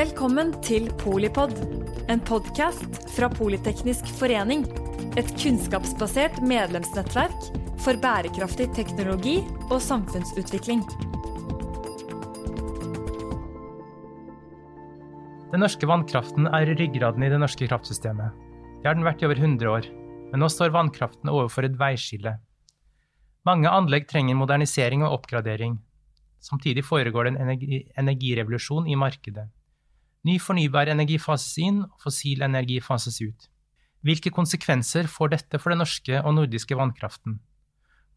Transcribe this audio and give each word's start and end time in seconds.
Velkommen 0.00 0.54
til 0.64 0.86
Polipod, 0.96 1.50
en 2.08 2.20
podkast 2.24 2.94
fra 3.12 3.26
Politeknisk 3.28 4.06
forening. 4.16 4.62
Et 5.20 5.28
kunnskapsbasert 5.42 6.38
medlemsnettverk 6.40 7.50
for 7.84 8.00
bærekraftig 8.00 8.70
teknologi 8.78 9.34
og 9.66 9.76
samfunnsutvikling. 9.84 10.80
Den 15.52 15.66
norske 15.66 15.90
vannkraften 15.92 16.48
er 16.48 16.72
ryggraden 16.80 17.28
i 17.28 17.32
det 17.34 17.42
norske 17.44 17.68
kraftsystemet. 17.68 18.32
Det 18.80 18.88
har 18.88 18.96
den 18.96 19.04
vært 19.04 19.20
i 19.20 19.28
over 19.28 19.44
100 19.44 19.68
år, 19.74 19.92
men 20.32 20.40
nå 20.40 20.48
står 20.48 20.72
vannkraften 20.80 21.28
overfor 21.28 21.68
et 21.68 21.76
veiskille. 21.76 22.38
Mange 23.44 23.68
anlegg 23.68 24.08
trenger 24.08 24.40
modernisering 24.46 25.04
og 25.04 25.20
oppgradering. 25.20 25.76
Samtidig 26.40 26.88
foregår 26.88 27.28
det 27.28 27.36
en 27.36 27.42
energi 27.50 27.86
energirevolusjon 28.00 28.88
i 28.88 28.96
markedet. 28.96 29.50
Ny 30.28 30.36
fornybar 30.42 30.90
energi 30.92 31.16
fases 31.16 31.56
inn, 31.64 31.84
fossil 32.02 32.42
energi 32.44 32.80
fases 32.84 33.20
ut. 33.24 33.46
Hvilke 34.04 34.32
konsekvenser 34.32 35.08
får 35.08 35.32
dette 35.32 35.60
for 35.60 35.72
den 35.72 35.80
norske 35.80 36.20
og 36.20 36.34
nordiske 36.36 36.76
vannkraften? 36.76 37.38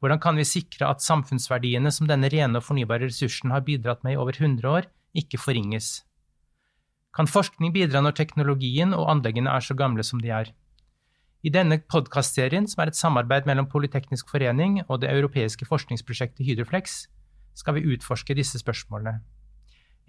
Hvordan 0.03 0.19
kan 0.19 0.35
vi 0.35 0.43
sikre 0.43 0.89
at 0.91 1.03
samfunnsverdiene 1.03 1.91
som 1.95 2.09
denne 2.09 2.27
rene 2.31 2.59
og 2.59 2.65
fornybare 2.67 3.07
ressursen 3.07 3.53
har 3.55 3.63
bidratt 3.63 4.03
med 4.03 4.17
i 4.17 4.19
over 4.19 4.35
100 4.35 4.67
år, 4.67 4.89
ikke 5.15 5.39
forringes? 5.39 6.01
Kan 7.15 7.29
forskning 7.29 7.71
bidra 7.71 8.01
når 8.03 8.17
teknologien 8.17 8.91
og 8.97 9.07
anleggene 9.11 9.51
er 9.53 9.63
så 9.63 9.75
gamle 9.77 10.03
som 10.03 10.19
de 10.19 10.33
er? 10.33 10.51
I 11.43 11.51
denne 11.51 11.77
podkastserien, 11.79 12.67
som 12.67 12.83
er 12.83 12.91
et 12.91 12.99
samarbeid 12.99 13.47
mellom 13.47 13.67
Politeknisk 13.71 14.31
forening 14.31 14.81
og 14.87 15.01
det 15.03 15.11
europeiske 15.11 15.67
forskningsprosjektet 15.67 16.43
Hydroflex, 16.47 17.05
skal 17.55 17.75
vi 17.77 17.87
utforske 17.95 18.35
disse 18.35 18.59
spørsmålene. 18.59 19.21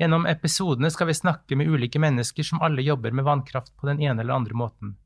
Gjennom 0.00 0.26
episodene 0.26 0.90
skal 0.90 1.08
vi 1.10 1.14
snakke 1.14 1.56
med 1.58 1.70
ulike 1.70 2.00
mennesker 2.02 2.46
som 2.46 2.62
alle 2.66 2.82
jobber 2.82 3.14
med 3.14 3.26
vannkraft 3.28 3.76
på 3.78 3.86
den 3.86 4.02
ene 4.02 4.24
eller 4.24 4.34
andre 4.34 4.58
måten. 4.58 4.96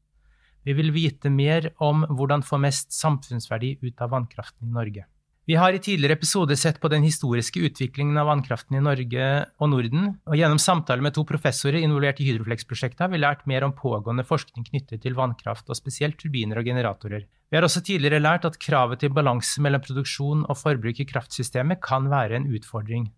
Vi 0.64 0.74
vil 0.76 0.90
vite 0.92 1.30
mer 1.32 1.70
om 1.84 2.06
hvordan 2.08 2.42
få 2.44 2.58
mest 2.60 2.92
samfunnsverdi 2.96 3.78
ut 3.84 4.02
av 4.04 4.12
vannkraften 4.16 4.68
i 4.68 4.74
Norge. 4.74 5.04
Vi 5.48 5.56
har 5.56 5.72
i 5.72 5.80
tidligere 5.80 6.12
episoder 6.18 6.58
sett 6.60 6.76
på 6.80 6.90
den 6.92 7.06
historiske 7.06 7.60
utviklingen 7.64 8.18
av 8.20 8.26
vannkraften 8.28 8.76
i 8.76 8.82
Norge 8.84 9.28
og 9.56 9.70
Norden, 9.72 10.10
og 10.28 10.36
gjennom 10.36 10.60
samtaler 10.60 11.00
med 11.06 11.14
to 11.16 11.24
professorer 11.24 11.80
involvert 11.80 12.20
i 12.20 12.26
Hydroflex-prosjektet 12.26 13.00
har 13.06 13.08
vi 13.08 13.20
lært 13.22 13.46
mer 13.48 13.64
om 13.64 13.72
pågående 13.72 14.26
forskning 14.28 14.66
knyttet 14.66 15.00
til 15.06 15.16
vannkraft, 15.16 15.64
og 15.72 15.78
spesielt 15.78 16.20
turbiner 16.20 16.60
og 16.60 16.68
generatorer. 16.68 17.24
Vi 17.48 17.56
har 17.56 17.64
også 17.64 17.80
tidligere 17.80 18.20
lært 18.20 18.44
at 18.44 18.60
kravet 18.60 19.00
til 19.00 19.14
balanse 19.16 19.64
mellom 19.64 19.80
produksjon 19.84 20.44
og 20.44 20.60
forbruk 20.60 21.00
i 21.00 21.08
kraftsystemet 21.08 21.80
kan 21.80 22.12
være 22.12 22.42
en 22.42 22.50
utfordring. 22.52 23.08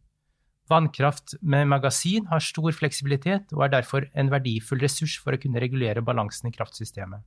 Vannkraft 0.71 1.35
med 1.43 1.67
magasin 1.67 2.29
har 2.31 2.43
stor 2.45 2.71
fleksibilitet 2.77 3.51
og 3.57 3.65
er 3.67 3.73
derfor 3.75 4.07
en 4.15 4.31
verdifull 4.31 4.81
ressurs 4.83 5.17
for 5.19 5.35
å 5.35 5.41
kunne 5.41 5.63
regulere 5.63 6.05
balansen 6.05 6.51
i 6.51 6.55
kraftsystemet. 6.55 7.25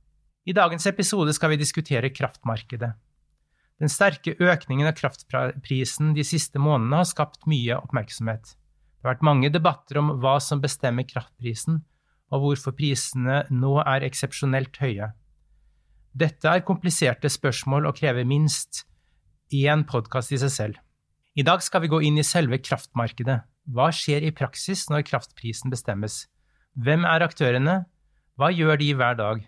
I 0.48 0.56
dagens 0.56 0.86
episode 0.88 1.32
skal 1.36 1.52
vi 1.52 1.60
diskutere 1.60 2.12
kraftmarkedet. 2.12 2.92
Den 3.80 3.90
sterke 3.90 4.36
økningen 4.38 4.88
av 4.88 4.96
kraftprisen 4.96 6.12
de 6.16 6.24
siste 6.24 6.60
månedene 6.62 7.02
har 7.02 7.08
skapt 7.10 7.48
mye 7.50 7.76
oppmerksomhet. 7.80 8.54
Det 8.54 9.04
har 9.04 9.16
vært 9.16 9.26
mange 9.26 9.50
debatter 9.52 10.00
om 10.00 10.14
hva 10.22 10.38
som 10.40 10.62
bestemmer 10.62 11.04
kraftprisen, 11.08 11.82
og 12.32 12.44
hvorfor 12.44 12.76
prisene 12.76 13.42
nå 13.52 13.76
er 13.82 14.06
eksepsjonelt 14.06 14.78
høye. 14.80 15.10
Dette 16.14 16.48
er 16.48 16.64
kompliserte 16.64 17.28
spørsmål 17.32 17.90
og 17.90 17.98
krever 17.98 18.24
minst 18.28 18.84
én 19.52 19.84
podkast 19.88 20.32
i 20.32 20.40
seg 20.40 20.52
selv. 20.54 20.83
I 21.34 21.42
dag 21.42 21.64
skal 21.66 21.82
vi 21.82 21.88
gå 21.90 21.98
inn 22.06 22.18
i 22.20 22.22
selve 22.22 22.60
kraftmarkedet. 22.62 23.40
Hva 23.74 23.88
skjer 23.90 24.22
i 24.22 24.30
praksis 24.30 24.84
når 24.86 25.02
kraftprisen 25.08 25.72
bestemmes? 25.72 26.28
Hvem 26.78 27.02
er 27.10 27.24
aktørene? 27.26 27.74
Hva 28.38 28.52
gjør 28.54 28.78
de 28.78 28.92
hver 28.94 29.18
dag? 29.18 29.42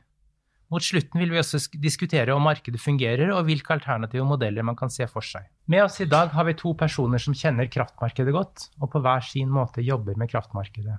Mot 0.74 0.82
slutten 0.82 1.22
vil 1.22 1.30
vi 1.30 1.38
også 1.38 1.60
diskutere 1.78 2.34
om 2.34 2.42
markedet 2.42 2.82
fungerer, 2.82 3.30
og 3.30 3.46
hvilke 3.46 3.76
alternative 3.76 4.26
modeller 4.26 4.66
man 4.66 4.74
kan 4.74 4.90
se 4.90 5.06
for 5.06 5.22
seg. 5.22 5.46
Med 5.70 5.84
oss 5.84 6.00
i 6.02 6.10
dag 6.10 6.34
har 6.34 6.50
vi 6.50 6.58
to 6.58 6.74
personer 6.74 7.22
som 7.22 7.38
kjenner 7.38 7.70
kraftmarkedet 7.70 8.34
godt, 8.34 8.66
og 8.82 8.90
på 8.90 9.06
hver 9.06 9.22
sin 9.22 9.54
måte 9.54 9.84
jobber 9.86 10.18
med 10.18 10.34
kraftmarkedet. 10.34 10.98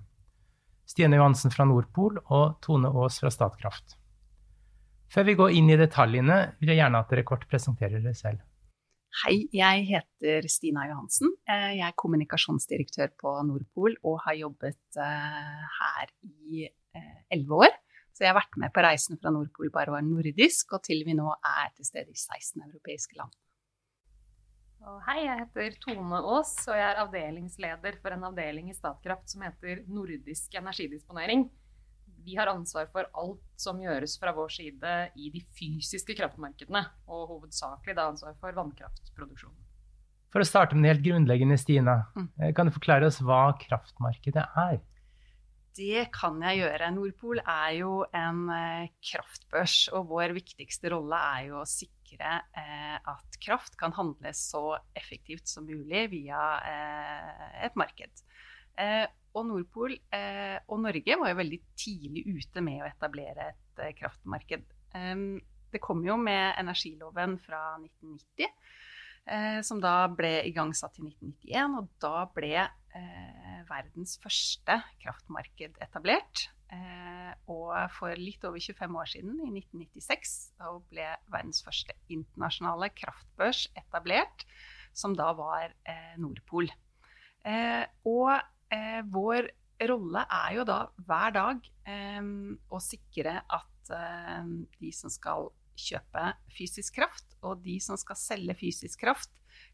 Stine 0.88 1.20
Johansen 1.20 1.52
fra 1.52 1.68
Nordpol 1.68 2.22
og 2.24 2.62
Tone 2.64 2.96
Aas 2.96 3.20
fra 3.20 3.34
Statkraft. 3.34 4.00
Før 5.12 5.28
vi 5.28 5.36
går 5.36 5.60
inn 5.60 5.68
i 5.68 5.82
detaljene, 5.84 6.46
vil 6.62 6.72
jeg 6.72 6.80
gjerne 6.80 7.04
at 7.04 7.12
dere 7.12 7.28
kort 7.28 7.44
presenterer 7.52 8.00
dere 8.00 8.16
selv. 8.16 8.40
Hei, 9.18 9.48
jeg 9.50 9.86
heter 9.90 10.46
Stina 10.52 10.84
Johansen. 10.92 11.32
Eh, 11.50 11.80
jeg 11.80 11.86
er 11.88 11.96
kommunikasjonsdirektør 11.98 13.16
på 13.18 13.32
Nordpol 13.48 13.96
og 14.06 14.20
har 14.28 14.36
jobbet 14.38 15.00
eh, 15.02 15.64
her 15.80 16.12
i 16.28 16.68
eh, 16.68 17.16
elleve 17.34 17.64
år. 17.66 17.74
Så 18.14 18.26
jeg 18.26 18.30
har 18.30 18.38
vært 18.38 18.60
med 18.62 18.74
på 18.76 18.84
reisen 18.86 19.18
fra 19.18 19.32
Nordpol 19.34 19.72
bare 19.74 19.96
var 19.96 20.06
nordisk, 20.06 20.76
og 20.78 20.86
til 20.86 21.02
vi 21.08 21.16
nå 21.18 21.32
er 21.34 21.74
til 21.74 21.90
stede 21.90 22.14
i 22.14 22.20
16 22.20 22.62
europeiske 22.68 23.18
land. 23.18 23.34
Hei, 25.08 25.24
jeg 25.24 25.42
heter 25.42 25.80
Tone 25.82 26.22
Aas, 26.22 26.54
og 26.70 26.78
jeg 26.78 26.86
er 26.86 27.02
avdelingsleder 27.02 27.98
for 28.04 28.14
en 28.14 28.30
avdeling 28.30 28.70
i 28.70 28.78
Statkraft 28.78 29.34
som 29.34 29.42
heter 29.48 29.82
Nordisk 29.90 30.54
energidisponering. 30.62 31.48
Vi 32.28 32.36
har 32.36 32.50
ansvar 32.52 32.90
for 32.92 33.08
alt 33.16 33.44
som 33.56 33.80
gjøres 33.80 34.18
fra 34.20 34.34
vår 34.36 34.52
side 34.52 34.96
i 35.16 35.30
de 35.32 35.40
fysiske 35.56 36.16
kraftmarkedene, 36.18 36.82
og 37.08 37.30
hovedsakelig 37.32 37.96
da 37.96 38.10
ansvar 38.12 38.36
for 38.42 38.58
vannkraftproduksjonen. 38.58 39.64
For 40.34 40.44
å 40.44 40.48
starte 40.48 40.76
med 40.76 40.84
det 40.84 40.92
helt 40.92 41.06
grunnleggende, 41.06 41.56
Stina, 41.58 42.02
Mm. 42.18 42.54
kan 42.54 42.68
du 42.68 42.74
forklare 42.76 43.08
oss 43.08 43.22
hva 43.24 43.56
kraftmarkedet 43.62 44.44
er? 44.60 44.82
Det 45.78 46.12
kan 46.12 46.42
jeg 46.42 46.64
gjøre. 46.66 46.92
Nordpol 46.92 47.40
er 47.40 47.72
jo 47.78 48.06
en 48.12 48.50
eh, 48.50 48.90
kraftbørs, 49.00 49.88
og 49.94 50.10
vår 50.10 50.34
viktigste 50.36 50.90
rolle 50.92 51.16
er 51.16 51.48
jo 51.48 51.62
å 51.62 51.70
sikre 51.70 52.42
eh, 52.58 52.98
at 52.98 53.38
kraft 53.40 53.78
kan 53.78 53.94
handles 53.94 54.42
så 54.52 54.76
effektivt 54.98 55.48
som 55.48 55.66
mulig 55.70 56.10
via 56.12 56.42
eh, 56.60 57.66
et 57.70 57.78
marked. 57.80 58.12
Og 59.38 59.46
Nordpol 59.46 59.94
eh, 60.16 60.58
og 60.68 60.82
Norge 60.82 61.20
var 61.22 61.32
jo 61.32 61.40
veldig 61.42 61.60
tidlig 61.78 62.26
ute 62.26 62.64
med 62.66 62.82
å 62.82 62.90
etablere 62.90 63.52
et 63.52 63.84
eh, 63.84 63.94
kraftmarked. 64.00 64.66
Um, 64.98 65.38
det 65.74 65.82
kom 65.84 66.04
jo 66.06 66.16
med 66.20 66.56
energiloven 66.60 67.36
fra 67.44 67.62
1990, 67.78 68.52
eh, 69.28 69.60
som 69.68 69.82
da 69.84 70.08
ble 70.10 70.40
igangsatt 70.50 70.98
i 71.00 71.06
1991. 71.06 71.80
Og 71.82 71.90
da 72.04 72.26
ble 72.34 72.54
eh, 72.64 73.58
verdens 73.68 74.18
første 74.24 74.80
kraftmarked 75.04 75.78
etablert. 75.84 76.48
Eh, 76.74 77.32
og 77.52 77.76
for 77.96 78.16
litt 78.20 78.44
over 78.48 78.60
25 78.64 79.00
år 79.02 79.12
siden, 79.12 79.38
i 79.44 79.52
1996, 79.62 80.36
da 80.60 80.74
ble 80.90 81.12
verdens 81.32 81.62
første 81.66 81.96
internasjonale 82.12 82.92
kraftbørs 82.96 83.68
etablert, 83.78 84.48
som 84.98 85.14
da 85.16 85.30
var 85.38 85.76
eh, 85.86 86.16
Nordpol. 86.20 86.72
Og 88.08 88.32
eh, 88.74 89.02
vår 89.14 89.50
rolle 89.88 90.24
er 90.34 90.58
jo 90.58 90.66
da 90.68 90.80
hver 91.06 91.34
dag 91.36 91.70
eh, 91.88 92.22
å 92.74 92.82
sikre 92.82 93.40
at 93.42 93.94
eh, 93.94 94.52
de 94.82 94.92
som 94.96 95.14
skal 95.14 95.50
kjøpe 95.78 96.32
fysisk 96.58 96.96
kraft, 96.98 97.28
og 97.46 97.62
de 97.66 97.78
som 97.84 98.00
skal 98.00 98.18
selge 98.18 98.56
fysisk 98.58 99.04
kraft, 99.04 99.32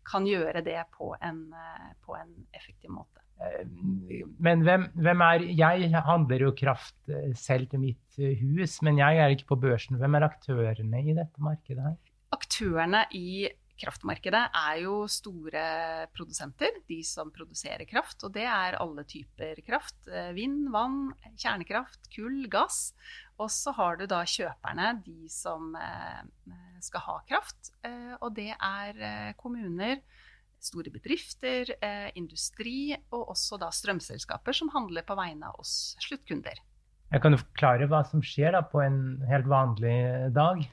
kan 0.08 0.28
gjøre 0.28 0.64
det 0.66 0.82
på 0.96 1.14
en, 1.24 1.46
eh, 1.56 1.92
på 2.04 2.16
en 2.20 2.34
effektiv 2.56 2.92
måte. 2.92 3.24
Eh, 3.40 3.64
Men 4.38 4.64
hvem, 4.68 4.90
hvem 5.00 5.24
er 5.26 5.48
Jeg 5.48 6.04
handler 6.06 6.48
jo 6.48 6.52
kraft 6.56 6.98
eh, 7.10 7.32
selv 7.40 7.72
til 7.72 7.80
mitt 7.80 8.20
hus, 8.20 8.82
men 8.86 9.00
jeg 9.00 9.18
er 9.18 9.34
ikke 9.34 9.54
på 9.56 9.62
børsen. 9.64 9.98
Hvem 9.98 10.20
er 10.20 10.28
aktørene 10.28 11.02
i 11.02 11.16
dette 11.18 11.42
markedet 11.42 11.84
her? 11.88 11.96
Aktørene 12.36 13.06
i 13.16 13.48
kraftmarkedet 13.80 14.42
er 14.54 14.80
jo 14.84 15.04
store 15.10 15.64
produsenter, 16.14 16.80
de 16.90 17.00
som 17.08 17.32
produserer 17.34 17.86
kraft. 17.90 18.24
Og 18.26 18.34
det 18.36 18.46
er 18.48 18.78
alle 18.80 19.06
typer 19.10 19.60
kraft. 19.66 19.98
eh, 20.08 20.32
Vind, 20.38 20.70
vann, 20.74 21.14
kjernekraft, 21.38 22.10
kull, 22.14 22.46
gass. 22.52 22.94
Og 23.42 23.50
så 23.52 23.74
har 23.74 23.98
du 23.98 24.06
da 24.08 24.22
kjøperne, 24.24 25.04
de 25.06 25.30
som 25.32 25.74
eh, 25.76 26.22
skal 26.82 27.08
ha 27.08 27.18
kraft. 27.30 27.74
eh, 27.84 28.14
Og 28.22 28.36
det 28.36 28.54
er 28.54 29.34
kommuner, 29.40 30.02
store 30.64 30.94
bedrifter, 30.94 31.68
industri 32.16 32.94
og 33.12 33.34
også 33.34 33.58
da 33.60 33.68
strømselskaper 33.68 34.56
som 34.56 34.70
handler 34.72 35.04
på 35.04 35.18
vegne 35.20 35.50
av 35.50 35.60
oss 35.60 35.98
sluttkunder. 36.00 36.62
Jeg 37.14 37.22
kan 37.22 37.36
jo 37.36 37.42
forklare 37.42 37.86
hva 37.92 38.00
som 38.10 38.24
skjer 38.26 38.56
på 38.72 38.80
en 38.82 39.00
helt 39.30 39.46
vanlig 39.52 39.98
dag. 40.34 40.64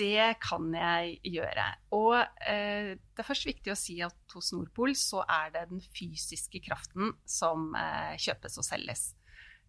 Det 0.00 0.40
kan 0.40 0.70
jeg 0.72 1.18
gjøre. 1.34 1.66
Og 1.92 2.14
eh, 2.48 2.96
det 2.96 3.20
er 3.20 3.26
først 3.26 3.48
viktig 3.48 3.72
å 3.72 3.78
si 3.78 3.98
at 4.04 4.34
hos 4.34 4.52
Nordpol 4.56 4.94
så 4.96 5.24
er 5.28 5.52
det 5.52 5.66
den 5.72 5.82
fysiske 5.92 6.62
kraften 6.64 7.12
som 7.28 7.74
eh, 7.76 8.14
kjøpes 8.20 8.56
og 8.62 8.64
selges. 8.64 9.10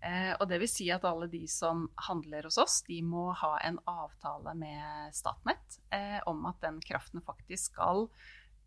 Eh, 0.02 0.32
og 0.40 0.48
det 0.50 0.62
vil 0.64 0.72
si 0.72 0.88
at 0.94 1.04
alle 1.06 1.28
de 1.30 1.44
som 1.52 1.84
handler 2.08 2.48
hos 2.48 2.58
oss, 2.62 2.80
de 2.88 3.02
må 3.06 3.28
ha 3.38 3.54
en 3.68 3.78
avtale 3.90 4.56
med 4.58 5.14
Statnett 5.18 5.82
eh, 5.94 6.18
om 6.30 6.48
at 6.50 6.62
den 6.64 6.80
kraften 6.86 7.22
faktisk 7.26 7.74
skal 7.76 8.08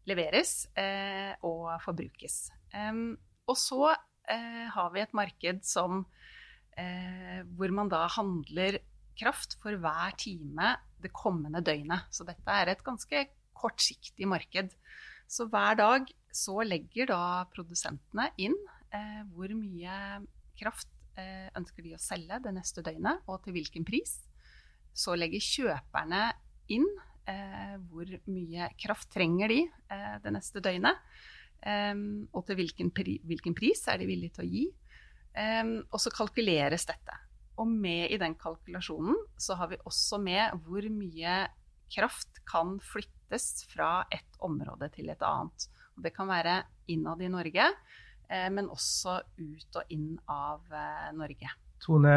leveres 0.06 0.66
eh, 0.76 1.32
og 1.48 1.72
forbrukes. 1.82 2.50
Og 3.48 3.56
så 3.56 3.84
eh, 3.88 4.64
har 4.74 4.92
vi 4.92 5.00
et 5.00 5.16
marked 5.16 5.64
som, 5.64 6.04
hvor 6.74 7.70
man 7.70 7.86
da 7.86 8.00
handler 8.10 8.80
kraft 9.14 9.54
for 9.62 9.78
hver 9.78 10.16
time 10.18 10.72
det 11.04 11.14
kommende 11.14 11.62
døgnet. 11.64 12.08
Så 12.14 12.26
dette 12.26 12.58
er 12.60 12.72
et 12.72 12.84
ganske 12.84 13.26
kortsiktig 13.54 14.28
marked. 14.28 14.72
Så 15.30 15.46
hver 15.50 15.78
dag 15.78 16.10
så 16.34 16.58
legger 16.66 17.08
da 17.12 17.22
produsentene 17.52 18.28
inn 18.42 18.56
eh, 18.94 19.22
hvor 19.32 19.52
mye 19.56 20.24
kraft 20.58 20.90
eh, 21.18 21.48
ønsker 21.56 21.86
de 21.86 21.94
å 21.96 22.02
selge 22.02 22.40
det 22.44 22.54
neste 22.56 22.84
døgnet, 22.84 23.22
og 23.30 23.42
til 23.44 23.56
hvilken 23.56 23.86
pris. 23.86 24.18
Så 24.94 25.16
legger 25.18 25.42
kjøperne 25.42 26.26
inn 26.74 26.86
eh, 27.30 27.76
hvor 27.90 28.10
mye 28.30 28.70
kraft 28.80 29.10
trenger 29.14 29.52
de 29.52 29.62
eh, 29.64 30.16
det 30.24 30.34
neste 30.34 30.62
døgnet. 30.64 31.00
Og 31.64 32.42
til 32.44 32.58
hvilken, 32.58 32.90
pri 32.92 33.14
hvilken, 33.24 33.54
pris 33.56 33.86
er 33.88 33.96
de 34.02 34.04
villige 34.04 34.34
til 34.36 34.42
å 34.42 34.50
gi. 34.50 34.64
Og 35.88 35.96
så 36.02 36.10
kalkuleres 36.12 36.84
dette. 36.84 37.14
Og 37.60 37.70
med 37.70 38.10
i 38.10 38.18
den 38.20 38.34
kalkulasjonen 38.38 39.18
så 39.40 39.56
har 39.58 39.70
vi 39.70 39.80
også 39.86 40.18
med 40.22 40.64
hvor 40.66 40.86
mye 40.90 41.44
kraft 41.94 42.40
kan 42.48 42.78
flyttes 42.82 43.64
fra 43.70 44.04
et 44.14 44.40
område 44.44 44.88
til 44.94 45.10
et 45.12 45.22
annet. 45.22 45.68
Og 45.94 46.06
det 46.06 46.14
kan 46.16 46.30
være 46.30 46.62
innad 46.90 47.22
i 47.22 47.30
Norge, 47.30 47.68
eh, 48.28 48.48
men 48.50 48.70
også 48.72 49.20
ut 49.38 49.78
og 49.78 49.94
inn 49.94 50.16
av 50.30 50.64
eh, 50.74 51.12
Norge. 51.14 51.52
Tone, 51.84 52.14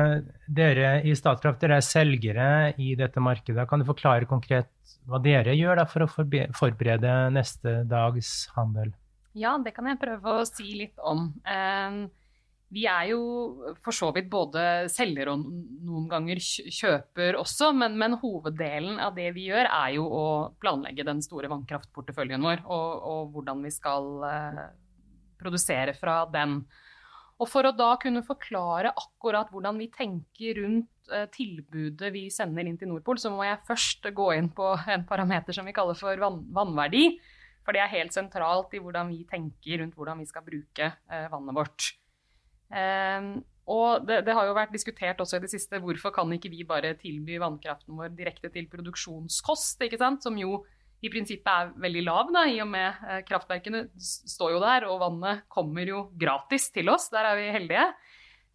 dere 0.47 1.01
i 1.03 1.13
Statkraft 1.17 1.59
dere 1.59 1.81
er 1.81 1.85
selgere 1.85 2.49
i 2.79 2.93
dette 2.97 3.19
markedet. 3.19 3.65
Kan 3.67 3.83
du 3.83 3.87
forklare 3.89 4.29
konkret 4.29 4.71
hva 5.07 5.19
dere 5.23 5.55
gjør 5.57 5.83
for 5.91 6.05
å 6.05 6.11
forberede 6.55 7.15
neste 7.35 7.81
dags 7.89 8.47
handel? 8.55 8.93
Ja, 9.37 9.57
det 9.61 9.75
kan 9.75 9.89
jeg 9.89 9.99
prøve 10.01 10.39
å 10.39 10.45
si 10.47 10.71
litt 10.79 10.97
om. 11.03 11.29
Eh, 11.45 12.07
vi 12.73 12.83
er 12.89 13.11
jo 13.13 13.19
for 13.83 13.95
så 13.95 14.09
vidt 14.15 14.27
både 14.31 14.61
selger 14.91 15.29
og 15.31 15.45
noen 15.87 16.07
ganger 16.11 16.41
kjøper 16.41 17.37
også, 17.39 17.71
men, 17.77 17.95
men, 17.99 18.17
hoveddelen 18.19 18.99
av 19.03 19.15
det 19.15 19.29
vi 19.37 19.45
gjør, 19.47 19.69
er 19.69 19.93
jo 19.95 20.07
å 20.11 20.25
planlegge 20.59 21.05
den 21.07 21.21
store 21.23 21.47
vannkraftporteføljen 21.51 22.43
vår, 22.43 22.65
og, 22.65 23.07
og 23.07 23.31
hvordan 23.35 23.63
vi 23.63 23.71
skal 23.71 24.09
eh, 24.27 24.65
produsere 25.39 25.95
fra 25.95 26.25
den. 26.33 26.59
Og 27.37 27.47
for 27.47 27.69
å 27.69 27.73
da 27.77 27.93
kunne 28.01 28.25
forklare 28.25 28.91
akkurat 28.97 29.51
hvordan 29.53 29.79
vi 29.79 29.87
tenker 29.93 30.59
rundt 30.59 31.13
eh, 31.13 31.27
tilbudet 31.31 32.11
vi 32.11 32.25
sender 32.33 32.67
inn 32.67 32.79
til 32.81 32.91
Nordpol, 32.91 33.21
så 33.21 33.31
må 33.31 33.45
jeg 33.47 33.63
først 33.69 34.09
gå 34.17 34.31
inn 34.35 34.49
på 34.57 34.73
en 34.91 35.05
parameter 35.07 35.55
som 35.55 35.69
vi 35.69 35.75
kaller 35.77 35.95
for 35.95 36.19
vann, 36.19 36.41
vannverdi. 36.51 37.13
For 37.63 37.75
det 37.75 37.83
er 37.83 37.95
helt 37.95 38.15
sentralt 38.15 38.75
i 38.75 38.83
hvordan 38.83 39.13
vi 39.13 39.23
tenker 39.29 39.83
rundt 39.83 39.95
hvordan 39.95 40.19
vi 40.23 40.27
skal 40.27 40.43
bruke 40.43 40.91
eh, 40.91 41.31
vannet 41.31 41.55
vårt. 41.55 41.93
Um, 42.67 43.29
og 43.67 44.07
det, 44.07 44.21
det, 44.27 44.33
har 44.35 44.47
jo 44.47 44.55
vært 44.55 44.71
diskutert 44.71 45.19
også 45.19 45.39
i 45.39 45.43
det 45.43 45.51
siste 45.51 45.79
hvorfor 45.83 46.13
kan 46.15 46.31
ikke 46.35 46.51
vi 46.51 46.63
bare 46.67 46.93
tilby 46.99 47.35
vannkraften 47.41 47.99
vår 47.99 48.13
direkte 48.15 48.51
til 48.53 48.67
produksjonskost, 48.71 49.83
ikke 49.83 49.99
sant? 49.99 50.23
som 50.23 50.39
jo 50.39 50.61
i 51.03 51.11
prinsippet 51.13 51.51
er 51.51 51.73
veldig 51.77 52.03
lav, 52.07 52.31
da, 52.33 52.45
i 52.49 52.57
og 52.63 52.71
med 52.71 53.03
eh, 53.05 53.19
kraftverkene 53.27 53.83
står 53.99 54.55
jo 54.55 54.61
der, 54.63 54.87
og 54.89 55.03
vannet 55.03 55.43
kommer 55.51 55.85
jo 55.85 56.07
gratis 56.17 56.71
til 56.73 56.89
oss. 56.89 57.11
Der 57.13 57.27
er 57.27 57.37
vi 57.37 57.51
heldige. 57.53 57.85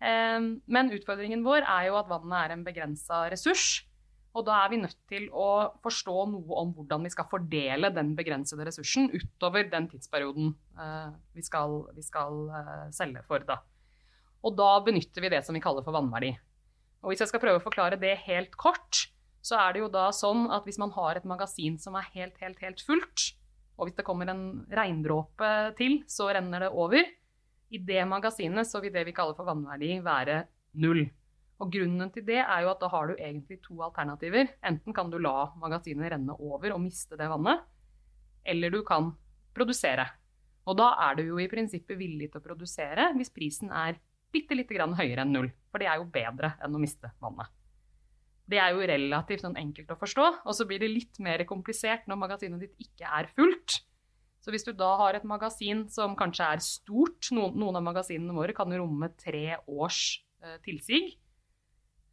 Eh, 0.02 0.40
men 0.42 0.92
utfordringen 0.96 1.44
vår 1.46 1.62
er 1.62 1.86
jo 1.92 2.00
at 2.00 2.10
vannet 2.10 2.38
er 2.40 2.56
en 2.56 2.64
begrensa 2.66 3.26
ressurs. 3.30 3.84
Og 4.32 4.46
da 4.48 4.62
er 4.62 4.70
vi 4.72 4.80
nødt 4.80 4.96
til 5.12 5.26
å 5.36 5.48
forstå 5.84 6.14
noe 6.32 6.60
om 6.62 6.72
hvordan 6.72 7.04
vi 7.04 7.12
skal 7.12 7.28
fordele 7.28 7.92
den 7.92 8.14
begrensede 8.16 8.64
ressursen 8.64 9.10
utover 9.12 9.68
den 9.68 9.90
tidsperioden 9.92 10.54
eh, 10.80 11.10
vi 11.36 11.44
skal, 11.44 11.82
vi 11.92 12.04
skal 12.06 12.46
eh, 12.48 12.86
selge 12.96 13.22
for. 13.28 13.44
da. 13.46 13.60
Og 14.42 14.56
da 14.58 14.70
benytter 14.84 15.22
vi 15.22 15.30
det 15.32 15.42
som 15.46 15.56
vi 15.56 15.62
kaller 15.62 15.84
for 15.86 15.94
vannverdi. 15.94 16.32
Og 17.02 17.12
hvis 17.12 17.22
jeg 17.22 17.30
skal 17.32 17.42
prøve 17.42 17.60
å 17.60 17.64
forklare 17.64 17.98
det 17.98 18.14
helt 18.26 18.54
kort, 18.58 19.06
så 19.42 19.58
er 19.58 19.74
det 19.74 19.82
jo 19.82 19.90
da 19.90 20.08
sånn 20.14 20.46
at 20.54 20.66
hvis 20.66 20.78
man 20.78 20.92
har 20.94 21.18
et 21.18 21.26
magasin 21.26 21.78
som 21.82 21.96
er 21.98 22.06
helt, 22.14 22.36
helt, 22.42 22.60
helt 22.62 22.82
fullt, 22.86 23.32
og 23.78 23.88
hvis 23.88 23.96
det 23.98 24.06
kommer 24.06 24.30
en 24.30 24.44
regndråpe 24.70 25.48
til, 25.78 26.02
så 26.10 26.28
renner 26.34 26.66
det 26.66 26.70
over. 26.78 27.02
I 27.72 27.80
det 27.82 28.04
magasinet 28.06 28.68
så 28.68 28.82
vil 28.84 28.92
det 28.94 29.06
vi 29.08 29.14
kaller 29.16 29.34
for 29.34 29.48
vannverdi 29.48 29.96
være 30.04 30.44
null. 30.82 31.06
Og 31.62 31.70
grunnen 31.72 32.10
til 32.14 32.24
det 32.26 32.40
er 32.42 32.64
jo 32.64 32.72
at 32.72 32.82
da 32.82 32.90
har 32.92 33.08
du 33.08 33.16
egentlig 33.16 33.60
to 33.64 33.78
alternativer. 33.86 34.50
Enten 34.66 34.94
kan 34.94 35.10
du 35.10 35.18
la 35.22 35.52
magasinet 35.58 36.12
renne 36.12 36.36
over 36.38 36.74
og 36.74 36.82
miste 36.82 37.18
det 37.18 37.30
vannet, 37.30 37.62
eller 38.46 38.74
du 38.74 38.82
kan 38.86 39.12
produsere. 39.56 40.06
Og 40.66 40.78
da 40.78 40.92
er 41.08 41.18
du 41.18 41.24
jo 41.26 41.40
i 41.42 41.50
prinsippet 41.50 41.98
villig 41.98 42.30
til 42.30 42.42
å 42.42 42.44
produsere 42.44 43.10
hvis 43.16 43.32
prisen 43.34 43.72
er 43.74 43.98
bitte 44.32 44.56
lite 44.56 44.76
grann 44.76 44.96
høyere 44.98 45.24
enn 45.24 45.34
null. 45.34 45.50
For 45.72 45.82
det 45.82 45.88
er 45.90 46.00
jo 46.00 46.08
bedre 46.12 46.54
enn 46.62 46.76
å 46.76 46.80
miste 46.82 47.12
vannet. 47.22 47.50
Det 48.52 48.58
er 48.58 48.74
jo 48.74 48.84
relativt 48.88 49.44
sånn 49.44 49.56
enkelt 49.60 49.92
å 49.94 49.98
forstå, 50.00 50.26
og 50.44 50.56
så 50.56 50.66
blir 50.68 50.82
det 50.82 50.90
litt 50.90 51.20
mer 51.22 51.44
komplisert 51.48 52.08
når 52.10 52.20
magasinet 52.24 52.64
ditt 52.64 52.88
ikke 52.88 53.08
er 53.20 53.30
fullt. 53.36 53.78
Så 54.42 54.50
hvis 54.50 54.66
du 54.66 54.72
da 54.74 54.90
har 54.98 55.14
et 55.14 55.26
magasin 55.28 55.84
som 55.92 56.16
kanskje 56.18 56.48
er 56.56 56.64
stort, 56.66 57.30
noen, 57.30 57.78
av 57.78 57.84
magasinene 57.86 58.34
våre 58.34 58.54
kan 58.56 58.72
romme 58.74 59.12
tre 59.14 59.60
års 59.70 60.18
eh, 60.42 60.58
tilsig, 60.66 61.14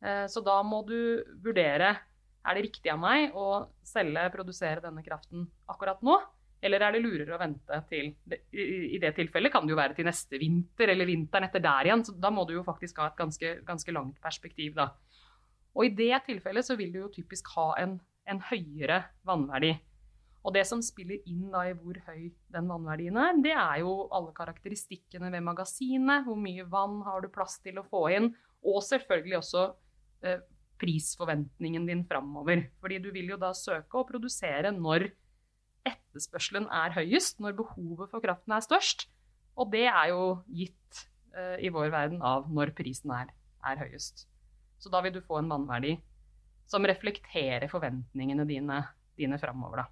eh, 0.06 0.28
så 0.30 0.44
da 0.46 0.60
må 0.62 0.84
du 0.88 1.26
vurdere 1.42 1.96
er 2.46 2.56
det 2.56 2.68
riktig 2.70 2.94
av 2.94 3.02
meg 3.02 3.34
å 3.36 3.66
selge, 3.86 4.30
produsere 4.32 4.84
denne 4.84 5.04
kraften 5.04 5.50
akkurat 5.70 6.06
nå, 6.06 6.20
eller 6.62 6.84
er 6.84 6.96
det 6.96 7.02
lurere 7.04 7.36
å 7.36 7.40
vente 7.40 7.78
til 7.88 8.10
I 8.52 9.00
det 9.00 9.14
tilfellet 9.16 9.54
kan 9.54 9.66
det 9.66 9.74
jo 9.74 9.80
være 9.80 9.96
til 9.96 10.08
neste 10.10 10.40
vinter 10.42 10.92
eller 10.92 11.08
vinteren 11.08 11.48
etter 11.48 11.64
der 11.64 11.88
igjen. 11.88 12.04
så 12.04 12.16
Da 12.20 12.32
må 12.34 12.44
du 12.48 12.58
jo 12.58 12.66
faktisk 12.68 13.00
ha 13.00 13.10
et 13.10 13.20
ganske, 13.20 13.54
ganske 13.68 13.96
langt 13.96 14.20
perspektiv. 14.22 14.76
da. 14.76 14.90
Og 15.76 15.88
i 15.88 15.94
det 15.96 16.26
tilfellet 16.26 16.68
så 16.68 16.76
vil 16.80 16.92
du 16.92 17.00
jo 17.04 17.14
typisk 17.14 17.54
ha 17.56 17.72
en, 17.80 18.00
en, 18.28 18.42
høyere 18.50 19.06
vannverdi. 19.28 19.78
Og 20.44 20.54
det 20.56 20.66
som 20.68 20.82
spiller 20.84 21.20
inn 21.28 21.50
da 21.52 21.66
i 21.68 21.76
hvor 21.76 21.98
høy 22.08 22.30
den 22.52 22.70
vannverdien 22.72 23.18
er, 23.20 23.40
det 23.44 23.56
er 23.56 23.82
jo 23.84 24.08
alle 24.16 24.36
karakteristikkene 24.36 25.32
ved 25.32 25.44
magasinet. 25.44 26.26
Hvor 26.28 26.40
mye 26.40 26.68
vann 26.68 27.02
har 27.08 27.24
du 27.24 27.32
plass 27.32 27.60
til 27.64 27.80
å 27.80 27.88
få 27.88 28.08
inn? 28.16 28.32
Og 28.68 28.80
selvfølgelig 28.84 29.40
også 29.40 29.66
eh, 30.28 30.44
prisforventningen 30.80 31.88
din 31.88 32.06
framover. 32.08 32.70
Fordi 32.80 33.00
du 33.04 33.12
vil 33.16 33.34
jo 33.34 33.40
da 33.40 33.52
søke 33.56 34.00
å 34.00 34.08
produsere 34.08 34.72
når 34.76 35.10
etterspørselen 36.10 36.68
er 36.74 36.96
høyest, 36.98 37.40
når 37.44 37.58
behovet 37.60 38.12
for 38.12 38.24
kraften 38.24 38.56
er 38.56 38.66
størst. 38.66 39.08
Og 39.60 39.70
det 39.74 39.86
er 39.92 40.10
jo 40.12 40.40
gitt 40.56 41.04
uh, 41.36 41.58
i 41.62 41.72
vår 41.74 41.92
verden 41.94 42.24
av 42.26 42.50
når 42.52 42.74
prisen 42.78 43.14
er, 43.16 43.32
er, 43.66 43.82
høyest. 43.84 44.26
Så 44.80 44.92
da 44.92 45.04
vil 45.06 45.16
du 45.16 45.22
få 45.22 45.42
en 45.42 45.52
vannverdi 45.52 45.98
som 46.70 46.86
reflekterer 46.86 47.68
forventningene 47.72 48.46
dine, 48.48 48.84
dine 49.20 49.40
framover, 49.42 49.84
da. 49.84 49.88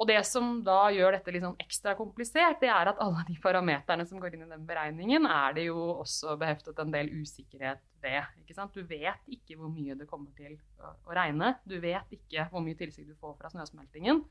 Og 0.00 0.08
det 0.08 0.22
som 0.24 0.62
da 0.64 0.86
gjør 0.96 1.12
dette 1.12 1.32
litt 1.34 1.42
sånn 1.44 1.58
ekstra 1.60 1.92
komplisert, 1.98 2.56
det 2.62 2.70
er 2.72 2.88
at 2.88 3.00
alle 3.04 3.20
de 3.28 3.34
parameterne 3.42 4.06
som 4.08 4.20
går 4.22 4.32
inn 4.32 4.46
i 4.46 4.48
den 4.48 4.62
beregningen, 4.64 5.26
er 5.28 5.52
det 5.58 5.66
jo 5.66 5.76
også 6.00 6.38
beheftet 6.40 6.80
en 6.80 6.94
del 6.94 7.10
usikkerhet 7.20 7.82
ved. 8.00 8.38
Du 8.72 8.80
vet 8.88 9.28
ikke 9.28 9.58
hvor 9.60 9.68
mye 9.68 9.98
det 10.00 10.08
kommer 10.08 10.32
til 10.38 10.56
å 10.80 11.12
regne. 11.12 11.52
Du 11.68 11.76
vet 11.84 12.16
ikke 12.16 12.48
hvor 12.48 12.64
mye 12.64 12.80
tilsig 12.80 13.04
du 13.10 13.12
får 13.20 13.36
fra 13.42 13.52
snøsmeltingen. 13.52 14.24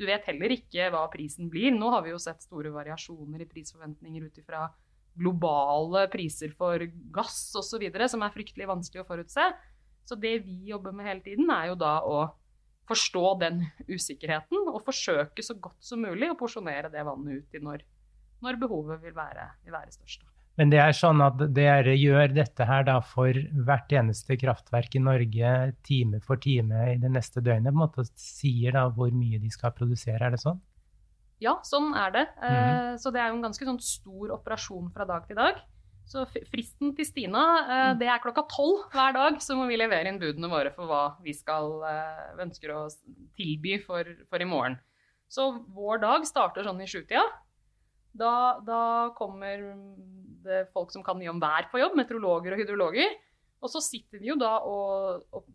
Du 0.00 0.06
vet 0.08 0.24
heller 0.28 0.54
ikke 0.54 0.88
hva 0.92 1.04
prisen 1.12 1.50
blir. 1.52 1.74
Nå 1.74 1.90
har 1.94 2.04
vi 2.04 2.14
jo 2.14 2.20
sett 2.22 2.44
store 2.44 2.72
variasjoner 2.74 3.44
i 3.44 3.48
prisforventninger 3.50 4.28
ut 4.28 4.40
ifra 4.40 4.66
globale 5.18 6.06
priser 6.12 6.54
for 6.56 6.80
gass 7.12 7.52
osv., 7.58 7.84
som 8.08 8.24
er 8.24 8.34
fryktelig 8.34 8.68
vanskelig 8.70 9.04
å 9.04 9.08
forutse. 9.08 9.48
Så 10.08 10.18
det 10.18 10.38
vi 10.46 10.72
jobber 10.72 10.94
med 10.96 11.06
hele 11.06 11.24
tiden, 11.24 11.50
er 11.52 11.70
jo 11.70 11.78
da 11.78 11.98
å 12.02 12.22
forstå 12.88 13.26
den 13.44 13.62
usikkerheten 13.86 14.66
og 14.72 14.82
forsøke 14.86 15.44
så 15.44 15.54
godt 15.54 15.78
som 15.84 16.02
mulig 16.02 16.32
å 16.32 16.38
porsjonere 16.38 16.90
det 16.92 17.04
vannet 17.06 17.42
ut 17.42 17.56
i 17.56 17.62
når, 17.62 17.84
når 18.42 18.58
behovet 18.64 19.04
vil 19.04 19.14
være, 19.14 19.46
vil 19.62 19.76
være, 19.76 19.94
størst. 19.94 20.24
Men 20.60 20.72
det 20.72 20.82
er 20.82 20.92
sånn 20.92 21.22
at 21.24 21.40
dere 21.56 21.94
gjør 21.96 22.34
dette 22.36 22.66
her 22.68 22.84
da 22.84 22.98
for 23.00 23.36
hvert 23.66 23.92
eneste 23.96 24.36
kraftverk 24.36 24.98
i 24.98 25.00
Norge 25.00 25.52
time 25.86 26.20
for 26.24 26.40
time 26.40 26.90
i 26.92 26.98
det 27.00 27.12
neste 27.14 27.40
døgnet? 27.40 27.72
på 27.72 27.78
en 27.78 27.84
måte 27.86 28.04
Sier 28.20 28.76
da 28.76 28.84
hvor 28.92 29.14
mye 29.16 29.40
de 29.40 29.48
skal 29.52 29.72
produsere, 29.76 30.20
er 30.20 30.36
det 30.36 30.42
sånn? 30.42 30.60
Ja, 31.42 31.56
sånn 31.66 31.90
er 31.98 32.12
det. 32.14 32.26
Mm. 32.38 32.98
Så 33.02 33.10
det 33.10 33.22
er 33.22 33.32
jo 33.32 33.38
en 33.40 33.46
ganske 33.48 33.66
sånn 33.66 33.80
stor 33.82 34.36
operasjon 34.36 34.92
fra 34.94 35.08
dag 35.08 35.24
til 35.26 35.40
dag. 35.40 35.58
Så 36.06 36.24
fristen 36.26 36.92
til 36.96 37.06
Stina 37.06 37.42
eh, 37.62 37.84
mm. 37.92 37.98
det 38.00 38.08
er 38.10 38.22
klokka 38.22 38.44
tolv 38.50 38.84
hver 38.92 39.14
dag. 39.16 39.38
Så 39.42 39.56
må 39.58 39.66
vi 39.70 39.78
levere 39.80 40.10
inn 40.10 40.20
budene 40.22 40.50
våre 40.52 40.72
for 40.74 40.90
hva 40.90 41.04
vi 41.24 41.34
skal, 41.36 41.78
eh, 41.88 42.24
ønsker 42.44 42.74
å 42.74 42.84
tilby 43.38 43.78
for, 43.82 44.08
for, 44.28 44.42
i 44.42 44.48
morgen. 44.48 44.76
Så 45.32 45.48
vår 45.72 46.02
dag 46.02 46.26
starter 46.28 46.66
sånn 46.66 46.82
i 46.84 46.90
sjutida. 46.90 47.24
Da, 48.12 48.60
da 48.66 48.82
kommer 49.16 49.62
det 50.44 50.56
er 50.60 50.72
folk 50.74 50.92
som 50.94 51.04
kan 51.06 51.18
mye 51.18 51.30
om 51.32 51.40
vær 51.42 51.68
på 51.72 51.80
jobb, 51.80 51.96
meteorologer 51.98 52.54
og 52.54 52.62
hydrologer. 52.62 53.16
Og 53.62 53.70
så 53.70 53.82
sitter 53.84 54.22
vi 54.22 54.32
jo 54.32 54.38
da 54.40 54.56
og, 54.66 55.22
og 55.30 55.46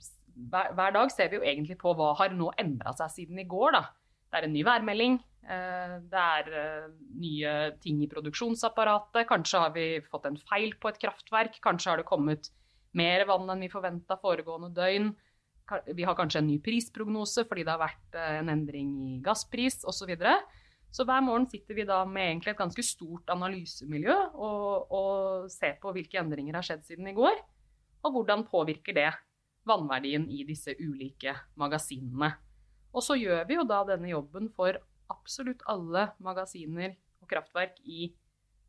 hver, 0.51 0.74
hver, 0.77 0.94
dag 0.96 1.12
ser 1.12 1.32
vi 1.32 1.39
jo 1.39 1.46
egentlig 1.46 1.77
på 1.82 1.94
hva 1.98 2.13
har 2.20 2.36
nå 2.36 2.51
endra 2.62 2.94
seg 2.98 3.13
siden 3.13 3.41
i 3.41 3.48
går. 3.50 3.75
da. 3.75 3.84
Det 4.27 4.39
er 4.39 4.48
en 4.48 4.56
ny 4.56 4.63
værmelding. 4.67 5.17
Det 5.48 6.24
er 6.24 6.89
nye 7.20 7.53
ting 7.84 8.01
i 8.03 8.10
produksjonsapparatet. 8.12 9.27
Kanskje 9.29 9.62
har 9.63 9.74
vi 9.75 9.88
fått 10.08 10.27
en 10.29 10.39
feil 10.50 10.75
på 10.79 10.91
et 10.91 11.00
kraftverk. 11.03 11.60
Kanskje 11.63 11.94
har 11.94 12.01
det 12.01 12.10
kommet 12.10 12.51
mer 12.98 13.25
vann 13.29 13.50
enn 13.53 13.63
vi 13.63 13.72
forventa 13.72 14.20
foregående 14.20 14.74
døgn. 14.75 15.13
Vi 15.96 16.06
har 16.08 16.15
kanskje 16.15 16.41
en 16.44 16.48
ny 16.48 16.62
prisprognose 16.63 17.44
fordi 17.48 17.65
det 17.67 17.74
har 17.74 17.82
vært 17.82 18.20
en 18.39 18.51
endring 18.53 18.94
i 19.08 19.17
gasspris 19.24 19.82
osv. 19.84 20.03
Så, 20.03 20.10
videre. 20.12 20.38
Så 20.91 21.06
hver 21.06 21.22
morgen 21.25 21.46
sitter 21.51 21.77
vi 21.77 21.86
da 21.88 22.00
med 22.08 22.32
egentlig 22.32 22.53
et 22.53 22.60
ganske 22.62 22.84
stort 22.86 23.29
analysemiljø 23.29 24.15
og, 24.34 24.91
og 24.94 25.50
ser 25.51 25.75
på 25.82 25.91
hvilke 25.94 26.20
endringer 26.22 26.58
har 26.58 26.65
skjedd 26.65 26.86
siden 26.88 27.10
i 27.12 27.15
går, 27.17 27.39
og 28.08 28.15
hvordan 28.15 28.46
påvirker 28.48 28.96
det 28.98 29.10
vannverdien 29.67 30.27
i 30.32 30.44
disse 30.48 30.74
ulike 30.79 31.36
magasinene. 31.60 32.32
Og 32.96 33.03
så 33.03 33.17
gjør 33.20 33.44
vi 33.50 33.58
jo 33.60 33.65
da 33.67 33.82
denne 33.89 34.10
jobben 34.10 34.48
for 34.56 34.79
absolutt 35.12 35.62
alle 35.70 36.08
magasiner 36.24 36.96
og 37.22 37.29
kraftverk 37.29 37.77
i 37.84 38.08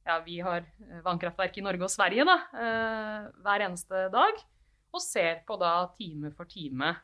ja, 0.08 0.18
vi 0.25 0.38
har 0.40 0.62
eh, 0.64 1.00
vannkraftverk 1.04 1.58
i 1.60 1.64
Norge 1.64 1.84
og 1.84 1.92
Sverige 1.92 2.25
da, 2.25 2.38
eh, 2.56 3.26
hver 3.44 3.64
eneste 3.66 4.06
dag. 4.12 4.44
Og 4.88 5.02
ser 5.04 5.42
på 5.46 5.58
da 5.60 5.72
time 5.98 6.30
for 6.37 6.48
time 6.48 6.94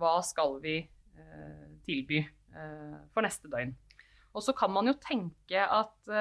hva 0.00 0.18
skal 0.24 0.58
vi 0.60 0.76
eh, 0.84 1.64
tilby 1.86 2.20
for 3.14 3.22
neste 3.22 3.46
døgn. 3.46 3.70
Og 4.34 4.44
så 4.46 4.54
kan 4.56 4.72
man 4.72 4.90
jo 4.90 4.96
tenke 5.02 5.64
at 5.64 6.12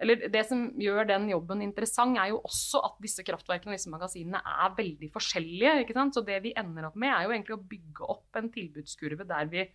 eller 0.00 0.30
det 0.32 0.40
som 0.48 0.62
gjør 0.80 1.04
den 1.10 1.26
jobben 1.28 1.60
interessant, 1.60 2.16
er 2.16 2.30
jo 2.30 2.38
også 2.46 2.80
at 2.86 2.94
disse 3.04 3.20
kraftverkene 3.26 3.74
og 3.74 3.76
disse 3.76 3.90
magasinene 3.92 4.40
er 4.40 4.76
veldig 4.78 5.10
forskjellige. 5.12 5.74
ikke 5.82 5.96
sant? 5.98 6.16
Så 6.16 6.22
det 6.24 6.38
vi 6.46 6.54
ender 6.56 6.86
opp 6.88 6.96
med, 6.96 7.12
er 7.12 7.26
jo 7.26 7.34
egentlig 7.34 7.56
å 7.58 7.64
bygge 7.74 8.08
opp 8.14 8.38
en 8.40 8.48
tilbudskurve 8.54 9.26
der 9.28 9.50
vi 9.52 9.66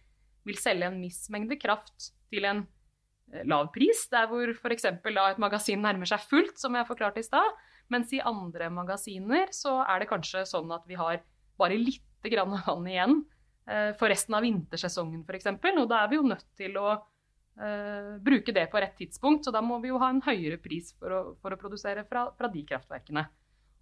vil 0.50 0.58
selge 0.58 0.89
en 0.89 0.98
viss 1.04 1.27
mengde 1.34 1.60
kraft 1.62 2.10
til 2.34 2.50
en 2.50 2.63
Eh, 3.34 3.46
lav 3.50 3.72
pris, 3.74 4.06
der 4.12 4.27
hvor 4.30 4.51
f.eks. 4.54 4.86
et 4.86 5.39
magasin 5.42 5.82
nærmer 5.82 6.10
seg 6.10 6.22
fullt, 6.30 6.60
som 6.62 6.75
jeg 6.77 6.88
forklarte 6.88 7.22
i 7.22 7.25
stad. 7.25 7.56
Mens 7.94 8.12
i 8.13 8.22
andre 8.22 8.70
magasiner 8.74 9.51
så 9.54 9.80
er 9.86 10.01
det 10.01 10.10
kanskje 10.10 10.46
sånn 10.50 10.72
at 10.74 10.86
vi 10.89 10.98
har 10.98 11.22
bare 11.60 11.77
lite 11.77 12.32
grann 12.32 12.56
vann 12.65 12.88
igjen 12.89 13.20
eh, 13.70 13.92
for 13.98 14.10
resten 14.10 14.38
av 14.38 14.46
vintersesongen 14.46 15.25
f.eks. 15.25 15.51
Og 15.54 15.89
da 15.89 16.04
er 16.04 16.12
vi 16.12 16.20
jo 16.20 16.30
nødt 16.30 16.48
til 16.58 16.77
å 16.82 16.96
uh, 17.62 18.16
bruke 18.24 18.54
det 18.56 18.68
på 18.72 18.82
rett 18.82 18.96
tidspunkt. 19.00 19.46
Så 19.46 19.54
da 19.56 19.64
må 19.66 19.80
vi 19.84 19.92
jo 19.92 20.00
ha 20.02 20.12
en 20.14 20.24
høyere 20.26 20.60
pris 20.62 20.94
for 21.00 21.14
å, 21.14 21.24
for 21.42 21.56
å 21.56 21.60
produsere 21.60 22.06
fra, 22.10 22.28
fra 22.38 22.52
de 22.52 22.64
kraftverkene. 22.68 23.26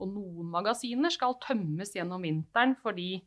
Og 0.02 0.10
noen 0.10 0.50
magasiner 0.52 1.14
skal 1.14 1.38
tømmes 1.44 1.94
gjennom 1.96 2.24
vinteren 2.26 2.76
fordi 2.82 3.18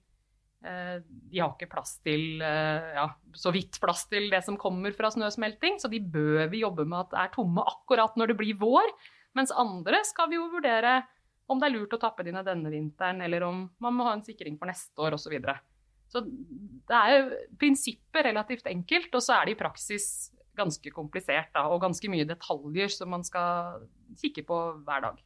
uh, 0.66 0.98
de 1.02 1.42
har 1.42 1.54
ikke 1.54 1.70
plass 1.72 1.96
til 2.04 2.42
uh, 2.44 2.94
ja, 2.98 3.08
så 3.36 3.52
vidt 3.54 3.80
plass 3.82 4.06
til 4.10 4.30
det 4.32 4.42
som 4.46 4.58
kommer 4.60 4.94
fra 4.96 5.12
snøsmelting, 5.14 5.80
så 5.82 5.90
de 5.92 6.02
bør 6.02 6.46
vi 6.52 6.64
jobbe 6.64 6.88
med 6.88 7.06
at 7.06 7.20
er 7.26 7.36
tomme 7.36 7.64
akkurat 7.66 8.18
når 8.18 8.32
det 8.32 8.40
blir 8.42 8.58
vår. 8.60 8.90
Mens 9.36 9.52
andre 9.52 10.00
skal 10.08 10.30
vi 10.30 10.38
jo 10.38 10.48
vurdere 10.52 11.02
om 11.46 11.60
det 11.60 11.68
er 11.68 11.76
lurt 11.76 11.94
å 11.94 12.00
tappe 12.02 12.24
dine 12.26 12.42
denne 12.46 12.70
vinteren, 12.72 13.20
eller 13.22 13.44
om 13.46 13.66
man 13.82 13.94
må 13.94 14.06
ha 14.08 14.16
en 14.16 14.24
sikring 14.26 14.56
for 14.58 14.70
neste 14.70 15.02
år 15.02 15.14
osv. 15.14 15.28
Så, 15.28 15.32
videre. 15.34 15.58
så 16.10 16.22
det 16.26 16.96
er 16.98 17.12
jo 17.12 17.42
prinsippet 17.60 18.26
relativt 18.26 18.66
enkelt, 18.70 19.12
og 19.14 19.22
så 19.22 19.36
er 19.36 19.46
det 19.46 19.54
i 19.54 19.60
praksis 19.60 20.08
ganske 20.56 20.92
komplisert 20.94 21.52
da, 21.54 21.66
og 21.70 21.82
ganske 21.84 22.10
mye 22.12 22.26
detaljer 22.28 22.92
som 22.92 23.12
man 23.14 23.24
skal 23.26 23.86
kikke 24.20 24.46
på 24.48 24.60
hver 24.86 25.08
dag. 25.08 25.22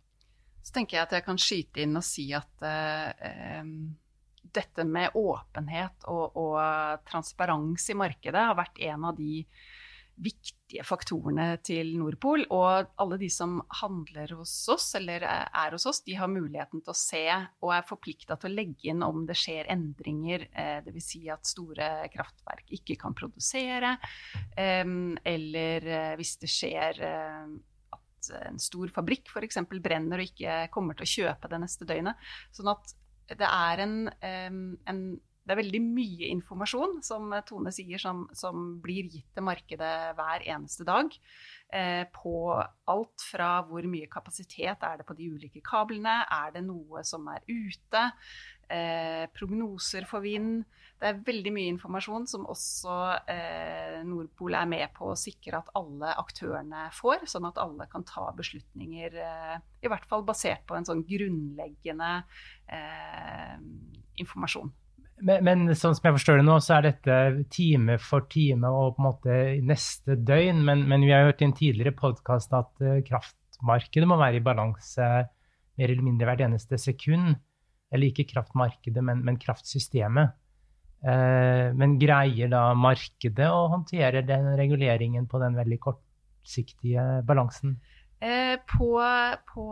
Så 0.61 0.75
tenker 0.77 0.99
jeg 0.99 1.07
at 1.07 1.17
jeg 1.17 1.27
kan 1.27 1.41
skyte 1.41 1.85
inn 1.85 1.97
og 1.97 2.05
si 2.05 2.27
at 2.37 2.67
eh, 2.69 3.75
dette 4.55 4.87
med 4.89 5.17
åpenhet 5.17 6.09
og, 6.11 6.37
og 6.37 7.05
transparens 7.09 7.87
i 7.93 7.97
markedet 7.99 8.49
har 8.51 8.59
vært 8.59 8.81
en 8.91 9.07
av 9.09 9.17
de 9.17 9.45
viktige 10.21 10.85
faktorene 10.87 11.55
til 11.65 11.93
Nordpol. 11.99 12.45
Og 12.55 12.91
alle 13.01 13.19
de 13.21 13.29
som 13.33 13.59
handler 13.81 14.35
hos 14.39 14.53
oss, 14.73 14.91
eller 14.99 15.25
er 15.27 15.77
hos 15.77 15.87
oss, 15.89 16.03
de 16.07 16.17
har 16.19 16.31
muligheten 16.31 16.83
til 16.83 16.93
å 16.93 16.99
se 16.99 17.25
og 17.61 17.73
er 17.75 17.87
forplikta 17.89 18.37
til 18.41 18.53
å 18.53 18.59
legge 18.61 18.91
inn 18.93 19.05
om 19.07 19.25
det 19.29 19.39
skjer 19.39 19.71
endringer. 19.73 20.47
Eh, 20.53 20.79
Dvs. 20.87 21.09
Si 21.11 21.25
at 21.33 21.49
store 21.49 21.89
kraftverk 22.13 22.71
ikke 22.77 22.99
kan 23.01 23.17
produsere. 23.19 23.97
Eller 24.57 25.91
eh, 25.91 26.15
hvis 26.21 26.37
det 26.43 26.51
skjer 26.53 27.03
eh, 27.07 27.57
at 27.97 28.31
en 28.45 28.61
stor 28.63 28.93
fabrikk 28.95 29.33
f.eks. 29.33 29.63
brenner 29.81 30.21
og 30.21 30.31
ikke 30.33 30.63
kommer 30.75 30.99
til 30.99 31.07
å 31.07 31.15
kjøpe 31.17 31.51
det 31.51 31.63
neste 31.65 31.89
døgnet. 31.89 32.31
Sånn 32.55 32.71
at 32.73 32.95
det 33.31 33.47
er 33.47 33.83
en, 33.85 33.97
en, 34.27 35.03
det 35.51 35.57
er 35.57 35.65
veldig 35.65 35.81
mye 35.83 36.29
informasjon, 36.31 37.01
som 37.03 37.33
Tone 37.49 37.73
sier, 37.75 37.99
som, 37.99 38.21
som 38.39 38.77
blir 38.79 39.09
gitt 39.11 39.33
til 39.35 39.43
markedet 39.43 39.95
hver 40.15 40.45
eneste 40.47 40.87
dag. 40.87 41.11
Eh, 41.75 42.05
på 42.15 42.35
alt 42.55 43.25
fra 43.33 43.49
hvor 43.67 43.83
mye 43.91 44.07
kapasitet 44.11 44.87
er 44.87 45.01
det 45.01 45.07
på 45.09 45.17
de 45.19 45.27
ulike 45.35 45.63
kablene, 45.67 46.21
er 46.31 46.55
det 46.55 46.63
noe 46.69 47.03
som 47.07 47.27
er 47.35 47.43
ute, 47.51 48.05
eh, 48.71 49.27
prognoser 49.35 50.07
for 50.07 50.23
vind. 50.23 50.63
Det 51.03 51.09
er 51.09 51.23
veldig 51.27 51.53
mye 51.57 51.73
informasjon 51.73 52.29
som 52.31 52.47
også 52.53 52.97
eh, 53.35 53.99
Nordpol 54.07 54.55
er 54.55 54.71
med 54.71 54.95
på 54.95 55.11
å 55.11 55.19
sikre 55.19 55.59
at 55.65 55.75
alle 55.79 56.15
aktørene 56.21 56.87
får, 56.95 57.27
sånn 57.33 57.49
at 57.51 57.59
alle 57.59 57.91
kan 57.91 58.07
ta 58.07 58.29
beslutninger, 58.39 59.19
eh, 59.19 59.57
i 59.83 59.91
hvert 59.91 60.07
fall 60.07 60.23
basert 60.29 60.63
på 60.69 60.79
en 60.79 60.87
sånn 60.87 61.03
grunnleggende 61.11 62.13
eh, 62.71 63.59
informasjon. 64.23 64.71
Men, 65.27 65.69
sånn 65.77 65.97
som 65.97 66.07
jeg 66.07 66.17
forstår 66.17 66.41
det 66.41 66.47
nå, 66.47 66.57
så 66.65 66.79
er 66.79 66.87
dette 66.87 67.17
time 67.53 67.99
for 68.01 68.25
time 68.33 68.71
og 68.73 68.97
på 68.97 69.03
en 69.03 69.09
måte 69.09 69.37
neste 69.67 70.17
døgn. 70.17 70.63
Men, 70.67 70.87
men 70.89 71.05
vi 71.05 71.13
har 71.13 71.29
hørt 71.29 71.43
i 71.45 71.49
en 71.49 71.57
tidligere 71.57 71.97
podkast 71.97 72.55
at 72.57 72.73
uh, 72.85 73.01
kraftmarkedet 73.07 74.09
må 74.09 74.19
være 74.21 74.41
i 74.41 74.45
balanse 74.45 75.09
mer 75.81 75.89
eller 75.89 76.05
mindre 76.07 76.29
hvert 76.29 76.45
eneste 76.49 76.81
sekund. 76.81 77.35
Eller 77.91 78.11
ikke 78.11 78.29
kraftmarkedet, 78.33 79.03
men, 79.05 79.25
men 79.27 79.41
kraftsystemet. 79.41 80.37
Uh, 81.01 81.73
men 81.81 81.97
greier 82.01 82.51
da 82.53 82.71
markedet 82.77 83.49
å 83.49 83.71
håndtere 83.73 84.25
den 84.29 84.53
reguleringen 84.61 85.29
på 85.31 85.41
den 85.43 85.57
veldig 85.57 85.81
kortsiktige 85.85 87.07
balansen? 87.29 87.79
Eh, 88.21 88.59
på, 88.69 88.89
på, 89.49 89.63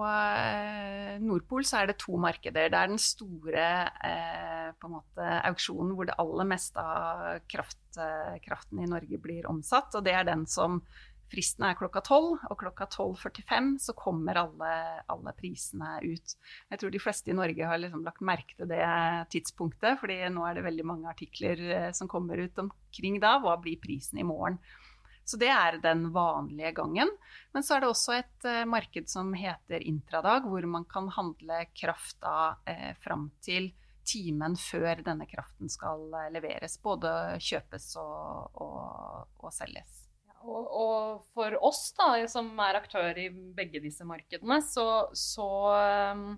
Nordpol 1.20 1.66
så 1.68 1.82
er 1.82 1.90
det 1.90 1.98
to 2.00 2.16
markeder. 2.16 2.70
Det 2.72 2.78
er 2.78 2.88
den 2.88 3.02
store 3.02 3.64
eh, 4.08 4.57
måte, 4.90 5.26
auksjonen 5.50 5.94
hvor 5.96 6.08
det 6.08 6.16
aller 6.20 6.48
meste 6.48 6.82
av 6.82 7.44
kraft, 7.50 8.00
kraften 8.44 8.82
i 8.84 8.88
Norge 8.90 9.18
blir 9.22 9.48
omsatt. 9.50 9.94
Og 9.98 10.04
det 10.06 10.14
er 10.14 10.26
den 10.28 10.46
som 10.50 10.82
Fristen 11.28 11.66
er 11.66 11.76
klokka 11.76 12.00
12, 12.00 12.46
og 12.48 12.56
klokka 12.56 12.86
12.45 12.88 13.74
så 13.84 13.94
kommer 13.96 14.38
alle, 14.40 14.70
alle, 15.12 15.34
prisene 15.36 15.98
ut. 16.00 16.34
Jeg 16.72 16.80
tror 16.80 16.92
de 16.94 17.02
fleste 17.02 17.32
i 17.32 17.36
Norge 17.36 17.68
har 17.68 17.80
liksom 17.82 18.04
lagt 18.06 18.24
merke 18.24 18.56
til 18.56 18.70
det 18.70 18.84
tidspunktet, 19.34 19.98
fordi 20.00 20.22
nå 20.32 20.46
er 20.48 20.56
det 20.56 20.64
veldig 20.64 20.86
mange 20.88 21.10
artikler 21.10 21.64
eh, 21.68 21.90
som 21.96 22.08
kommer 22.08 22.40
ut 22.40 22.62
omkring 22.62 23.20
da. 23.20 23.36
Hva 23.44 23.58
blir 23.60 23.80
prisen 23.82 24.22
i 24.22 24.26
morgen? 24.26 24.56
Så 25.28 25.36
det 25.36 25.50
er 25.52 25.76
den 25.84 26.06
vanlige 26.14 26.72
gangen. 26.78 27.10
Men 27.52 27.64
så 27.66 27.76
er 27.76 27.84
det 27.84 27.90
også 27.92 28.14
et 28.16 28.46
uh, 28.48 28.64
marked 28.64 29.10
som 29.12 29.34
heter 29.36 29.84
intradag, 29.84 30.48
hvor 30.48 30.64
man 30.64 30.88
kan 30.88 31.10
handle 31.12 31.66
kraft 31.76 32.16
da 32.24 32.54
eh, 32.64 32.94
fram 33.04 33.28
til 33.44 33.68
timen 34.08 34.56
før 34.58 35.04
denne 35.04 35.28
kraften 35.30 35.70
skal 35.72 36.08
uh, 36.14 36.26
leveres. 36.34 36.78
Både 36.82 37.12
kjøpes 37.44 37.92
og, 38.00 38.58
og, 38.64 39.30
og 39.42 39.54
selges. 39.54 40.04
Og, 40.38 40.66
og, 40.70 41.24
for 41.34 41.56
oss 41.66 41.88
da, 41.98 42.12
som 42.30 42.50
er 42.62 42.78
aktør 42.78 43.16
i 43.18 43.28
begge 43.30 43.82
disse 43.82 44.06
markedene, 44.06 44.60
så, 44.64 44.86
så 45.18 45.48
um, 46.14 46.28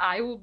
er 0.00 0.22
jo 0.22 0.38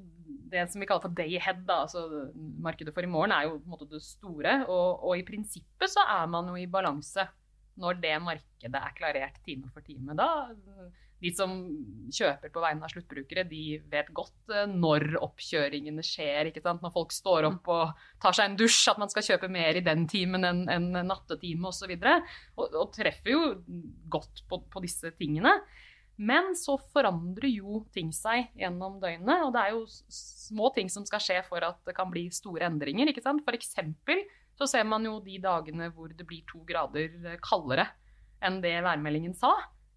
det 0.52 0.68
som 0.72 0.82
vi 0.82 0.88
kaller 0.88 1.08
for 1.08 1.16
day 1.18 1.36
ahead, 1.40 1.64
da, 1.68 1.82
altså 1.86 2.30
markedet 2.64 2.94
for 2.96 3.06
i 3.06 3.10
morgen, 3.10 3.34
er 3.34 3.48
jo 3.48 3.58
på 3.58 3.66
en 3.66 3.74
måte 3.74 3.90
det 3.92 4.04
store. 4.06 4.60
Og, 4.68 5.02
og, 5.02 5.18
i 5.18 5.26
prinsippet 5.28 5.92
så 5.92 6.06
er 6.20 6.30
man 6.32 6.52
jo 6.52 6.60
i 6.60 6.70
balanse 6.70 7.28
når 7.82 7.98
det 8.04 8.14
markedet 8.24 8.80
er 8.80 8.96
klarert 8.96 9.42
time 9.44 9.72
for 9.74 9.84
time. 9.84 10.16
Da 10.16 10.30
de 11.24 11.32
som 11.34 11.54
kjøper 12.14 12.52
på 12.52 12.62
vegne 12.64 12.84
av 12.86 12.92
sluttbrukere, 12.92 13.46
de 13.48 13.78
vet 13.92 14.10
godt 14.16 14.52
eh, 14.52 14.68
når 14.68 15.16
oppkjøringene 15.24 16.04
skjer. 16.06 16.52
Når 16.66 16.94
folk 16.94 17.16
står 17.16 17.48
opp 17.48 17.72
og 17.72 18.06
tar 18.22 18.36
seg 18.36 18.52
en 18.52 18.58
dusj, 18.60 18.82
at 18.92 19.00
man 19.02 19.12
skal 19.12 19.26
kjøpe 19.30 19.50
mer 19.52 19.80
i 19.80 19.84
den 19.86 20.06
timen 20.12 20.46
enn 20.48 20.66
en 20.72 20.92
nattetime 21.08 21.72
osv. 21.72 21.96
Og, 21.96 22.30
og, 22.60 22.78
og 22.84 22.94
treffer 22.96 23.32
jo 23.32 23.42
godt 24.12 24.44
på, 24.50 24.60
på, 24.72 24.84
disse 24.84 25.14
tingene. 25.20 25.56
Men 26.16 26.54
så 26.56 26.78
forandrer 26.94 27.50
jo 27.52 27.82
ting 27.96 28.12
seg 28.16 28.52
gjennom 28.60 29.00
døgnet. 29.02 29.48
Og 29.48 29.54
det 29.56 29.64
er 29.64 29.76
jo 29.76 29.86
små 29.88 30.72
ting 30.76 30.92
som 30.92 31.08
skal 31.08 31.24
skje 31.24 31.40
for 31.48 31.64
at 31.64 31.80
det 31.88 31.96
kan 31.96 32.12
bli 32.12 32.28
store 32.36 32.68
endringer. 32.68 33.12
ikke 33.12 33.24
sant? 33.24 33.44
For 33.48 33.56
eksempel 33.56 34.26
så 34.56 34.68
ser 34.72 34.86
man 34.88 35.04
jo 35.08 35.18
de 35.24 35.40
dagene 35.44 35.90
hvor 35.96 36.12
det 36.16 36.28
blir 36.28 36.44
to 36.48 36.62
grader 36.68 37.40
kaldere 37.44 37.90
enn 38.46 38.62
det 38.64 38.78
værmeldingen 38.84 39.34
sa 39.36 39.52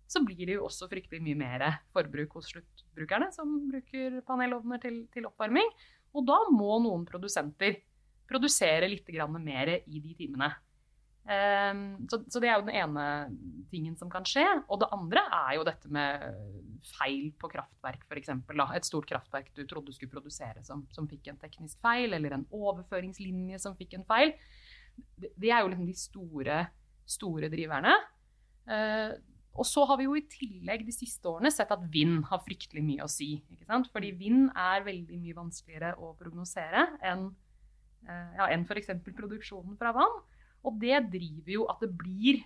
så 0.09 0.23
blir 0.25 0.47
det 0.47 0.57
jo 0.57 0.67
også 0.67 0.88
fryktelig 0.88 1.21
mye 1.25 1.38
mer 1.38 1.65
forbruk 1.93 2.38
hos 2.38 2.49
sluttbrukerne 2.53 3.29
som 3.35 3.59
bruker 3.69 4.23
panelovner 4.29 4.81
til, 4.81 5.03
til 5.12 5.29
oppvarming. 5.29 5.69
Og 6.17 6.25
da 6.29 6.38
må 6.55 6.79
noen 6.81 7.05
produsenter 7.09 7.83
produsere 8.29 8.88
litt 8.88 9.09
mer 9.38 9.75
i 9.85 10.00
de 10.00 10.15
timene. 10.17 10.50
Um, 11.29 12.09
så, 12.09 12.23
så, 12.25 12.41
det 12.41 12.49
er 12.49 12.57
jo 12.57 12.65
den 12.65 12.77
ene 12.81 13.05
tingen 13.69 13.97
som 14.00 14.09
kan 14.09 14.25
skje. 14.25 14.47
Og 14.69 14.81
det 14.81 14.88
andre 14.97 15.25
er 15.43 15.59
jo 15.59 15.67
dette 15.69 15.91
med 15.93 16.25
feil 16.95 17.29
på 17.37 17.50
kraftverk, 17.53 18.07
f.eks. 18.09 18.33
Et 18.33 18.88
stort 18.88 19.09
kraftverk 19.11 19.53
du 19.57 19.67
trodde 19.69 19.93
skulle 19.93 20.12
produsere 20.15 20.65
som, 20.65 20.87
som, 20.95 21.09
fikk 21.11 21.29
en 21.29 21.41
teknisk 21.41 21.81
feil, 21.85 22.17
eller 22.17 22.37
en 22.37 22.47
overføringslinje 22.49 23.61
som 23.61 23.77
fikk 23.77 23.99
en 23.99 24.09
feil. 24.09 24.33
Det, 25.19 25.50
er 25.50 25.61
jo 25.61 25.69
liksom 25.69 25.88
de 25.88 25.99
store, 26.00 26.62
store 27.19 27.53
driverne. 27.53 27.93
Og 29.59 29.67
så 29.67 29.83
har 29.88 29.99
vi 29.99 30.07
jo 30.07 30.14
i 30.19 30.26
tillegg 30.31 30.85
de 30.87 30.95
siste 30.95 31.26
årene 31.31 31.50
sett 31.50 31.73
at 31.75 31.87
vind 31.93 32.21
har 32.28 32.43
fryktelig 32.45 32.85
mye 32.85 33.07
å 33.07 33.11
si. 33.11 33.33
Fordi 33.67 34.12
vind 34.19 34.52
er 34.55 34.85
veldig 34.87 35.19
mye 35.19 35.38
vanskeligere 35.38 35.97
å 35.99 36.12
prognosere 36.19 36.85
enn 37.07 37.31
uh, 38.07 38.28
ja, 38.38 38.50
enn 38.52 38.67
f.eks. 38.69 38.93
produksjonen 39.09 39.78
fra 39.81 39.95
vann. 39.97 40.21
Og 40.67 40.78
det 40.83 41.00
driver 41.12 41.52
jo 41.55 41.67
at 41.71 41.83
det 41.83 41.90
blir, 41.99 42.40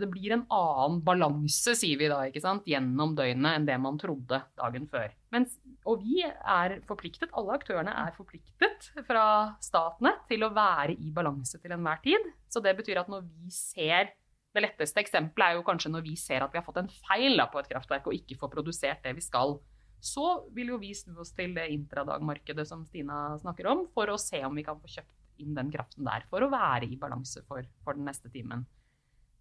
det 0.00 0.08
blir 0.12 0.34
en 0.36 0.46
annen 0.54 1.00
balanse, 1.04 1.74
sier 1.78 1.98
vi 2.00 2.10
da, 2.12 2.22
gjennom 2.68 3.14
døgnet 3.18 3.56
enn 3.56 3.68
det 3.68 3.78
man 3.80 3.98
trodde 4.00 4.42
dagen 4.60 4.86
før. 4.90 5.12
Mens, 5.34 5.56
og 5.88 6.04
vi 6.04 6.22
er 6.24 6.78
forpliktet, 6.88 7.32
alle 7.36 7.56
aktørene 7.56 7.94
er 8.04 8.14
forpliktet 8.16 8.90
fra 9.08 9.24
statene 9.64 10.14
til 10.30 10.44
å 10.46 10.52
være 10.54 10.96
i 11.00 11.12
balanse 11.16 11.60
til 11.60 11.74
enhver 11.76 12.02
tid. 12.04 12.28
Så 12.52 12.62
det 12.64 12.76
betyr 12.78 13.02
at 13.02 13.10
når 13.12 13.24
vi 13.26 13.52
ser 13.54 14.12
det 14.54 14.64
letteste 14.64 15.02
eksempelet 15.02 15.52
er 15.52 15.58
jo 15.58 15.66
kanskje 15.66 15.92
når 15.92 16.06
vi 16.06 16.16
ser 16.18 16.42
at 16.42 16.52
vi 16.52 16.58
har 16.58 16.66
fått 16.66 16.80
en 16.82 16.90
feil 17.06 17.36
da, 17.38 17.46
på 17.50 17.60
et 17.60 17.70
kraftverk 17.70 18.08
og 18.10 18.16
ikke 18.16 18.38
får 18.40 18.52
produsert 18.54 19.04
det 19.04 19.14
vi 19.18 19.24
skal. 19.24 19.58
Så 20.00 20.26
vil 20.56 20.72
jo 20.72 20.80
vi 20.80 20.94
snu 20.96 21.20
oss 21.22 21.34
til 21.36 21.54
det 21.54 21.68
intradagmarkedet 21.74 22.64
som 22.66 22.82
Stina 22.88 23.36
snakker 23.42 23.68
om, 23.70 23.84
for 23.94 24.10
å 24.10 24.18
se 24.18 24.40
om 24.46 24.56
vi 24.56 24.64
kan 24.66 24.80
få 24.80 24.90
kjøpt 24.90 25.16
inn 25.40 25.56
den 25.56 25.70
kraften 25.72 26.04
der 26.04 26.26
for 26.28 26.44
å 26.44 26.50
være 26.52 26.88
i 26.88 26.98
balanse 27.00 27.44
for, 27.48 27.64
for 27.84 27.96
den 27.96 28.08
neste 28.08 28.32
timen. 28.32 28.66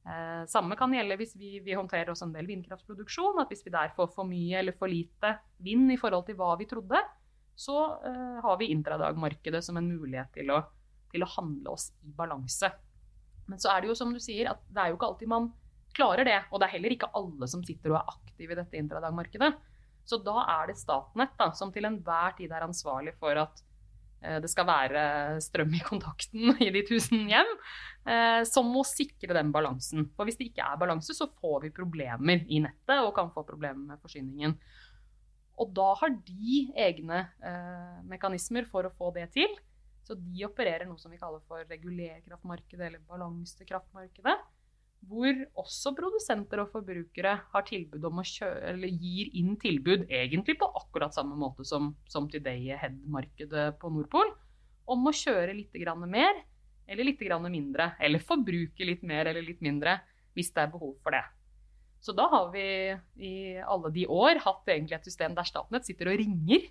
Eh, 0.08 0.44
samme 0.50 0.78
kan 0.80 0.94
gjelde 0.96 1.18
hvis 1.20 1.36
vi, 1.38 1.58
vi, 1.64 1.76
håndterer 1.76 2.14
også 2.14 2.30
en 2.30 2.36
del 2.36 2.48
vindkraftproduksjon. 2.50 3.42
at 3.42 3.52
Hvis 3.52 3.66
vi 3.66 3.74
der 3.74 3.94
får 3.96 4.12
for 4.16 4.28
mye 4.30 4.62
eller 4.62 4.78
for 4.78 4.92
lite 4.92 5.36
vind 5.64 5.92
i 5.92 6.00
forhold 6.00 6.28
til 6.30 6.38
hva 6.40 6.54
vi 6.60 6.70
trodde, 6.70 7.02
så 7.60 7.78
eh, 8.08 8.38
har 8.44 8.60
vi 8.60 8.72
intradagmarkedet 8.74 9.62
som 9.66 9.78
en 9.78 9.90
mulighet 9.90 10.32
til 10.38 10.54
å, 10.56 10.62
til 11.12 11.26
å, 11.26 11.32
handle 11.36 11.76
oss 11.76 11.90
i 12.08 12.14
balanse. 12.16 12.72
Men 13.50 13.62
så 13.62 13.74
er 13.74 13.82
det 13.82 13.92
jo 13.92 13.98
som 13.98 14.14
du 14.14 14.20
sier, 14.24 14.52
at 14.52 14.62
det 14.70 14.84
er 14.84 14.92
jo 14.92 15.00
ikke 15.00 15.10
alltid 15.10 15.32
man 15.32 15.50
klarer 15.98 16.28
det. 16.28 16.38
Og 16.50 16.62
det 16.62 16.70
er 16.70 16.76
heller 16.78 16.96
ikke 16.96 17.12
alle 17.18 17.50
som 17.50 17.66
sitter 17.66 17.94
og 17.94 18.00
er 18.02 18.14
aktive 18.14 18.56
i 18.56 18.60
dette 18.60 18.80
intradagmarkedet. 18.80 19.54
Så 20.10 20.22
da 20.26 20.44
er 20.46 20.70
det 20.70 20.78
Statnett 20.80 21.36
da, 21.38 21.52
som 21.58 21.74
til 21.74 21.86
enhver 21.90 22.38
tid 22.38 22.54
er 22.54 22.66
ansvarlig 22.66 23.14
for 23.20 23.38
at 23.38 23.64
Eh, 24.22 24.40
det 24.44 24.50
skal 24.52 24.68
være 24.68 25.04
strøm 25.44 25.74
i 25.78 25.84
kontakten 25.84 26.52
i 26.66 26.70
de 26.76 26.84
tusen 26.88 27.30
hjem, 27.32 27.54
eh, 28.10 28.42
som 28.48 28.68
må 28.72 28.84
sikre 28.88 29.36
den 29.38 29.54
balansen. 29.56 30.10
For 30.16 30.28
hvis 30.28 30.40
det 30.40 30.50
ikke 30.52 30.66
er 30.66 30.82
balanse, 30.82 31.16
så 31.16 31.30
får 31.40 31.66
vi 31.66 31.76
problemer 31.76 32.44
i 32.48 32.62
nettet 32.64 33.00
og 33.00 33.14
kan 33.18 33.32
få 33.34 33.46
problemer 33.48 33.94
med 33.94 34.04
forsyningen. 34.04 34.58
Og 35.60 35.72
da 35.76 35.90
har 36.02 36.14
de 36.28 36.60
egne 36.88 37.24
eh, 37.44 37.98
mekanismer 38.08 38.68
for 38.70 38.88
å 38.88 38.94
få 38.96 39.12
det 39.16 39.30
til. 39.36 39.52
Så 40.10 40.16
de 40.18 40.46
opererer 40.48 40.88
noe 40.90 40.98
som 40.98 41.14
vi 41.14 41.20
kaller 41.22 41.44
for 41.46 41.62
regulerkraftmarkedet 41.70 42.88
eller 42.88 43.04
balansekraftmarkedet 43.06 44.40
hvor 45.08 45.38
også 45.62 45.94
produsenter 45.96 46.60
og 46.64 46.72
forbrukere 46.74 47.36
har 47.54 47.66
tilbud 47.68 48.04
om 48.10 48.20
å 48.20 48.26
kjøre, 48.28 48.74
eller 48.74 48.92
gir 48.92 49.30
inn 49.40 49.54
tilbud, 49.62 50.08
egentlig 50.12 50.58
på 50.60 50.68
akkurat 50.76 51.16
samme 51.16 51.38
måte 51.40 51.64
som, 51.68 51.94
som 52.10 52.28
Today 52.32 52.74
Ahead-markedet 52.76 53.78
på 53.80 53.92
Nordpol, 53.94 54.34
om 54.90 55.08
å 55.08 55.16
kjøre 55.16 55.56
litt 55.56 55.78
mer 56.04 56.42
eller 56.90 57.06
litt 57.06 57.22
mindre. 57.22 57.94
Eller 58.02 58.20
forbruke 58.20 58.86
litt 58.86 59.04
mer 59.04 59.30
eller 59.30 59.46
litt 59.46 59.62
mindre 59.62 60.00
hvis 60.34 60.52
det 60.52 60.66
er 60.66 60.74
behov 60.74 60.98
for 61.04 61.16
det. 61.16 61.24
Så 62.02 62.12
da 62.16 62.28
har 62.32 62.52
vi 62.52 62.66
i 63.24 63.58
alle 63.60 63.92
de 63.92 64.06
år 64.08 64.40
hatt 64.44 64.68
egentlig 64.68 64.98
et 64.98 65.06
system 65.06 65.36
der 65.36 65.48
Statnett 65.48 65.86
sitter 65.86 66.12
og 66.12 66.20
ringer 66.20 66.68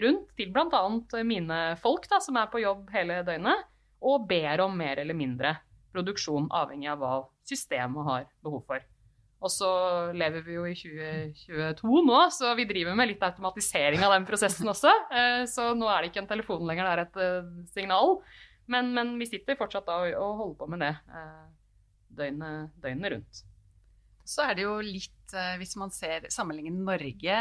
rundt 0.00 0.30
til 0.38 0.52
bl.a. 0.54 0.82
mine 1.26 1.60
folk 1.82 2.08
da, 2.10 2.20
som 2.24 2.38
er 2.40 2.48
på 2.52 2.62
jobb 2.62 2.88
hele 2.94 3.20
døgnet, 3.26 3.68
og 4.02 4.26
ber 4.28 4.64
om 4.64 4.74
mer 4.76 5.02
eller 5.02 5.16
mindre 5.16 5.56
produksjon 5.92 6.48
avhengig 6.54 6.88
av 6.90 7.02
hva 7.02 7.12
systemet 7.48 8.08
har 8.08 8.26
behov 8.44 8.64
for. 8.66 8.82
Og 9.42 9.50
så 9.50 9.68
lever 10.14 10.44
vi 10.46 10.54
jo 10.54 10.64
i 10.70 10.74
2022 10.78 12.02
nå, 12.06 12.18
så 12.30 12.52
vi 12.58 12.66
driver 12.68 12.94
med 12.98 13.10
litt 13.10 13.24
automatisering 13.26 14.04
av 14.06 14.14
den 14.14 14.26
prosessen 14.28 14.70
også. 14.70 14.92
Eh, 15.22 15.42
så 15.50 15.72
nå 15.76 15.88
er 15.90 16.02
det 16.02 16.12
ikke 16.12 16.22
en 16.22 16.30
telefon 16.30 16.62
lenger, 16.68 16.86
det 16.86 16.92
er 16.92 17.02
et 17.02 17.18
eh, 17.24 17.50
signal. 17.74 18.14
Men, 18.70 18.92
men 18.94 19.16
vi 19.20 19.26
sitter 19.28 19.58
fortsatt 19.58 19.88
da 19.88 19.98
og 20.14 20.38
holder 20.38 20.58
på 20.60 20.68
med 20.70 20.84
det 20.84 20.92
eh, 20.94 21.42
døgnet, 22.20 22.70
døgnet 22.84 23.14
rundt. 23.16 23.42
Så 24.22 24.46
er 24.46 24.54
det 24.56 24.64
jo 24.64 24.76
litt, 24.86 25.34
hvis 25.58 25.74
man 25.80 25.90
ser 25.92 26.28
sammenligner 26.30 26.84
Norge 26.86 27.38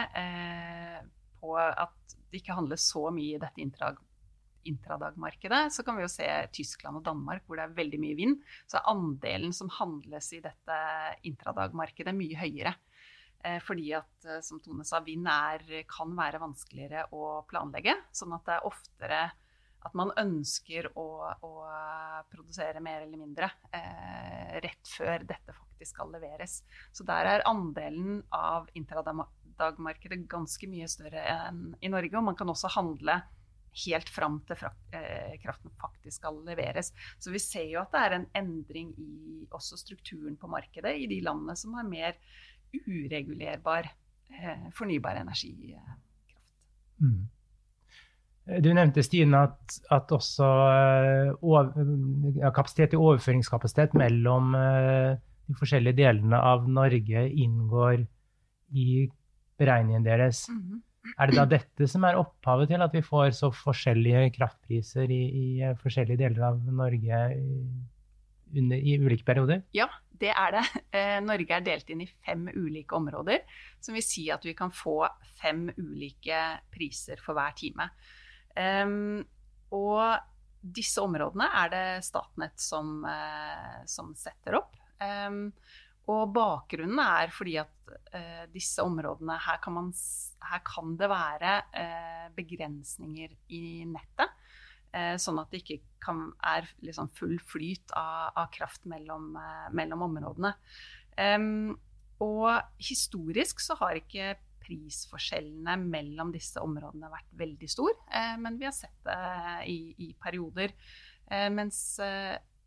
på 1.40 1.54
at 1.62 2.01
det 2.32 2.41
ikke 2.41 2.56
handler 2.58 2.80
så 2.80 3.10
mye 3.13 3.36
i 3.36 3.41
dette 3.41 3.62
intradag 3.63 4.00
intradagmarkedet, 4.63 5.74
så 5.74 5.82
kan 5.82 5.96
vi 5.98 6.04
jo 6.04 6.12
se 6.12 6.28
Tyskland 6.54 7.00
og 7.00 7.06
Danmark 7.06 7.48
hvor 7.48 7.58
det 7.58 7.63
er 7.65 7.78
veldig 7.80 8.00
mye 8.02 8.17
vind. 8.20 8.36
Så 8.70 8.78
er 8.78 8.91
andelen 8.91 9.56
som 9.58 9.72
handles 9.74 10.28
i 10.38 10.41
dette 10.44 10.78
intradagmarkedet 11.26 12.13
mye 12.13 12.38
høyere. 12.38 12.76
Eh, 13.41 13.58
fordi 13.65 13.89
at, 13.98 14.12
eh, 14.28 14.41
som 14.46 14.62
Tone 14.62 14.86
sa, 14.86 15.02
vind 15.02 15.26
er, 15.26 15.65
kan 15.89 16.13
være 16.17 16.41
vanskeligere 16.44 17.08
å 17.17 17.41
planlegge. 17.50 17.96
Sånn 18.13 18.36
at 18.38 18.46
det 18.46 18.58
er 18.58 18.70
oftere 18.70 19.22
at 19.82 19.98
man 19.98 20.13
ønsker 20.20 20.91
å, 21.00 21.08
å 21.41 21.52
produsere 22.32 22.84
mer 22.84 23.06
eller 23.06 23.17
mindre 23.17 23.50
eh, 23.74 24.58
rett 24.62 24.91
før 24.98 25.26
dette 25.26 25.56
faktisk 25.56 25.96
skal 25.96 26.12
leveres. 26.13 26.60
Så 26.94 27.06
der 27.08 27.30
er 27.32 27.46
andelen 27.50 28.22
av 28.36 28.70
intradagmarkedet 28.78 30.22
ganske 30.30 30.70
mye 30.70 30.89
større 30.91 31.26
enn 31.26 31.72
i 31.82 31.89
Norge. 31.89 32.17
Og 32.20 32.28
man 32.30 32.38
kan 32.38 32.52
også 32.54 32.72
handle 32.78 33.22
helt 33.86 34.10
fram 34.12 34.39
til 34.48 34.67
eh, 34.94 35.38
kraften 35.41 35.74
faktisk 35.82 36.20
skal 36.20 36.41
leveres. 36.46 36.91
Så 37.20 37.34
vi 37.34 37.41
ser 37.41 37.67
jo 37.72 37.82
at 37.82 37.94
det 37.96 38.06
er 38.06 38.17
en 38.17 38.30
endring 38.38 38.94
i 39.00 39.48
også 39.50 39.80
strukturen 39.80 40.38
på 40.38 40.50
markedet 40.52 40.94
i 41.00 41.10
de 41.10 41.22
landene 41.26 41.58
som 41.58 41.76
har 41.80 41.88
mer 41.88 42.20
uregulerbar 42.72 43.89
eh, 44.32 44.67
fornybar 44.76 45.24
energikraft. 45.24 46.36
Mm. 47.02 47.24
Du 48.45 48.71
nevnte 48.73 49.04
Stine 49.06 49.43
at, 49.45 49.75
at 49.93 50.12
også 50.12 50.45
eh, 50.45 51.34
over, 51.45 51.69
kapasitet 52.56 52.95
i 52.95 52.99
overføringskapasitet 52.99 53.93
mellom 53.93 54.56
de 54.56 55.58
forskjellige 55.60 55.99
delene 56.01 56.39
av 56.39 56.65
Norge 56.69 57.27
inngår 57.30 58.01
i 58.71 58.88
beregningen 59.62 60.06
deres. 60.06 60.47
-hmm. 60.49 60.82
Er 61.17 61.32
det 61.32 61.38
da 61.38 61.45
dette 61.49 61.88
som 61.89 62.06
er 62.06 62.19
opphavet 62.19 62.69
til 62.71 62.84
at 62.86 62.93
vi 62.93 63.01
får 63.01 63.34
så 63.38 63.49
forskjellige 63.56 64.30
kraftpriser 64.38 65.10
i, 65.10 65.21
i 65.41 65.73
forskjellige 65.82 66.21
deler 66.21 66.45
av 66.51 66.62
Norge 66.77 67.21
under, 68.56 68.77
i 68.77 68.97
ulike 69.01 69.25
perioder? 69.25 69.63
Ja, 69.73 69.88
det 70.21 70.34
er 70.36 70.58
det. 70.60 70.65
Eh, 70.91 71.17
Norge 71.23 71.56
er 71.56 71.63
delt 71.63 71.89
inn 71.89 72.04
i 72.04 72.10
fem 72.25 72.49
ulike 72.51 72.97
områder, 72.97 73.45
som 73.80 73.95
vil 73.95 74.04
si 74.04 74.25
at 74.34 74.43
vi 74.45 74.54
kan 74.58 74.73
få 74.75 75.06
fem 75.39 75.69
ulike 75.77 76.41
priser 76.73 77.21
for 77.23 77.38
hver 77.38 77.56
time. 77.58 77.88
Um, 78.56 79.22
og 79.72 80.20
disse 80.62 81.02
områdene 81.02 81.48
er 81.64 81.72
det 81.72 81.86
Statnett 82.06 82.62
som, 82.62 83.02
uh, 83.06 83.82
som 83.90 84.14
setter 84.18 84.60
opp. 84.60 84.76
Um, 85.02 85.48
og 86.12 86.34
bakgrunnen 86.36 87.00
er 87.02 87.32
fordi 87.34 87.56
at 87.62 87.94
uh, 88.14 88.44
disse 88.54 88.84
områdene 88.84 89.38
her 89.42 89.62
kan, 89.64 89.78
man, 89.78 89.90
her 90.52 90.62
kan 90.68 90.96
det 91.00 91.10
være 91.10 91.56
uh, 91.74 92.28
begrensninger 92.38 93.34
i 93.58 93.66
nettet. 93.90 94.38
Sånn 94.92 95.38
at 95.40 95.54
det 95.54 95.62
ikke 95.62 95.78
kan, 96.04 96.18
er 96.44 96.66
liksom 96.84 97.08
full 97.16 97.38
flyt 97.48 97.94
av, 97.96 98.34
av 98.42 98.50
kraft 98.52 98.84
mellom, 98.92 99.38
mellom 99.72 100.02
områdene. 100.10 100.52
og 102.28 102.50
historisk 102.76 103.64
så 103.64 103.78
har 103.80 104.02
ikke 104.02 104.34
prisforskjellene 104.62 105.76
mellom 105.82 106.32
disse 106.34 106.62
områdene 106.62 107.12
vært 107.12 107.34
veldig 107.41 107.69
stor, 107.71 107.95
eh, 108.13 108.38
men 108.41 108.60
vi 108.62 108.69
har 108.69 108.76
sett 108.78 109.02
det 109.06 109.19
i, 109.71 109.80
i 110.08 110.13
perioder. 110.21 110.74
Eh, 111.32 111.50
mens 111.54 112.00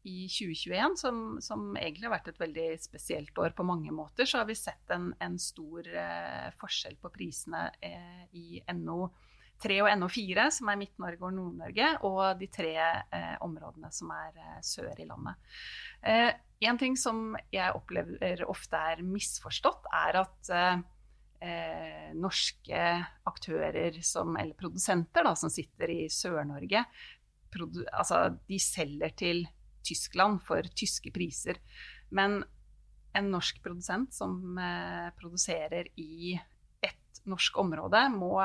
i 0.05 0.29
2021, 0.29 0.97
som, 1.01 1.21
som, 1.41 1.71
egentlig 1.81 2.09
har 2.09 2.13
vært 2.19 2.27
et 2.35 2.41
veldig 2.41 2.67
spesielt 2.83 3.39
år 3.41 3.55
på 3.57 3.65
mange 3.65 3.93
måter, 3.95 4.29
så 4.29 4.43
har 4.43 4.49
vi 4.51 4.57
sett 4.59 4.93
en, 4.93 5.13
en 5.25 5.39
stor 5.41 5.89
eh, 5.89 6.51
forskjell 6.61 6.99
på 7.01 7.11
prisene 7.15 7.71
eh, 7.81 8.27
i 8.37 8.61
NO3 8.69 9.79
og 9.81 9.89
NO4, 10.03 10.49
som 10.59 10.69
er 10.69 10.81
Midt-Norge 10.83 11.25
og 11.25 11.33
Nord-Norge, 11.39 11.89
og 12.05 12.21
de 12.41 12.51
tre 12.53 12.75
eh, 12.77 13.37
områdene 13.47 13.89
som 13.97 14.13
er 14.13 14.37
eh, 14.45 14.59
sør 14.61 14.93
i 14.93 15.09
landet. 15.09 15.57
Eh, 16.05 16.35
en 16.69 16.81
ting 16.81 17.01
som 17.01 17.31
jeg 17.53 17.73
opplever 17.77 18.45
ofte 18.49 18.85
er 18.93 19.01
misforstått, 19.05 19.89
er 20.05 20.21
at 20.21 20.53
eh, 21.45 22.15
norske 22.17 22.81
aktører 23.29 24.01
som, 24.05 24.37
eller 24.41 24.57
produsenter 24.59 25.27
da, 25.27 25.35
som 25.39 25.53
sitter 25.53 25.93
i 25.93 26.01
Sør-Norge, 26.13 26.85
altså, 27.93 28.25
de 28.49 28.59
selger 28.59 29.15
til 29.15 29.45
Tyskland 29.85 30.41
for 30.43 30.67
tyske 30.75 31.13
priser. 31.15 31.61
Men 32.15 32.41
en 33.15 33.31
norsk 33.31 33.61
produsent 33.63 34.15
som 34.15 34.59
eh, 34.59 35.11
produserer 35.19 35.91
i 36.01 36.35
et 36.83 37.21
norsk 37.31 37.61
område, 37.63 38.01
må 38.11 38.41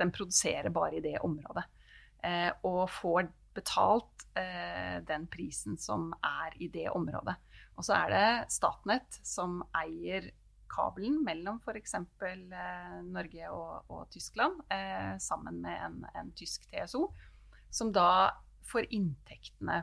den 0.00 0.12
produsere 0.12 0.72
bare 0.74 0.98
i 0.98 1.04
det 1.04 1.18
området. 1.24 1.64
Eh, 2.22 2.50
og 2.68 2.84
får 2.92 3.30
betalt 3.56 4.26
eh, 4.38 5.00
den 5.06 5.26
prisen 5.30 5.78
som 5.80 6.10
er 6.24 6.56
i 6.62 6.68
det 6.72 6.88
området. 6.92 7.36
Og 7.76 7.86
så 7.86 7.96
er 7.96 8.12
det 8.12 8.52
Statnett 8.52 9.20
som 9.24 9.60
eier 9.76 10.30
kabelen 10.72 11.20
mellom 11.24 11.60
f.eks. 11.62 11.94
Eh, 11.94 12.96
Norge 13.12 13.50
og, 13.52 13.90
og 13.92 14.08
Tyskland, 14.12 14.62
eh, 14.72 15.14
sammen 15.22 15.60
med 15.64 15.78
en, 15.86 15.98
en, 16.14 16.32
tysk 16.38 16.66
TSO, 16.70 17.06
som 17.72 17.92
da 17.94 18.32
får 18.68 18.88
inntektene 18.94 19.82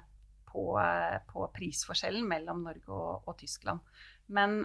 på, 0.49 0.65
eh, 0.82 1.17
på 1.30 1.47
prisforskjellen 1.56 2.28
mellom 2.28 2.65
Norge 2.67 2.93
og, 2.93 3.28
og 3.30 3.38
Tyskland. 3.39 3.82
Men 4.30 4.62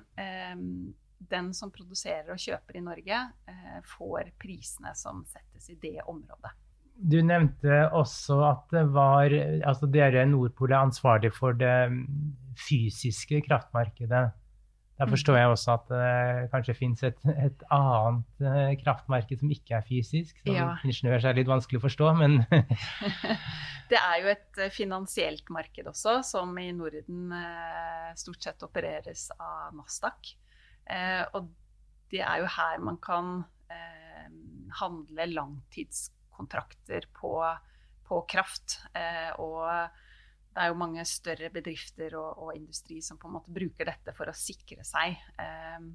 den 1.25 1.47
som 1.57 1.71
produserer 1.73 2.35
og 2.35 2.41
kjøper 2.43 2.77
i 2.77 2.83
Norge, 2.85 3.21
får 3.95 4.29
prisene 4.37 4.91
som 4.99 5.23
settes 5.25 5.71
i 5.73 5.77
det 5.81 6.03
området. 6.05 6.51
Du 6.95 7.17
nevnte 7.25 7.79
også 7.97 8.37
at 8.45 8.75
det 8.77 8.83
var, 8.93 9.33
altså 9.65 9.89
dere 9.89 10.27
Nordpol 10.29 10.75
er 10.75 10.85
ansvarlig 10.85 11.33
for 11.33 11.57
det 11.57 11.73
fysiske 12.61 13.41
kraftmarkedet. 13.49 14.27
Da 14.95 15.09
forstår 15.11 15.39
jeg 15.41 15.51
også 15.51 15.73
at 15.75 15.89
det 15.91 16.51
kanskje 16.53 16.77
finnes 16.79 17.01
et, 17.07 17.19
et 17.27 17.65
annet 17.75 18.45
uh, 18.45 18.71
kraftmarked 18.79 19.41
som 19.41 19.51
ikke 19.51 19.75
er 19.81 19.87
fysisk. 19.89 20.39
Som 20.45 20.55
ja. 20.55 20.69
ingeniør 20.87 21.27
er 21.31 21.39
litt 21.41 21.51
vanskelig 21.51 21.81
å 21.81 21.87
forstå, 21.89 22.13
men 22.21 22.39
Det 23.91 23.99
er 23.99 24.21
jo 24.23 24.31
et 24.31 24.61
uh, 24.63 24.71
finansielt 24.73 25.51
marked 25.55 25.91
også, 25.91 26.21
som 26.27 26.55
i 26.63 26.69
Norden 26.77 27.35
stort 28.19 28.47
sett 28.47 28.63
opereres 28.63 29.27
av 29.35 29.75
Nasdaq. 29.75 30.31
og 31.35 31.51
det 32.13 32.21
er 32.23 32.43
jo 32.45 32.49
her 32.55 32.79
man 32.85 32.99
kan 33.03 33.41
handle 34.79 35.27
langtidskontrakter 35.33 37.09
på, 37.19 37.35
på 38.07 38.21
kraft. 38.31 38.79
og 39.43 39.91
det 40.55 40.63
er 40.63 40.71
jo 40.71 40.79
mange 40.79 41.03
større 41.09 41.51
bedrifter 41.51 42.15
og, 42.15 42.39
og, 42.39 42.51
industri 42.55 43.01
som 43.03 43.19
på 43.19 43.27
en 43.27 43.35
måte 43.37 43.55
bruker 43.55 43.89
dette 43.91 44.15
for 44.15 44.31
å 44.31 44.37
sikre 44.39 44.85
seg. 44.87 45.17
Eh, 45.43 45.89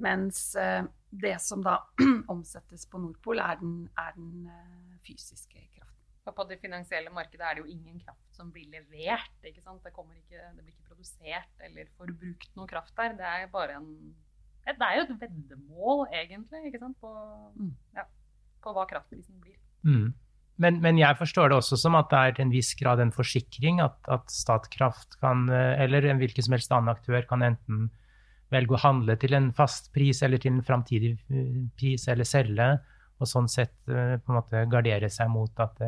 mens 0.00 0.40
eh, 0.56 0.84
det 1.10 1.34
som 1.44 1.60
da 1.64 1.80
omsettes 2.34 2.86
på 2.88 3.00
Nordpol, 3.02 3.42
er 3.44 3.58
den, 3.60 3.82
er 3.98 4.14
den 4.16 4.46
eh, 4.48 4.94
fysiske 5.04 5.60
kraften. 5.74 5.84
Og 6.28 6.36
på 6.36 6.46
det 6.48 6.58
finansielle 6.62 7.12
markedet 7.12 7.44
er 7.44 7.56
det 7.56 7.64
jo 7.64 7.72
ingen 7.72 8.00
kraft 8.00 8.36
som 8.36 8.52
blir 8.52 8.68
levert. 8.72 9.36
ikke 9.44 9.64
sant? 9.64 9.84
Det, 9.84 9.92
ikke, 9.92 10.48
det 10.56 10.64
blir 10.64 10.72
ikke 10.72 10.88
produsert 10.92 11.64
eller 11.64 11.92
forbrukt 12.00 12.56
noe 12.56 12.68
kraft 12.68 12.96
der. 12.96 13.16
Det 13.20 13.28
er 13.28 13.52
bare 13.52 13.78
en 13.80 13.92
Det 14.68 14.84
er 14.84 14.98
jo 14.98 15.04
et 15.06 15.20
veddemål, 15.22 16.06
egentlig, 16.12 16.66
ikke 16.68 16.80
sant? 16.82 16.98
På, 17.00 17.12
mm. 17.56 17.72
ja, 17.96 18.04
på 18.64 18.72
hva 18.76 18.84
kraftprisen 18.88 19.40
blir. 19.40 19.56
Mm. 19.88 20.10
Men, 20.58 20.80
men, 20.82 20.98
jeg 20.98 21.14
forstår 21.20 21.50
det 21.50 21.58
også 21.60 21.78
som 21.78 21.96
at 21.98 22.10
det 22.10 22.18
er 22.18 22.34
til 22.34 22.46
en 22.48 22.52
viss 22.52 22.72
grad 22.78 23.00
en 23.02 23.14
forsikring 23.14 23.78
at, 23.84 23.98
at 24.10 24.26
Statkraft 24.32 25.18
kan, 25.22 25.46
eh, 25.54 25.84
eller 25.84 26.08
en 26.08 26.18
hvilken 26.18 26.44
som 26.44 26.56
helst 26.56 26.74
annen 26.74 26.90
aktør 26.90 27.22
kan 27.30 27.44
enten 27.46 27.88
velge 28.50 28.74
å 28.74 28.80
handle 28.82 29.14
til 29.20 29.36
en 29.38 29.50
fast 29.54 29.92
pris 29.94 30.22
eller 30.26 30.42
til 30.42 30.56
en 30.56 30.64
framtidig 30.66 31.12
eh, 31.30 31.60
pris, 31.78 32.08
eller 32.10 32.26
selge, 32.26 32.70
og 33.18 33.30
sånn 33.30 33.50
sett 33.50 33.76
eh, 33.86 34.16
på 34.18 34.32
en 34.32 34.40
måte 34.40 34.64
gardere 34.72 35.10
seg 35.12 35.30
mot 35.30 35.62
at 35.62 35.78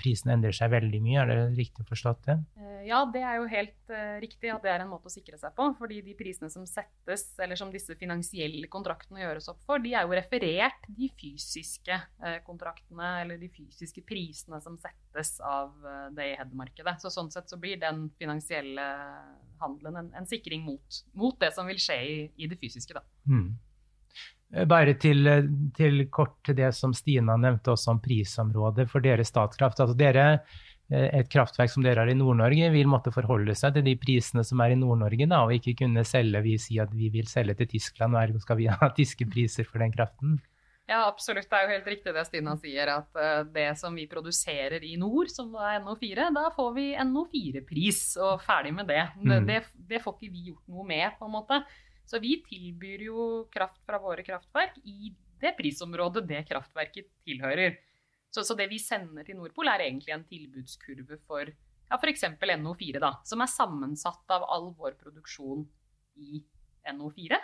prisen 0.00 0.32
endrer 0.34 0.54
seg 0.56 0.72
veldig 0.72 1.00
mye. 1.04 1.22
Er 1.22 1.30
det 1.30 1.38
riktig 1.58 1.86
forstått? 1.88 2.22
det? 2.26 2.36
Eh, 2.60 2.82
ja, 2.88 3.00
det 3.12 3.22
er 3.24 3.38
jo 3.40 3.48
helt 3.50 3.92
uh, 3.92 4.16
riktig 4.22 4.50
at 4.52 4.64
det 4.64 4.72
er 4.72 4.84
en 4.84 4.90
måte 4.90 5.10
å 5.10 5.12
sikre 5.12 5.38
seg 5.40 5.54
på. 5.56 5.68
fordi 5.78 6.00
de 6.06 6.14
prisene 6.18 6.50
som 6.52 6.66
settes, 6.68 7.26
eller 7.42 7.58
som 7.58 7.72
disse 7.72 7.96
finansielle 7.98 8.70
kontraktene 8.72 9.24
gjøres 9.24 9.50
opp 9.52 9.62
for, 9.66 9.82
de 9.82 9.94
er 9.96 10.06
jo 10.06 10.16
referert 10.16 10.86
de 10.88 11.10
fysiske 11.18 11.98
uh, 12.22 12.38
kontraktene 12.46 13.12
eller 13.24 13.40
de 13.42 13.50
fysiske 13.52 14.04
prisene 14.06 14.60
som 14.64 14.78
settes 14.82 15.36
av 15.40 15.74
uh, 15.84 16.08
day-head-markedet. 16.16 16.98
Så 17.02 17.12
sånn 17.14 17.32
sett 17.34 17.50
så 17.50 17.60
blir 17.60 17.80
den 17.82 18.08
finansielle 18.20 18.86
handelen 19.60 20.02
en, 20.02 20.10
en 20.20 20.28
sikring 20.28 20.64
mot, 20.66 21.02
mot, 21.16 21.36
det 21.40 21.52
som 21.56 21.68
vil 21.68 21.80
skje 21.80 21.96
i, 22.04 22.18
i 22.36 22.50
det 22.50 22.58
fysiske. 22.60 22.96
da. 22.96 23.04
Mm. 23.28 23.54
Eh, 24.54 24.64
bare 24.64 24.94
til, 24.94 25.26
eh, 25.26 25.44
til, 25.74 26.06
kort 26.10 26.38
til 26.46 26.56
det 26.58 26.70
som 26.74 26.94
Stina 26.94 27.36
nevnte 27.40 27.74
også 27.74 27.96
om 27.96 28.00
prisområdet 28.02 28.88
for 28.90 29.04
dere 29.04 29.26
Statkraft. 29.26 29.80
Altså 29.82 29.96
dere, 29.98 30.26
eh, 30.90 31.08
et 31.20 31.30
kraftverk 31.30 31.70
som 31.70 31.82
dere 31.82 32.04
har 32.04 32.08
i 32.08 32.14
Nord-Norge, 32.14 32.70
vil 32.70 32.86
måtte 32.86 33.14
forholde 33.14 33.54
seg 33.54 33.74
til 33.74 33.84
de 33.84 33.96
prisene 33.96 34.44
som 34.44 34.60
er 34.60 34.70
i 34.70 34.78
Nord-Norge, 34.78 35.26
og 35.34 35.52
ikke 35.52 35.78
kunne 35.82 36.04
selge 36.04 36.42
vi 36.42 36.58
sier 36.58 36.84
at 36.84 36.94
vi 36.94 37.10
vil 37.10 37.26
selge 37.26 37.56
til 37.56 37.66
Tyskland, 37.74 38.14
og 38.14 38.22
ergo 38.22 38.38
skal 38.38 38.56
vi 38.56 38.66
ha 38.70 38.92
tyske 38.94 39.26
priser 39.26 39.64
for 39.64 39.78
den 39.78 39.92
kraften. 39.92 40.38
Ja, 40.86 41.08
absolutt. 41.08 41.50
Det 41.50 41.58
er 41.58 41.64
jo 41.64 41.74
helt 41.74 41.86
riktig 41.90 42.12
det 42.14 42.22
Stina 42.28 42.52
sier, 42.62 42.86
at 42.86 43.48
det 43.50 43.72
som 43.74 43.96
vi 43.98 44.04
produserer 44.06 44.84
i 44.86 44.92
nord, 44.96 45.26
som 45.26 45.50
er 45.58 45.80
NO4, 45.82 46.28
da 46.30 46.44
får 46.54 46.68
vi 46.76 46.84
NO4-pris, 46.94 48.14
og 48.22 48.38
ferdig 48.46 48.70
med 48.72 48.86
det. 48.86 49.02
Mm. 49.18 49.48
det. 49.48 49.64
Det 49.74 49.98
får 50.04 50.14
ikke 50.14 50.30
vi 50.30 50.52
gjort 50.52 50.70
noe 50.70 50.86
med, 50.86 51.10
på 51.18 51.26
en 51.26 51.34
måte. 51.34 51.58
Så 52.06 52.20
vi 52.22 52.36
tilbyr 52.46 53.06
jo 53.08 53.22
kraft 53.52 53.82
fra 53.86 53.98
våre 54.02 54.22
kraftverk 54.26 54.78
i 54.86 55.12
det 55.42 55.52
prisområdet 55.58 56.24
det 56.28 56.44
kraftverket 56.48 57.10
tilhører. 57.26 57.76
Så, 58.30 58.44
så 58.44 58.54
det 58.58 58.68
vi 58.70 58.78
sender 58.82 59.26
til 59.26 59.38
Nordpol, 59.38 59.68
er 59.70 59.86
egentlig 59.86 60.14
en 60.14 60.24
tilbudskurve 60.28 61.18
for 61.26 61.50
ja, 61.50 61.98
f.eks. 61.98 62.24
NO4, 62.30 63.00
da, 63.02 63.12
som 63.24 63.42
er 63.42 63.50
sammensatt 63.50 64.34
av 64.34 64.46
all 64.50 64.72
vår 64.78 64.96
produksjon 65.00 65.66
i 66.18 66.40
NO4. 66.94 67.38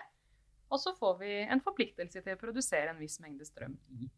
Og 0.73 0.81
så 0.81 0.95
får 0.97 1.19
vi 1.21 1.31
en 1.45 1.63
forpliktelse 1.63 2.23
til 2.25 2.35
å 2.35 2.41
produsere 2.41 2.93
en 2.95 3.01
viss 3.01 3.19
mengde 3.23 3.47
strøm 3.47 3.77
i 3.93 4.09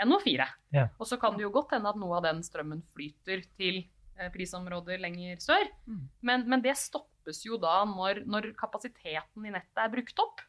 NO4. 0.00 0.46
Ja. 0.72 0.86
Og 0.96 1.08
så 1.08 1.18
kan 1.20 1.36
det 1.36 1.44
jo 1.44 1.52
godt 1.54 1.74
hende 1.76 1.92
at 1.92 1.98
noe 2.00 2.16
av 2.18 2.24
den 2.24 2.40
strømmen 2.44 2.80
flyter 2.94 3.44
til 3.60 3.82
eh, 4.16 4.30
prisområder 4.32 5.02
lenger 5.02 5.42
sør. 5.44 5.68
Mm. 5.84 6.04
Men, 6.24 6.46
men, 6.48 6.64
det 6.64 6.76
stopper 6.80 7.10
stoppes 7.20 7.44
jo 7.44 7.58
da 7.60 7.84
når, 7.84 8.24
når 8.26 8.52
kapasiteten 8.58 9.44
i 9.44 9.52
nettet 9.52 9.78
er 9.78 9.92
brukt 9.92 10.18
opp, 10.18 10.40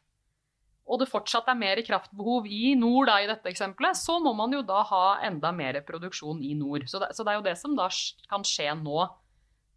og 0.82 0.98
det 0.98 1.10
fortsatt 1.10 1.46
er 1.48 1.58
mer 1.58 1.78
kraftbehov 1.86 2.46
i 2.50 2.74
nord 2.74 3.06
da, 3.06 3.20
i 3.22 3.28
dette 3.30 3.48
eksempelet, 3.48 3.96
så 3.96 4.18
må 4.20 4.32
man 4.34 4.52
jo 4.52 4.62
da 4.66 4.82
ha 4.88 5.20
enda 5.22 5.52
mer 5.54 5.78
produksjon 5.86 6.42
i 6.42 6.56
nord. 6.58 6.88
Så 6.90 6.98
det, 6.98 7.12
så 7.14 7.22
det 7.22 7.32
er 7.32 7.38
jo 7.38 7.46
det 7.46 7.54
som 7.60 7.76
da 7.78 7.86
kan 8.28 8.42
skje 8.42 8.72
nå. 8.80 9.04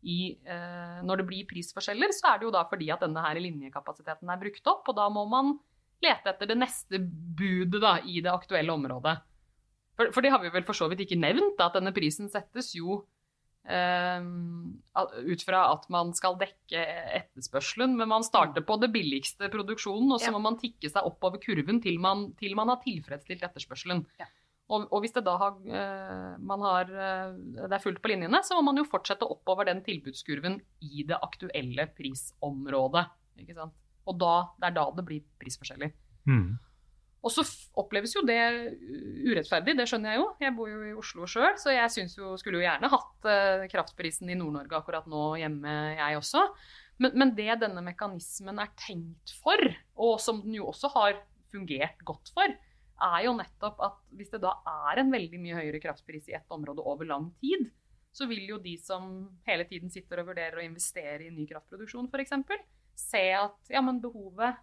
I, 0.06 0.38
eh, 0.46 0.98
når 1.06 1.22
det 1.22 1.28
blir 1.30 1.46
prisforskjeller, 1.50 2.12
så 2.14 2.28
er 2.30 2.42
det 2.42 2.46
jo 2.46 2.52
da 2.54 2.66
fordi 2.70 2.92
at 2.94 3.02
denne 3.02 3.22
her 3.22 3.40
linjekapasiteten 3.42 4.30
er 4.30 4.42
brukt 4.42 4.68
opp. 4.70 4.90
Og 4.92 4.98
da 4.98 5.08
må 5.14 5.24
man 5.30 5.56
lete 6.04 6.30
etter 6.30 6.50
det 6.50 6.58
neste 6.58 7.00
budet 7.00 7.82
da, 7.82 7.96
i 8.06 8.20
det 8.22 8.34
aktuelle 8.34 8.74
området. 8.74 9.16
For, 9.96 10.12
for, 10.12 10.26
det 10.26 10.34
har 10.34 10.42
vi 10.44 10.52
vel 10.54 10.66
for 10.68 10.78
så 10.78 10.90
vidt 10.92 11.06
ikke 11.06 11.18
nevnt, 11.22 11.62
at 11.62 11.78
denne 11.78 11.94
prisen 11.96 12.30
settes 12.30 12.74
jo 12.78 13.04
ut 13.66 15.42
fra 15.42 15.62
at 15.74 15.88
man 15.90 16.12
skal 16.14 16.38
dekke 16.38 16.82
etterspørselen. 17.18 17.96
Men 17.98 18.12
man 18.12 18.26
starter 18.26 18.62
på 18.66 18.78
det 18.82 18.92
billigste 18.94 19.50
produksjonen, 19.54 20.12
og 20.14 20.22
så 20.22 20.30
ja. 20.30 20.36
må 20.36 20.44
man 20.44 20.60
tikke 20.62 20.92
seg 20.92 21.08
oppover 21.08 21.42
kurven 21.42 21.82
til 21.84 21.98
man, 22.02 22.28
til 22.40 22.54
man 22.58 22.70
har 22.74 22.82
tilfredsstilt 22.86 23.46
etterspørselen. 23.48 24.04
Ja. 24.22 24.30
Og, 24.66 24.88
og, 24.90 25.02
hvis 25.04 25.14
det 25.14 25.22
da 25.28 25.36
har, 25.38 25.58
uh, 25.62 26.38
man 26.42 26.64
har, 26.66 26.90
uh, 26.90 27.34
det 27.60 27.76
er 27.78 27.84
fullt 27.84 28.02
på 28.02 28.10
linjene, 28.10 28.42
så 28.46 28.58
må 28.58 28.64
man 28.66 28.82
jo 28.82 28.88
fortsette 28.90 29.28
oppover 29.30 29.70
den 29.70 29.84
tilbudskurven 29.86 30.58
i 30.82 31.06
det 31.06 31.20
aktuelle 31.22 31.86
prisområdet. 31.94 33.06
Ikke 33.44 33.58
sant? 33.58 33.76
Og 34.10 34.18
da, 34.22 34.34
det 34.62 34.72
er 34.72 34.78
da 34.78 34.88
det 34.98 35.06
blir 35.06 35.26
prisforskjeller. 35.42 35.94
Mm. 36.30 36.58
Og 37.26 37.34
så 37.34 37.42
oppleves 37.82 38.14
jo 38.14 38.22
det 38.26 38.38
urettferdig, 39.26 39.74
det 39.80 39.88
skjønner 39.90 40.14
jeg 40.14 40.22
jo. 40.22 40.26
Jeg 40.44 40.54
bor 40.54 40.70
jo 40.70 40.82
i 40.86 40.94
Oslo 40.94 41.26
sjøl, 41.30 41.56
så 41.58 41.74
jeg 41.74 42.06
jo, 42.14 42.36
skulle 42.38 42.60
jo 42.60 42.66
gjerne 42.68 42.92
hatt 42.92 43.26
uh, 43.26 43.64
kraftprisen 43.72 44.30
i 44.30 44.38
Nord-Norge 44.38 44.78
akkurat 44.78 45.08
nå 45.10 45.24
hjemme, 45.42 45.74
jeg 45.98 46.20
også. 46.20 46.44
Men, 47.02 47.16
men, 47.18 47.34
det 47.36 47.58
denne 47.64 47.82
mekanismen 47.84 48.62
er 48.62 48.70
tenkt 48.80 49.34
for, 49.42 49.60
og 49.98 50.20
som 50.22 50.44
den 50.44 50.60
jo 50.60 50.70
også 50.70 50.94
har 50.94 51.18
fungert 51.52 51.98
godt 52.06 52.30
for, 52.36 52.54
er 53.06 53.26
jo 53.26 53.34
nettopp 53.36 53.82
at 53.84 53.98
hvis 54.16 54.30
det 54.32 54.44
da 54.46 54.54
er 54.86 55.02
en 55.02 55.10
veldig 55.12 55.42
mye 55.42 55.58
høyere 55.58 55.82
kraftpris 55.84 56.30
i 56.30 56.38
et 56.38 56.54
område 56.54 56.86
over 56.86 57.10
lang 57.10 57.32
tid, 57.42 57.68
så 58.16 58.30
vil 58.30 58.46
jo 58.48 58.62
de 58.64 58.78
som 58.80 59.26
hele 59.50 59.66
tiden 59.68 59.92
sitter 59.92 60.22
og 60.22 60.30
vurderer 60.30 60.62
å 60.62 60.64
investere 60.64 61.26
i 61.26 61.34
ny 61.34 61.50
kraftproduksjon 61.50 62.08
f.eks., 62.08 62.38
se 62.96 63.26
at 63.36 63.74
ja, 63.74 63.82
men 63.84 64.00
behovet 64.00 64.62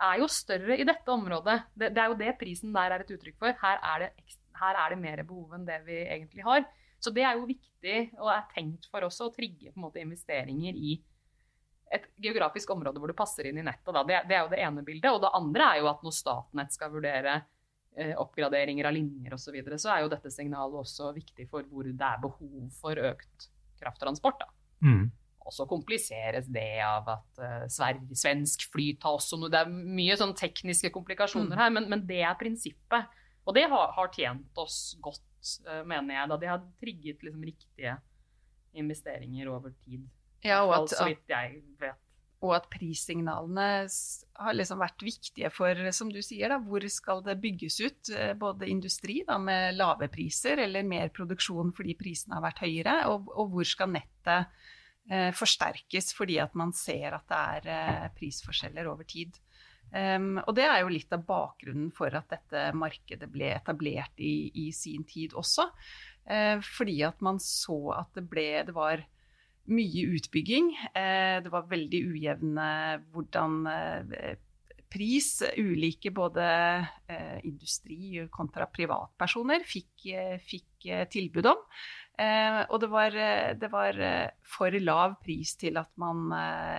er 0.00 0.20
jo 0.20 0.28
større 0.30 0.78
i 0.78 0.86
dette 0.86 1.12
området. 1.12 1.58
Det, 1.74 1.90
det, 1.94 2.02
er 2.02 2.10
jo 2.10 2.18
det 2.18 2.34
prisen 2.40 2.74
der 2.74 2.94
er 2.94 3.04
et 3.04 3.12
uttrykk 3.14 3.38
for. 3.40 3.54
Her 3.60 3.80
er, 3.94 4.04
det, 4.04 4.38
her 4.60 4.80
er 4.84 4.94
det 4.94 5.00
mer 5.02 5.22
behov 5.26 5.54
enn 5.56 5.66
det 5.68 5.80
vi 5.86 6.00
egentlig 6.02 6.46
har. 6.46 6.64
Så 6.98 7.12
det 7.14 7.24
er 7.26 7.38
jo 7.38 7.48
viktig 7.48 7.96
og 8.16 8.30
er 8.32 8.46
tenkt 8.54 8.88
for 8.92 9.04
også 9.06 9.28
å 9.28 9.34
trigge 9.34 9.72
på 9.72 9.78
en 9.78 9.86
måte, 9.86 10.02
investeringer 10.02 10.76
i 10.76 10.96
et 11.94 12.06
geografisk 12.18 12.70
område 12.74 12.98
hvor 12.98 13.12
du 13.12 13.16
passer 13.16 13.50
inn 13.50 13.60
i 13.60 13.66
nettet. 13.66 13.92
Det, 13.94 14.20
det, 14.28 14.36
er 14.36 14.46
jo 14.46 14.52
det 14.54 14.62
ene 14.64 14.84
bildet. 14.86 15.10
Og 15.12 15.20
det 15.22 15.34
andre 15.36 15.70
er 15.72 15.82
jo 15.82 15.90
at 15.92 16.06
når 16.06 16.16
Statnett 16.16 16.74
skal 16.74 16.94
vurdere 16.94 17.34
eh, 17.96 18.14
oppgraderinger 18.18 18.88
av 18.88 18.96
linjer 18.96 19.36
osv., 19.36 19.50
så, 19.50 19.54
videre, 19.54 19.80
så 19.80 19.92
er 19.94 20.04
jo 20.04 20.12
dette 20.14 20.32
signalet 20.32 20.80
også 20.80 21.12
viktig 21.16 21.46
for 21.50 21.66
hvor 21.70 21.86
det 21.86 22.08
er 22.08 22.22
behov 22.24 22.72
for 22.80 23.04
økt 23.12 23.50
krafttransport. 23.82 24.42
da. 24.42 24.50
Mm. 24.84 25.04
Og 25.44 25.52
så 25.52 25.66
kompliseres 25.68 26.46
det 26.48 26.80
av 26.80 27.08
at 27.18 27.42
uh, 27.42 27.66
svensk 28.16 28.64
fly 28.72 28.94
tar 28.96 29.18
også 29.18 29.36
noe 29.36 29.52
Det 29.52 29.60
er 29.60 29.68
mye 29.68 30.16
sånn 30.16 30.32
tekniske 30.38 30.88
komplikasjoner 30.94 31.52
Mm. 31.52 31.60
her, 31.60 31.70
men, 31.76 31.88
men 31.92 32.06
det 32.08 32.22
er 32.24 32.38
prinsippet. 32.40 33.10
Og 33.44 33.54
det 33.58 33.66
har, 33.68 33.90
har 33.92 34.08
tjent 34.14 34.56
oss 34.62 34.96
godt, 35.04 35.26
uh, 35.68 35.82
mener 35.84 36.14
jeg. 36.16 36.30
da 36.32 36.38
De 36.40 36.48
har 36.48 36.62
trigget 36.80 37.22
liksom 37.26 37.44
riktige 37.44 37.98
investeringer 38.74 39.50
over 39.52 39.74
tid. 39.84 40.06
Ja, 40.44 40.62
og 40.64 40.74
at, 40.78 40.96
så 40.96 41.04
vidt 41.08 41.28
jeg 41.30 41.60
vet. 41.80 42.00
og 42.44 42.50
at 42.56 42.66
prissignalene 42.68 43.66
har 44.36 44.56
liksom 44.56 44.80
vært 44.82 45.04
viktige 45.06 45.48
for, 45.54 45.78
som 45.96 46.10
du 46.12 46.18
sier, 46.24 46.50
da, 46.52 46.58
hvor 46.60 46.84
skal 46.92 47.22
det 47.24 47.38
bygges 47.40 47.78
ut 47.80 48.10
eh, 48.12 48.34
både 48.36 48.68
industri 48.68 49.22
da, 49.24 49.38
med 49.40 49.78
lave 49.78 50.10
priser 50.12 50.60
eller 50.66 50.84
mer 50.84 51.08
produksjon 51.14 51.72
fordi 51.76 51.94
prisene 51.96 52.36
har 52.36 52.44
vært 52.44 52.60
høyere, 52.66 52.96
og, 53.12 53.30
og 53.32 53.54
hvor 53.54 53.70
skal 53.70 53.92
nettet 53.94 54.52
forsterkes 55.36 56.14
fordi 56.16 56.38
at 56.40 56.54
man 56.56 56.72
ser 56.76 57.16
at 57.18 57.26
det 57.28 57.40
er 57.40 57.72
eh, 57.74 58.06
prisforskjeller 58.16 58.88
over 58.90 59.04
tid. 59.08 59.36
Um, 59.94 60.40
og 60.42 60.56
det 60.56 60.64
er 60.66 60.80
jo 60.82 60.90
litt 60.90 61.12
av 61.14 61.22
bakgrunnen 61.28 61.92
for 61.94 62.14
at 62.18 62.26
dette 62.32 62.70
markedet 62.74 63.28
ble 63.30 63.52
etablert 63.54 64.18
i, 64.18 64.50
i 64.64 64.70
sin 64.74 65.04
tid 65.06 65.36
også. 65.38 65.68
Eh, 66.24 66.56
fordi 66.64 67.02
at 67.06 67.20
man 67.22 67.38
så 67.42 67.78
at 68.00 68.16
det 68.16 68.24
ble 68.30 68.64
Det 68.64 68.74
var 68.74 69.04
mye 69.70 70.06
utbygging. 70.16 70.72
Eh, 70.96 71.36
det 71.44 71.52
var 71.52 71.68
veldig 71.70 72.00
ujevne 72.10 72.68
hvordan 73.12 73.60
eh, 73.70 74.34
pris 74.94 75.42
ulike 75.58 76.12
både 76.14 76.44
eh, 77.10 77.38
industri 77.46 78.26
kontra 78.30 78.66
privatpersoner 78.70 79.64
fikk, 79.66 80.06
eh, 80.12 80.36
fikk 80.38 80.86
eh, 80.86 81.06
tilbud 81.10 81.48
om. 81.50 81.62
Eh, 82.14 82.60
og 82.70 82.78
det 82.78 82.88
var, 82.92 83.16
eh, 83.18 83.56
det 83.58 83.70
var 83.72 83.96
eh, 83.98 84.30
for 84.46 84.70
lav 84.78 85.16
pris 85.24 85.56
til 85.58 85.80
at 85.80 85.90
man 85.98 86.30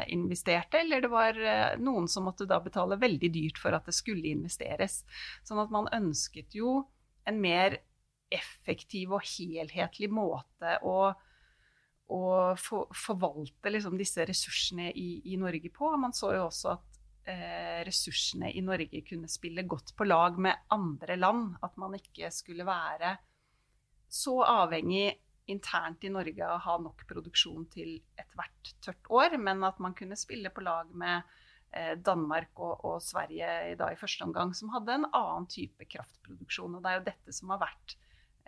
investerte, 0.08 0.80
eller 0.80 1.04
det 1.04 1.12
var 1.12 1.40
noen 1.82 2.08
som 2.08 2.28
måtte 2.30 2.48
da 2.48 2.62
betale 2.64 3.00
veldig 3.02 3.32
dyrt 3.34 3.60
for 3.60 3.76
at 3.76 3.88
det 3.88 3.96
skulle 3.98 4.32
investeres. 4.32 5.02
Sånn 5.44 5.60
at 5.60 5.74
man 5.74 5.92
ønsket 5.96 6.56
jo 6.56 6.86
en 7.28 7.42
mer 7.42 7.82
effektiv 8.32 9.16
og 9.18 9.26
helhetlig 9.28 10.12
måte 10.14 10.80
å 10.84 11.14
å 12.06 12.54
for, 12.60 12.92
forvalte 12.94 13.72
liksom 13.72 13.96
disse 13.98 14.26
ressursene 14.30 14.92
i, 14.94 15.24
i, 15.32 15.38
Norge 15.42 15.72
på. 15.74 15.90
Man 15.98 16.14
så 16.14 16.36
jo 16.36 16.44
også 16.46 16.76
at 16.76 17.00
eh, 17.32 17.80
ressursene 17.88 18.52
i 18.54 18.62
Norge 18.62 19.02
kunne 19.08 19.30
spille 19.32 19.66
godt 19.66 19.96
på 19.98 20.06
lag 20.06 20.38
med 20.38 20.68
andre 20.76 21.18
land. 21.18 21.56
At 21.66 21.80
man 21.82 21.98
ikke 21.98 22.30
skulle 22.30 22.68
være 22.68 23.16
så 24.06 24.38
avhengig 24.46 25.16
internt 25.52 26.04
i 26.06 26.12
Norge 26.14 26.50
å 26.50 26.60
ha 26.62 26.76
nok 26.82 27.06
produksjon 27.10 27.68
til 27.74 27.98
ethvert 28.20 28.72
tørt 28.84 29.10
år, 29.14 29.38
men 29.42 29.64
at 29.68 29.82
man 29.84 29.96
kunne 29.98 30.18
spille 30.20 30.52
på 30.54 30.64
lag 30.66 30.90
med 30.98 31.22
eh, 31.72 31.94
Danmark 32.02 32.58
og, 32.58 32.86
og 32.88 33.02
Sverige 33.04 33.52
i, 33.72 33.76
i 33.76 34.00
første 34.00 34.26
omgang, 34.26 34.56
som 34.58 34.74
hadde 34.74 34.98
en 34.98 35.10
annen 35.12 35.50
type 35.52 35.88
kraftproduksjon. 35.92 36.78
Og 36.78 36.86
det 36.86 36.92
er 36.92 37.00
jo 37.00 37.10
dette 37.12 37.36
som 37.36 37.54
har 37.54 37.62
vært 37.66 37.98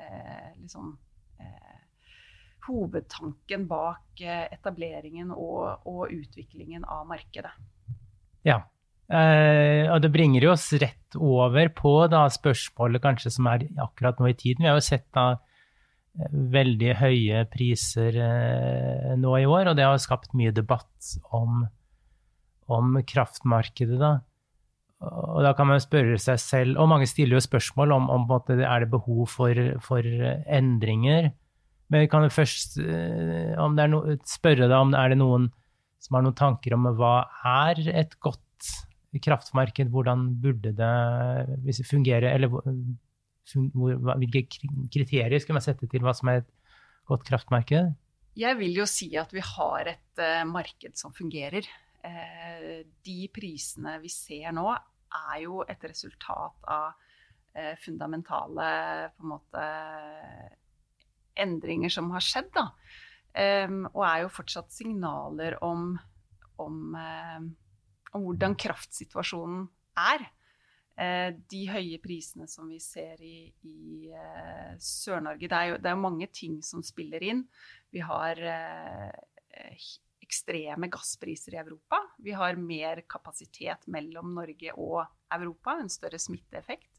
eh, 0.01 0.49
liksom 0.57 0.95
eh, 1.43 1.77
hovedtanken 2.67 3.67
bak 3.69 4.23
eh, 4.23 4.47
etableringen 4.53 5.31
og, 5.35 5.85
og, 5.87 6.07
utviklingen 6.11 6.85
av 6.87 7.05
markedet. 7.09 7.53
Ja. 8.47 8.61
Eh, 9.07 9.87
og 9.87 10.01
det 10.03 10.11
bringer 10.11 10.43
jo 10.43 10.51
oss 10.51 10.67
rett 10.75 11.15
over 11.15 11.69
på 11.75 11.93
da, 12.11 12.25
spørsmålet 12.31 13.03
kanskje 13.03 13.31
som 13.37 13.47
er 13.53 13.69
akkurat 13.79 14.19
nå 14.19 14.31
i 14.31 14.37
tiden. 14.37 14.65
Vi 14.65 14.71
har 14.71 14.79
jo 14.79 14.83
sett 14.89 15.07
da 15.15 15.37
veldig 16.31 16.93
høye 16.97 17.43
priser 17.51 18.15
eh, 18.21 19.11
nå 19.19 19.35
i 19.37 19.45
år, 19.45 19.71
og 19.71 19.77
det 19.77 19.85
har 19.85 19.99
skapt 20.01 20.33
mye 20.37 20.53
debatt 20.55 21.11
om, 21.35 21.65
om 22.73 22.97
kraftmarkedet. 23.05 23.99
da. 24.01 24.13
Og 25.05 25.43
da 25.45 25.53
kan 25.57 25.69
man 25.69 25.83
spørre 25.83 26.17
seg 26.21 26.41
selv, 26.41 26.79
og 26.81 26.89
mange 26.89 27.09
stiller 27.09 27.37
jo 27.37 27.45
spørsmål 27.45 27.93
om, 27.99 28.09
om 28.13 28.25
måte, 28.29 28.57
er 28.57 28.85
det 28.85 28.93
behov 28.93 29.27
for, 29.29 29.61
for 29.85 30.01
endringer. 30.01 31.31
Men 31.87 32.03
vi 32.03 32.09
kan 32.11 32.25
jo 32.25 32.33
først 32.33 32.79
det 32.81 33.53
er 33.55 33.91
no, 33.91 34.01
spørre 34.27 34.65
deg 34.67 34.75
om 34.75 34.91
det 34.91 34.99
er 34.99 35.13
det 35.13 35.21
noen 35.21 35.51
som 36.03 36.17
har 36.17 36.25
noen 36.25 36.37
tanker 36.37 36.75
om 36.75 36.89
hva 36.97 37.15
er 37.47 37.79
et 37.93 38.17
godt 38.23 38.43
kraftmarked, 39.23 39.89
hvordan 39.93 40.27
burde 40.41 40.73
det 40.75 40.93
det 41.63 41.85
fungere, 41.87 42.33
eller 42.33 42.51
hvilke 43.55 44.43
kriterier 44.93 45.39
skal 45.41 45.57
man 45.57 45.65
sette 45.65 45.87
til 45.89 46.03
hva 46.03 46.13
som 46.17 46.31
er 46.31 46.41
et 46.41 46.51
godt 47.07 47.25
kraftmarked? 47.27 47.93
Jeg 48.37 48.57
vil 48.59 48.75
jo 48.77 48.85
si 48.89 49.09
at 49.17 49.31
vi 49.33 49.41
har 49.41 49.89
et 49.93 50.21
uh, 50.21 50.45
marked 50.45 50.97
som 50.99 51.13
fungerer. 51.15 51.65
Uh, 52.05 52.83
de 53.05 53.17
prisene 53.33 53.97
vi 54.03 54.11
ser 54.13 54.53
nå, 54.53 54.67
er 55.17 55.39
jo 55.41 55.63
et 55.65 55.87
resultat 55.89 56.69
av 56.69 56.91
uh, 56.93 57.73
fundamentale 57.81 58.67
en 59.07 59.31
måte 59.33 59.65
endringer 61.37 61.93
som 61.93 62.11
har 62.13 62.25
skjedd. 62.25 62.51
Da. 62.53 62.67
Um, 63.37 63.85
og 63.93 64.03
er 64.05 64.23
jo 64.25 64.33
fortsatt 64.33 64.69
signaler 64.73 65.57
om, 65.65 65.91
om, 66.61 66.77
om 66.97 68.23
hvordan 68.27 68.57
kraftsituasjonen 68.57 69.65
er. 69.97 70.29
Uh, 70.97 71.29
de 71.51 71.61
høye 71.69 71.99
prisene 72.01 72.47
som 72.49 72.71
vi 72.71 72.79
ser 72.81 73.21
i, 73.21 73.51
i 73.69 74.09
uh, 74.09 74.73
Sør-Norge 74.81 75.45
det, 75.45 75.59
det 75.83 75.91
er 75.91 75.93
jo 75.93 76.01
mange 76.01 76.29
ting 76.33 76.57
som 76.65 76.81
spiller 76.85 77.21
inn. 77.21 77.43
Vi 77.93 78.01
har 78.01 78.41
uh, 78.41 79.11
ekstreme 80.27 80.89
gasspriser 80.91 81.55
i 81.55 81.61
Europa. 81.61 82.01
Vi 82.17 82.33
har 82.35 82.59
mer 82.59 83.01
kapasitet 83.09 83.87
mellom 83.87 84.33
Norge 84.35 84.73
og 84.75 85.05
Europa, 85.33 85.77
en 85.79 85.91
større 85.91 86.19
smitteeffekt. 86.19 86.91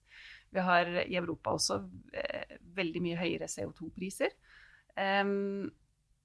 Vi 0.50 0.64
har 0.64 0.88
i 1.04 1.16
Europa 1.16 1.52
også 1.52 1.82
eh, 2.16 2.56
veldig 2.76 3.02
mye 3.04 3.18
høyere 3.20 3.50
CO2-priser. 3.52 4.32
Um, 4.96 5.68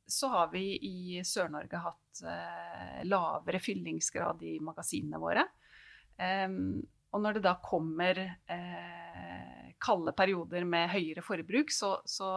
så 0.07 0.29
har 0.31 0.49
vi 0.53 0.63
i 0.87 1.19
Sør-Norge 1.27 1.81
hatt 1.83 2.23
eh, 2.27 3.01
lavere 3.07 3.59
fyllingsgrad 3.63 4.41
i 4.47 4.57
magasinene 4.63 5.19
våre. 5.19 5.45
Um, 6.15 6.79
og 7.13 7.21
når 7.21 7.37
det 7.37 7.43
da 7.45 7.57
kommer 7.61 8.19
eh, 8.25 9.73
kalde 9.83 10.13
perioder 10.17 10.65
med 10.65 10.91
høyere 10.93 11.23
forbruk, 11.25 11.71
så, 11.73 11.95
så 12.09 12.31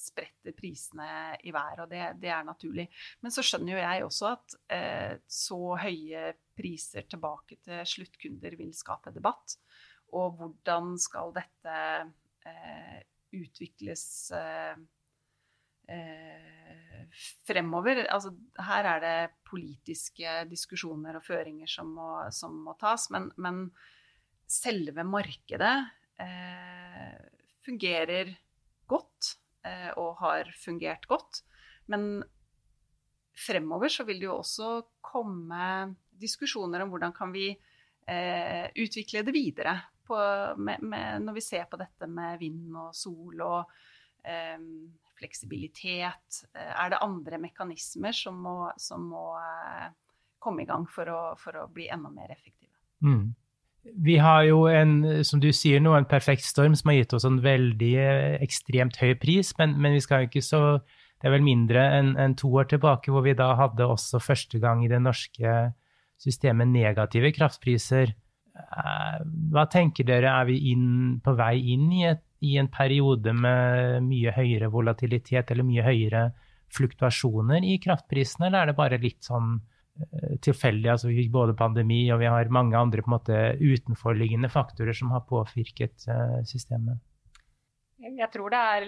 spretter 0.00 0.54
prisene 0.56 1.36
i 1.44 1.52
været, 1.52 1.82
og 1.82 1.90
det, 1.90 2.02
det, 2.22 2.30
er 2.32 2.46
naturlig. 2.46 2.86
Men 3.20 3.34
så 3.34 3.44
skjønner 3.44 3.74
jo 3.74 3.82
jeg 3.82 4.06
også 4.06 4.30
at 4.30 4.56
eh, 4.72 5.12
så 5.28 5.60
høye 5.82 6.30
priser 6.56 7.04
tilbake 7.10 7.60
til 7.64 7.84
sluttkunder 7.94 8.56
vil 8.60 8.72
skape 8.76 9.12
debatt. 9.14 9.58
Og 10.16 10.38
hvordan 10.38 10.96
skal 10.98 11.34
dette 11.36 11.76
eh, 12.48 12.96
utvikles 13.36 14.04
eh, 14.34 14.80
fremover? 17.46 18.04
Altså, 18.06 18.32
her 18.66 18.88
er 18.94 19.00
det 19.04 19.16
politiske 19.48 20.44
diskusjoner 20.50 21.18
og 21.18 21.26
føringer 21.26 21.70
som 21.70 21.90
må, 21.96 22.10
som 22.34 22.56
må 22.66 22.76
tas. 22.80 23.08
Men, 23.14 23.30
men, 23.40 23.64
selve 24.50 25.04
markedet 25.06 25.76
eh, 26.18 27.18
fungerer 27.62 28.32
godt 28.90 29.36
eh, 29.62 29.92
og 29.94 30.18
har 30.24 30.50
fungert 30.58 31.06
godt. 31.10 31.44
Men 31.86 32.24
fremover 33.38 33.92
så 33.92 34.06
vil 34.08 34.18
det 34.18 34.26
jo 34.26 34.40
også 34.40 34.72
komme 35.06 35.94
diskusjoner 36.20 36.82
om 36.82 36.90
hvordan 36.90 37.14
kan 37.14 37.30
vi 37.30 37.46
eh, 37.54 38.66
utvikle 38.74 39.22
det 39.26 39.36
videre. 39.36 39.76
På, 40.10 40.18
med, 40.58 40.82
med, 40.82 41.22
når 41.22 41.38
vi 41.38 41.46
ser 41.46 41.70
på 41.70 41.78
dette 41.78 42.10
med 42.10 42.40
vind 42.42 42.74
og 42.74 42.90
sol 42.98 43.44
og 43.46 43.70
eh, 44.26 44.58
fleksibilitet. 45.20 46.40
Er 46.56 46.92
det 46.92 47.02
andre 47.04 47.38
mekanismer 47.42 48.16
som 48.16 48.40
må, 48.42 48.56
som 48.80 49.04
må 49.12 49.34
eh, 49.38 49.90
komme 50.42 50.64
i 50.64 50.68
gang 50.68 50.88
for 50.90 51.10
å, 51.12 51.20
for 51.40 51.60
å 51.60 51.68
bli 51.72 51.90
enda 51.92 52.10
mer 52.12 52.32
effektive? 52.32 52.72
Mm. 53.04 53.30
Vi 53.80 54.16
har 54.20 54.44
jo 54.44 54.64
en, 54.68 55.24
som 55.24 55.40
du 55.40 55.48
sier 55.56 55.80
nå, 55.80 55.94
en 55.96 56.08
perfekt 56.08 56.44
storm 56.44 56.74
som 56.76 56.90
har 56.90 56.98
gitt 56.98 57.14
oss 57.16 57.24
en 57.24 57.38
veldig 57.40 57.94
ekstremt 58.44 58.98
høy 59.00 59.14
pris, 59.20 59.54
men, 59.60 59.78
men 59.80 59.96
vi 59.96 60.02
skal 60.04 60.24
jo 60.24 60.32
ikke 60.32 60.44
så 60.44 60.62
Det 61.20 61.28
er 61.28 61.34
vel 61.34 61.44
mindre 61.44 61.80
enn 61.98 62.14
en 62.16 62.34
to 62.36 62.48
år 62.56 62.68
tilbake 62.70 63.12
hvor 63.12 63.24
vi 63.26 63.34
da 63.36 63.50
hadde 63.58 63.84
også 63.84 64.22
første 64.24 64.56
gang 64.60 64.80
i 64.84 64.88
det 64.88 65.02
norske 65.04 65.50
systemet 66.20 66.68
negative 66.72 67.28
kraftpriser. 67.36 68.14
Hva 69.52 69.66
tenker 69.68 70.08
dere, 70.08 70.32
er 70.32 70.48
vi 70.48 70.56
inn, 70.72 71.18
på 71.20 71.34
vei 71.36 71.58
inn 71.74 71.90
i, 71.92 72.06
et, 72.08 72.24
i, 72.40 72.56
en 72.60 72.70
periode 72.72 73.34
med 73.36 74.06
mye 74.06 74.32
høyere 74.36 74.70
volatilitet 74.72 75.50
eller 75.52 75.66
mye 75.66 75.84
høyere 75.84 76.30
fluktuasjoner 76.74 77.66
i 77.66 77.76
kraftprisene, 77.82 78.48
eller 78.48 78.62
er 78.62 78.70
det 78.70 78.78
bare 78.78 79.00
litt 79.02 79.26
sånn 79.26 79.58
tilfeldig? 80.40 80.88
Altså 80.92 81.10
vi 81.10 81.18
fikk 81.18 81.32
både 81.34 81.56
pandemi 81.58 82.02
og 82.12 82.22
vi 82.22 82.30
har 82.30 82.52
mange 82.54 82.78
andre 82.78 83.02
på 83.04 83.10
en 83.10 83.16
måte 83.16 83.40
utenforliggende 83.60 84.48
faktorer 84.52 84.96
som 84.96 85.12
har 85.14 85.26
påvirket 85.28 86.06
systemet. 86.48 87.02
Jeg 88.00 88.30
tror 88.32 88.54
det 88.54 88.60
er 88.74 88.86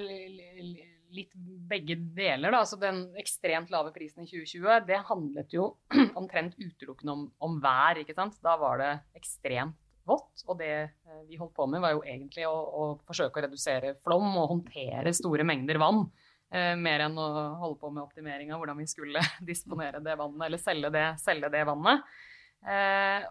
litt 1.12 1.32
begge 1.68 1.96
deler. 2.16 2.52
Da. 2.52 2.62
Altså, 2.62 2.78
den 2.80 3.04
ekstremt 3.20 3.72
lave 3.72 3.92
prisen 3.94 4.24
i 4.24 4.30
2020 4.30 4.86
det 4.88 5.00
handlet 5.10 5.56
jo 5.56 5.68
omtrent 6.20 6.56
utelukkende 6.58 7.16
om, 7.16 7.26
om 7.44 7.58
vær. 7.62 8.00
ikke 8.00 8.16
sant? 8.16 8.38
Da 8.44 8.56
var 8.60 8.80
det 8.80 8.92
ekstremt 9.18 9.76
vått. 10.08 10.44
Og 10.48 10.58
det 10.60 10.72
eh, 10.72 11.22
vi 11.28 11.38
holdt 11.40 11.54
på 11.56 11.66
med, 11.70 11.82
var 11.84 11.94
jo 11.96 12.02
egentlig 12.06 12.46
å, 12.48 12.54
å 12.54 12.84
forsøke 13.06 13.40
å 13.40 13.46
redusere 13.46 13.94
flom 14.02 14.28
og 14.40 14.50
håndtere 14.56 15.14
store 15.16 15.46
mengder 15.48 15.80
vann. 15.82 16.04
Eh, 16.52 16.74
mer 16.76 17.06
enn 17.06 17.16
å 17.16 17.28
holde 17.62 17.80
på 17.80 17.90
med 17.92 18.04
optimering 18.04 18.52
av 18.52 18.60
hvordan 18.60 18.82
vi 18.82 18.88
skulle 18.90 19.22
disponere 19.50 20.02
det 20.04 20.18
vannet, 20.20 20.46
eller 20.48 20.60
selge 20.60 20.92
det, 20.92 21.06
selge 21.22 21.52
det 21.52 21.64
vannet. 21.68 22.04
Eh, 22.68 23.28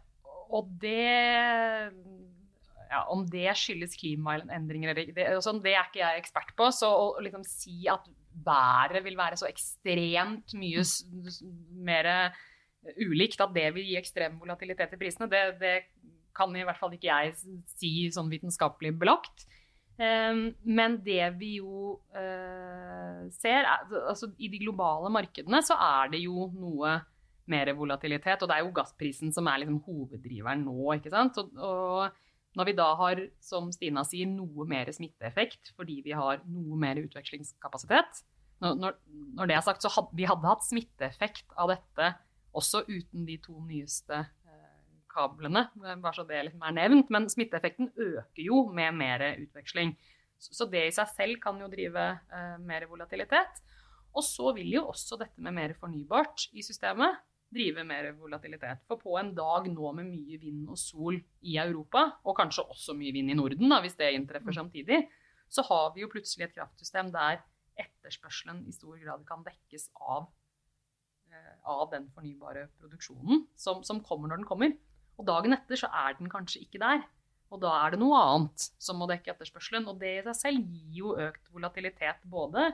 og 0.52 0.72
det 0.82 1.08
ja, 2.92 3.06
Om 3.14 3.22
det 3.32 3.54
skyldes 3.56 3.94
klimaendringer 3.96 4.92
eller 4.92 5.14
det, 5.16 5.28
sånn, 5.46 5.62
det 5.64 5.78
er 5.78 5.86
ikke 5.86 6.02
jeg 6.02 6.24
ekspert 6.26 6.50
på. 6.60 6.68
Så 6.76 6.90
å 6.92 7.06
liksom 7.24 7.46
si 7.48 7.86
at 7.88 8.10
været 8.44 9.06
vil 9.06 9.16
være 9.20 9.40
så 9.40 9.48
ekstremt 9.48 10.52
mye 10.60 10.84
mer 11.88 12.10
ulikt, 13.00 13.40
at 13.42 13.54
det 13.56 13.70
vil 13.76 13.88
gi 13.88 13.98
ekstrem 14.00 14.38
volatilitet 14.42 14.96
i 14.96 15.00
prisene, 15.00 15.30
det, 15.32 15.42
det 15.62 15.74
kan 16.36 16.54
i 16.56 16.66
hvert 16.68 16.80
fall 16.80 16.94
ikke 16.96 17.10
jeg 17.10 17.36
si 17.76 17.94
sånn 18.14 18.32
vitenskapelig 18.32 18.94
belagt. 19.02 19.46
Ehm, 20.02 20.48
men 20.64 20.98
det 21.06 21.24
vi 21.38 21.58
jo 21.60 22.00
eh, 22.18 23.28
ser, 23.36 23.68
altså 23.68 24.32
i 24.42 24.50
de 24.52 24.62
globale 24.64 25.12
markedene 25.14 25.62
så 25.66 25.78
er 25.78 26.14
det 26.16 26.24
jo 26.24 26.50
noe 26.56 26.98
mer 27.52 27.72
volatilitet. 27.78 28.42
Og 28.42 28.50
det 28.50 28.58
er 28.58 28.66
jo 28.66 28.76
gassprisen 28.76 29.34
som 29.36 29.50
er 29.52 29.64
liksom 29.64 29.82
hoveddriveren 29.86 30.66
nå. 30.66 30.78
ikke 30.96 31.14
sant? 31.14 31.40
Og, 31.42 32.20
når 32.52 32.68
vi 32.68 32.76
da 32.76 32.90
har, 33.00 33.22
som 33.40 33.70
Stina 33.72 34.04
sier, 34.04 34.28
noe 34.28 34.66
mer 34.68 34.90
smitteeffekt 34.92 35.72
fordi 35.78 36.02
vi 36.04 36.12
har 36.18 36.42
noe 36.52 36.76
mer 36.76 37.00
utvekslingskapasitet 37.00 38.26
Når, 38.60 38.98
når 39.38 39.48
det 39.48 39.56
er 39.56 39.64
sagt, 39.64 39.86
så 39.86 39.90
hadde 39.94 40.18
vi 40.20 40.28
hadde 40.28 40.50
hatt 40.50 40.66
smitteeffekt 40.68 41.56
av 41.56 41.72
dette 41.72 42.10
også 42.52 42.84
uten 42.90 43.24
de 43.26 43.38
to 43.42 43.56
nyeste 43.64 44.20
kablene, 45.12 45.68
bare 45.78 46.16
så 46.16 46.26
det 46.28 46.38
er 46.38 46.48
liksom 46.48 46.64
er 46.68 46.78
nevnt. 46.78 47.12
Men 47.14 47.30
smitteeffekten 47.32 47.92
øker 47.92 48.44
jo 48.44 48.64
med 48.74 48.98
mer 48.98 49.26
utveksling. 49.34 49.96
Så 50.42 50.66
det 50.72 50.88
i 50.88 50.94
seg 50.96 51.10
selv 51.14 51.42
kan 51.44 51.60
jo 51.62 51.70
drive 51.70 52.08
eh, 52.34 52.56
mer 52.66 52.88
volatilitet. 52.90 53.62
Og 54.18 54.26
så 54.26 54.52
vil 54.58 54.72
jo 54.74 54.88
også 54.92 55.20
dette 55.22 55.44
med 55.44 55.56
mer 55.56 55.76
fornybart 55.78 56.50
i 56.58 56.64
systemet 56.66 57.20
drive 57.52 57.84
mer 57.88 58.10
volatilitet. 58.16 58.84
For 58.88 59.00
på 59.00 59.18
en 59.20 59.34
dag 59.36 59.68
nå 59.72 59.92
med 59.98 60.08
mye 60.08 60.40
vind 60.40 60.70
og 60.72 60.80
sol 60.80 61.18
i 61.44 61.58
Europa, 61.60 62.08
og 62.24 62.38
kanskje 62.40 62.66
også 62.72 62.96
mye 62.98 63.14
vind 63.16 63.32
i 63.34 63.38
Norden, 63.38 63.68
da, 63.72 63.82
hvis 63.84 63.98
det 64.00 64.14
inntreffer 64.16 64.56
samtidig, 64.56 65.04
så 65.52 65.66
har 65.68 65.92
vi 65.96 66.06
jo 66.06 66.12
plutselig 66.12 66.48
et 66.48 66.56
kraftsystem 66.56 67.12
der 67.12 67.42
etterspørselen 67.82 68.64
i 68.70 68.76
stor 68.76 68.96
grad 69.02 69.26
kan 69.28 69.44
dekkes 69.44 69.90
av, 70.00 70.30
eh, 71.32 71.56
av 71.68 71.90
den 71.92 72.08
fornybare 72.16 72.70
produksjonen 72.80 73.46
som, 73.60 73.84
som 73.84 74.00
kommer 74.06 74.32
når 74.32 74.42
den 74.42 74.48
kommer. 74.48 74.74
Og 75.22 75.28
dagen 75.28 75.54
etter 75.54 75.78
så 75.78 75.90
er 75.94 76.18
den 76.18 76.32
kanskje 76.32 76.64
ikke 76.66 76.82
der. 76.82 77.04
Og 77.52 77.60
da 77.62 77.72
er 77.84 77.94
det 77.94 78.00
noe 78.02 78.18
annet 78.18 78.70
som 78.82 78.98
må 78.98 79.08
dekke 79.12 79.36
etterspørselen. 79.36 79.86
Og 79.92 80.00
det 80.02 80.16
i 80.18 80.24
seg 80.30 80.40
selv 80.40 80.72
gir 80.72 81.02
jo 81.04 81.18
økt 81.20 81.52
volatilitet 81.54 82.24
både 82.32 82.72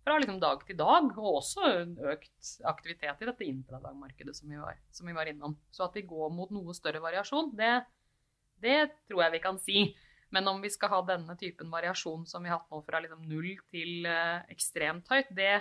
fra 0.00 0.16
liksom 0.16 0.38
dag 0.40 0.62
til 0.64 0.78
dag, 0.78 1.10
og 1.12 1.40
også 1.42 1.66
økt 2.08 2.52
aktivitet 2.68 3.20
i 3.20 3.26
dette 3.28 3.44
intradagmarkedet 3.46 4.32
som 4.36 4.48
vi, 4.48 4.56
var, 4.56 4.78
som 4.96 5.10
vi 5.10 5.16
var 5.16 5.28
innom. 5.28 5.58
Så 5.74 5.84
at 5.84 5.98
vi 5.98 6.06
går 6.08 6.30
mot 6.32 6.52
noe 6.54 6.72
større 6.76 7.02
variasjon, 7.04 7.50
det, 7.58 7.74
det, 8.64 8.78
tror 9.10 9.26
jeg 9.26 9.34
vi 9.36 9.42
kan 9.44 9.60
si. 9.60 9.82
Men 10.32 10.48
om 10.48 10.62
vi 10.62 10.70
skal 10.72 10.92
ha 10.94 11.02
denne 11.04 11.36
typen 11.36 11.68
variasjon 11.72 12.24
som 12.30 12.40
vi 12.40 12.48
har 12.48 12.62
hatt 12.62 12.72
nå 12.72 12.80
fra 12.86 13.02
liksom 13.02 13.26
null 13.28 13.50
til 13.68 14.08
eh, 14.08 14.46
ekstremt 14.54 15.10
høyt, 15.10 15.34
det, 15.36 15.58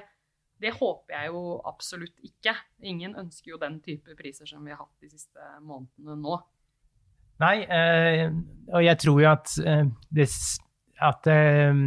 det 0.60 0.76
håper 0.76 1.16
jeg 1.16 1.32
jo 1.32 1.42
absolutt 1.68 2.26
ikke. 2.26 2.54
Ingen 2.84 3.16
ønsker 3.20 3.54
jo 3.54 3.62
den 3.62 3.80
type 3.84 4.16
priser 4.20 4.50
som 4.50 4.66
vi 4.66 4.74
har 4.74 4.82
hatt 4.82 5.04
de 5.04 5.12
siste 5.12 5.52
månedene 5.64 6.18
nå. 6.20 6.40
Nei, 7.40 7.64
eh, 7.64 8.26
og 8.74 8.84
jeg 8.84 9.00
tror 9.00 9.22
jo 9.24 9.30
at, 9.32 9.54
eh, 9.64 9.86
det, 10.12 10.28
at 11.08 11.30
eh, 11.32 11.84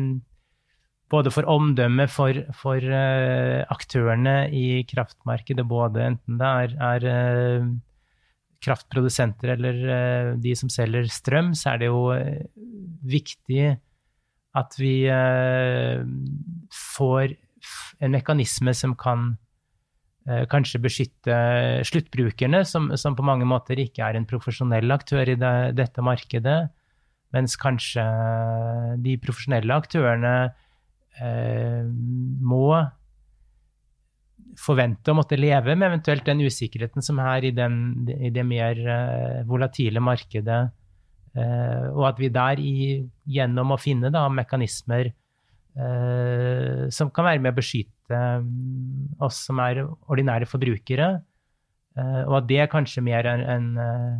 både 1.12 1.32
for 1.34 1.48
omdømmet 1.52 2.12
for, 2.12 2.38
for 2.56 2.80
aktørene 3.76 4.36
i 4.48 4.80
kraftmarkedet, 4.88 5.66
både 5.68 6.06
enten 6.08 6.40
det 6.40 6.52
er, 6.64 6.76
er 6.80 7.66
kraftprodusenter 8.64 9.52
eller 9.58 10.38
de 10.40 10.54
som 10.56 10.70
selger 10.72 11.10
strøm, 11.12 11.52
så 11.58 11.74
er 11.74 11.82
det 11.82 11.90
jo 11.90 12.06
viktig 13.04 13.74
at 14.56 14.76
vi 14.80 14.94
får 16.96 17.36
en 18.02 18.14
mekanisme 18.14 18.74
som 18.76 18.94
kan 18.98 19.32
eh, 20.28 20.44
kanskje 20.50 20.82
beskytte 20.82 21.36
sluttbrukerne, 21.88 22.64
som, 22.68 22.90
som, 22.96 23.16
på 23.18 23.26
mange 23.26 23.48
måter 23.48 23.80
ikke 23.82 24.06
er 24.06 24.18
en 24.18 24.28
profesjonell 24.28 24.90
aktør 24.94 25.34
i 25.34 25.38
det, 25.38 25.54
dette 25.78 26.04
markedet, 26.04 26.60
mens 27.32 27.56
kanskje 27.60 28.04
de 29.00 29.16
profesjonelle 29.22 29.78
aktørene 29.82 30.34
eh, 31.22 31.86
må 32.42 32.66
forvente 34.58 35.12
å 35.12 35.16
måtte 35.16 35.38
leve 35.38 35.74
med 35.76 35.88
eventuelt 35.88 36.26
den 36.26 36.42
usikkerheten 36.44 37.04
som 37.04 37.20
er 37.22 37.48
i, 37.48 37.52
den, 37.56 38.04
i 38.12 38.30
det 38.34 38.44
mer 38.46 38.78
uh, 38.84 39.40
volatile 39.48 40.02
markedet. 40.04 40.62
Uh, 41.32 41.88
og 41.94 42.04
at 42.10 42.20
vi 42.20 42.28
der 42.32 42.60
i, 42.60 42.74
gjennom 43.32 43.72
å 43.72 43.80
finne 43.80 44.12
da, 44.12 44.26
mekanismer 44.32 45.12
Eh, 45.72 46.90
som 46.92 47.08
kan 47.14 47.24
være 47.24 47.40
med 47.40 47.54
å 47.54 47.56
beskytte 47.56 48.18
mm, 48.44 49.22
oss 49.24 49.38
som 49.46 49.60
er 49.64 49.80
ordinære 49.82 50.48
forbrukere. 50.48 51.14
Eh, 51.96 52.22
og 52.26 52.42
at 52.42 52.50
det 52.50 52.58
er 52.60 52.72
kanskje 52.72 53.04
mer 53.04 53.28
en, 53.30 53.44
en 53.54 53.70
eh, 53.80 54.18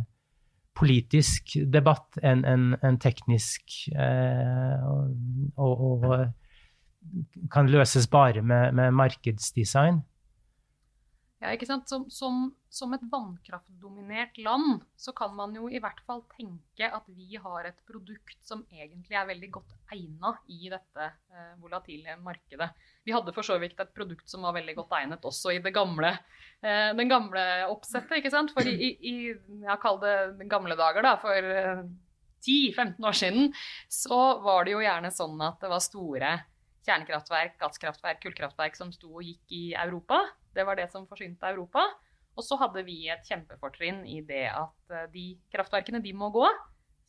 politisk 0.73 1.59
debatt 1.69 2.17
enn 2.25 2.41
en, 2.49 2.71
en 2.81 2.95
teknisk 2.97 3.75
og, 3.93 5.11
og, 5.61 5.83
og, 5.83 6.15
kan 7.53 7.69
løses 7.69 8.07
bare 8.09 8.41
med, 8.41 8.73
med 8.73 8.95
markedsdesign. 8.97 9.99
Ja, 11.43 11.49
ikke 11.51 11.67
sant? 11.67 11.89
Som, 11.91 12.05
som, 12.07 12.43
som, 12.71 12.93
et 12.95 13.01
vannkraftdominert 13.11 14.37
land 14.39 14.85
så 14.95 15.11
kan 15.15 15.33
man 15.35 15.51
jo 15.57 15.65
i 15.67 15.81
hvert 15.83 15.99
fall 16.07 16.21
tenke 16.31 16.87
at 16.87 17.07
vi 17.11 17.35
har 17.35 17.67
et 17.67 17.81
produkt 17.83 18.37
som 18.47 18.61
egentlig 18.71 19.17
er 19.19 19.27
veldig 19.27 19.49
godt 19.57 19.73
egna 19.91 20.31
i 20.47 20.69
dette 20.71 21.07
eh, 21.09 21.49
volatile 21.59 22.15
markedet. 22.23 22.69
Vi 23.03 23.11
hadde 23.11 23.33
for 23.35 23.43
så 23.43 23.57
vidt 23.59 23.75
et 23.83 23.91
produkt 23.91 24.31
som 24.31 24.47
var 24.47 24.55
veldig 24.55 24.77
godt 24.77 24.95
egnet 25.01 25.27
også 25.27 25.51
i 25.51 25.59
det 25.65 25.73
gamle, 25.75 26.13
eh, 26.63 26.93
den 26.95 27.11
gamle 27.11 27.43
oppsettet. 27.73 28.21
ikke 28.21 28.31
sant? 28.31 28.53
For 28.55 28.69
i, 28.69 28.93
i 29.03 29.15
jeg 29.33 29.81
kaller 29.83 30.31
det 30.39 30.47
gamle 30.53 30.77
dager, 30.79 31.03
da, 31.03 31.17
for 31.19 31.49
eh, 31.57 31.83
10-15 32.47 33.09
år 33.09 33.19
siden, 33.19 33.51
så 33.91 34.21
var 34.45 34.63
det 34.63 34.77
jo 34.77 34.85
gjerne 34.85 35.11
sånn 35.11 35.43
at 35.43 35.59
det 35.59 35.73
var 35.75 35.83
store 35.83 36.31
kjernekraftverk, 36.87 37.59
gasskraftverk, 37.59 38.23
kullkraftverk 38.23 38.79
som 38.79 38.95
sto 38.95 39.11
og 39.17 39.27
gikk 39.27 39.57
i 39.59 39.65
Europa. 39.75 40.21
Det 40.53 40.65
var 40.67 40.77
det 40.79 40.89
som 40.93 41.07
forsynte 41.09 41.49
Europa. 41.49 41.85
Og 42.33 42.45
så 42.45 42.57
hadde 42.61 42.83
vi 42.87 43.03
et 43.13 43.25
kjempefortrinn 43.27 44.03
i 44.09 44.19
det 44.25 44.47
at 44.49 44.93
eh, 44.93 45.09
de 45.13 45.25
kraftverkene 45.53 46.01
de 46.03 46.13
må 46.17 46.31
gå. 46.33 46.45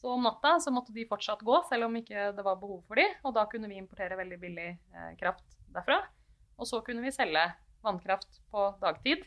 Så 0.01 0.11
om 0.13 0.27
natta 0.27 0.59
så 0.61 0.73
måtte 0.75 0.93
de 0.93 1.07
fortsatt 1.09 1.41
gå, 1.47 1.57
selv 1.71 1.89
om 1.89 1.95
ikke 1.97 2.31
det 2.37 2.45
var 2.45 2.61
behov 2.61 2.83
for 2.89 3.01
de. 3.01 3.07
Og 3.25 3.37
da 3.37 3.47
kunne 3.49 3.71
vi 3.71 3.81
importere 3.81 4.19
veldig 4.21 4.41
billig 4.43 4.71
eh, 4.75 5.13
kraft 5.21 5.57
derfra. 5.73 6.03
Og 6.61 6.69
så 6.69 6.83
kunne 6.87 7.05
vi 7.05 7.15
selge 7.15 7.47
vannkraft 7.85 8.43
på 8.53 8.73
dagtid 8.83 9.25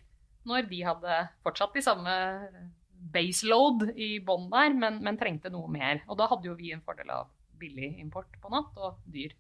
når 0.48 0.70
de 0.70 0.78
hadde 0.86 1.16
fortsatt 1.44 1.74
de 1.76 1.84
samme 1.84 2.14
eh, 2.14 2.62
baseload 3.14 3.90
i 3.94 4.18
bånn 4.26 4.48
der, 4.54 4.72
men, 4.78 5.02
men, 5.06 5.18
trengte 5.20 5.52
noe 5.54 5.70
mer. 5.72 6.04
Og 6.08 6.18
da 6.22 6.30
hadde 6.30 6.50
jo 6.50 6.56
vi 6.58 6.72
en 6.74 6.86
fordel 6.86 7.12
av 7.14 7.34
billig 7.58 7.96
import 8.02 8.38
på 8.42 8.52
natt 8.54 8.78
og 8.78 9.02
dyr 9.10 9.34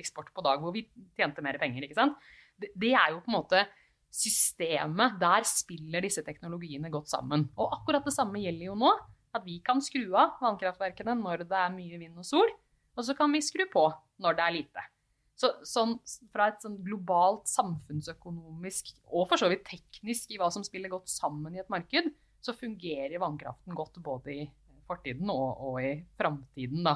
eksport 0.00 0.30
på 0.32 0.44
dag, 0.46 0.62
hvor 0.62 0.72
vi 0.72 0.86
tjente 1.18 1.42
mer 1.44 1.58
penger. 1.60 1.84
ikke 1.84 1.96
sant? 1.98 2.16
Det, 2.58 2.92
er 2.92 3.12
jo 3.14 3.22
på 3.22 3.30
en 3.30 3.38
måte 3.38 3.62
systemet. 4.14 5.18
Der 5.20 5.46
spiller 5.48 6.04
disse 6.04 6.24
teknologiene 6.26 6.90
godt 6.92 7.10
sammen. 7.12 7.48
Og 7.56 7.72
akkurat 7.80 8.06
det 8.06 8.16
samme 8.16 8.42
gjelder 8.42 8.70
jo 8.70 8.76
nå. 8.78 8.92
At 9.36 9.44
vi 9.44 9.58
kan 9.64 9.82
skru 9.84 10.06
av 10.16 10.38
vannkraftverkene 10.42 11.14
når 11.18 11.44
det 11.48 11.58
er 11.58 11.74
mye 11.74 11.98
vind 12.00 12.16
og 12.18 12.24
sol, 12.26 12.48
og 12.96 13.04
så 13.04 13.14
kan 13.14 13.30
vi 13.34 13.42
skru 13.44 13.66
på 13.70 13.84
når 14.24 14.38
det 14.38 14.44
er 14.44 14.54
lite. 14.56 14.84
Så, 15.38 15.52
sånn, 15.68 15.92
fra 16.34 16.48
et 16.50 16.64
sånn 16.64 16.80
globalt 16.82 17.44
samfunnsøkonomisk 17.46 18.88
og 19.12 19.28
for 19.30 19.38
så 19.38 19.50
vidt 19.52 19.68
teknisk 19.68 20.32
i 20.34 20.40
hva 20.40 20.48
som 20.50 20.64
spiller 20.66 20.90
godt 20.90 21.12
sammen 21.12 21.54
i 21.54 21.60
et 21.62 21.70
marked, 21.70 22.08
så 22.42 22.56
fungerer 22.56 23.20
vannkraften 23.22 23.76
godt 23.76 24.00
både 24.02 24.34
i 24.34 24.48
fortiden 24.88 25.30
og, 25.30 25.60
og 25.68 25.78
i 25.84 25.92
framtiden. 26.18 26.88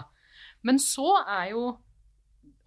Men 0.67 0.81
så 0.83 1.21
er 1.23 1.53
jo 1.53 1.67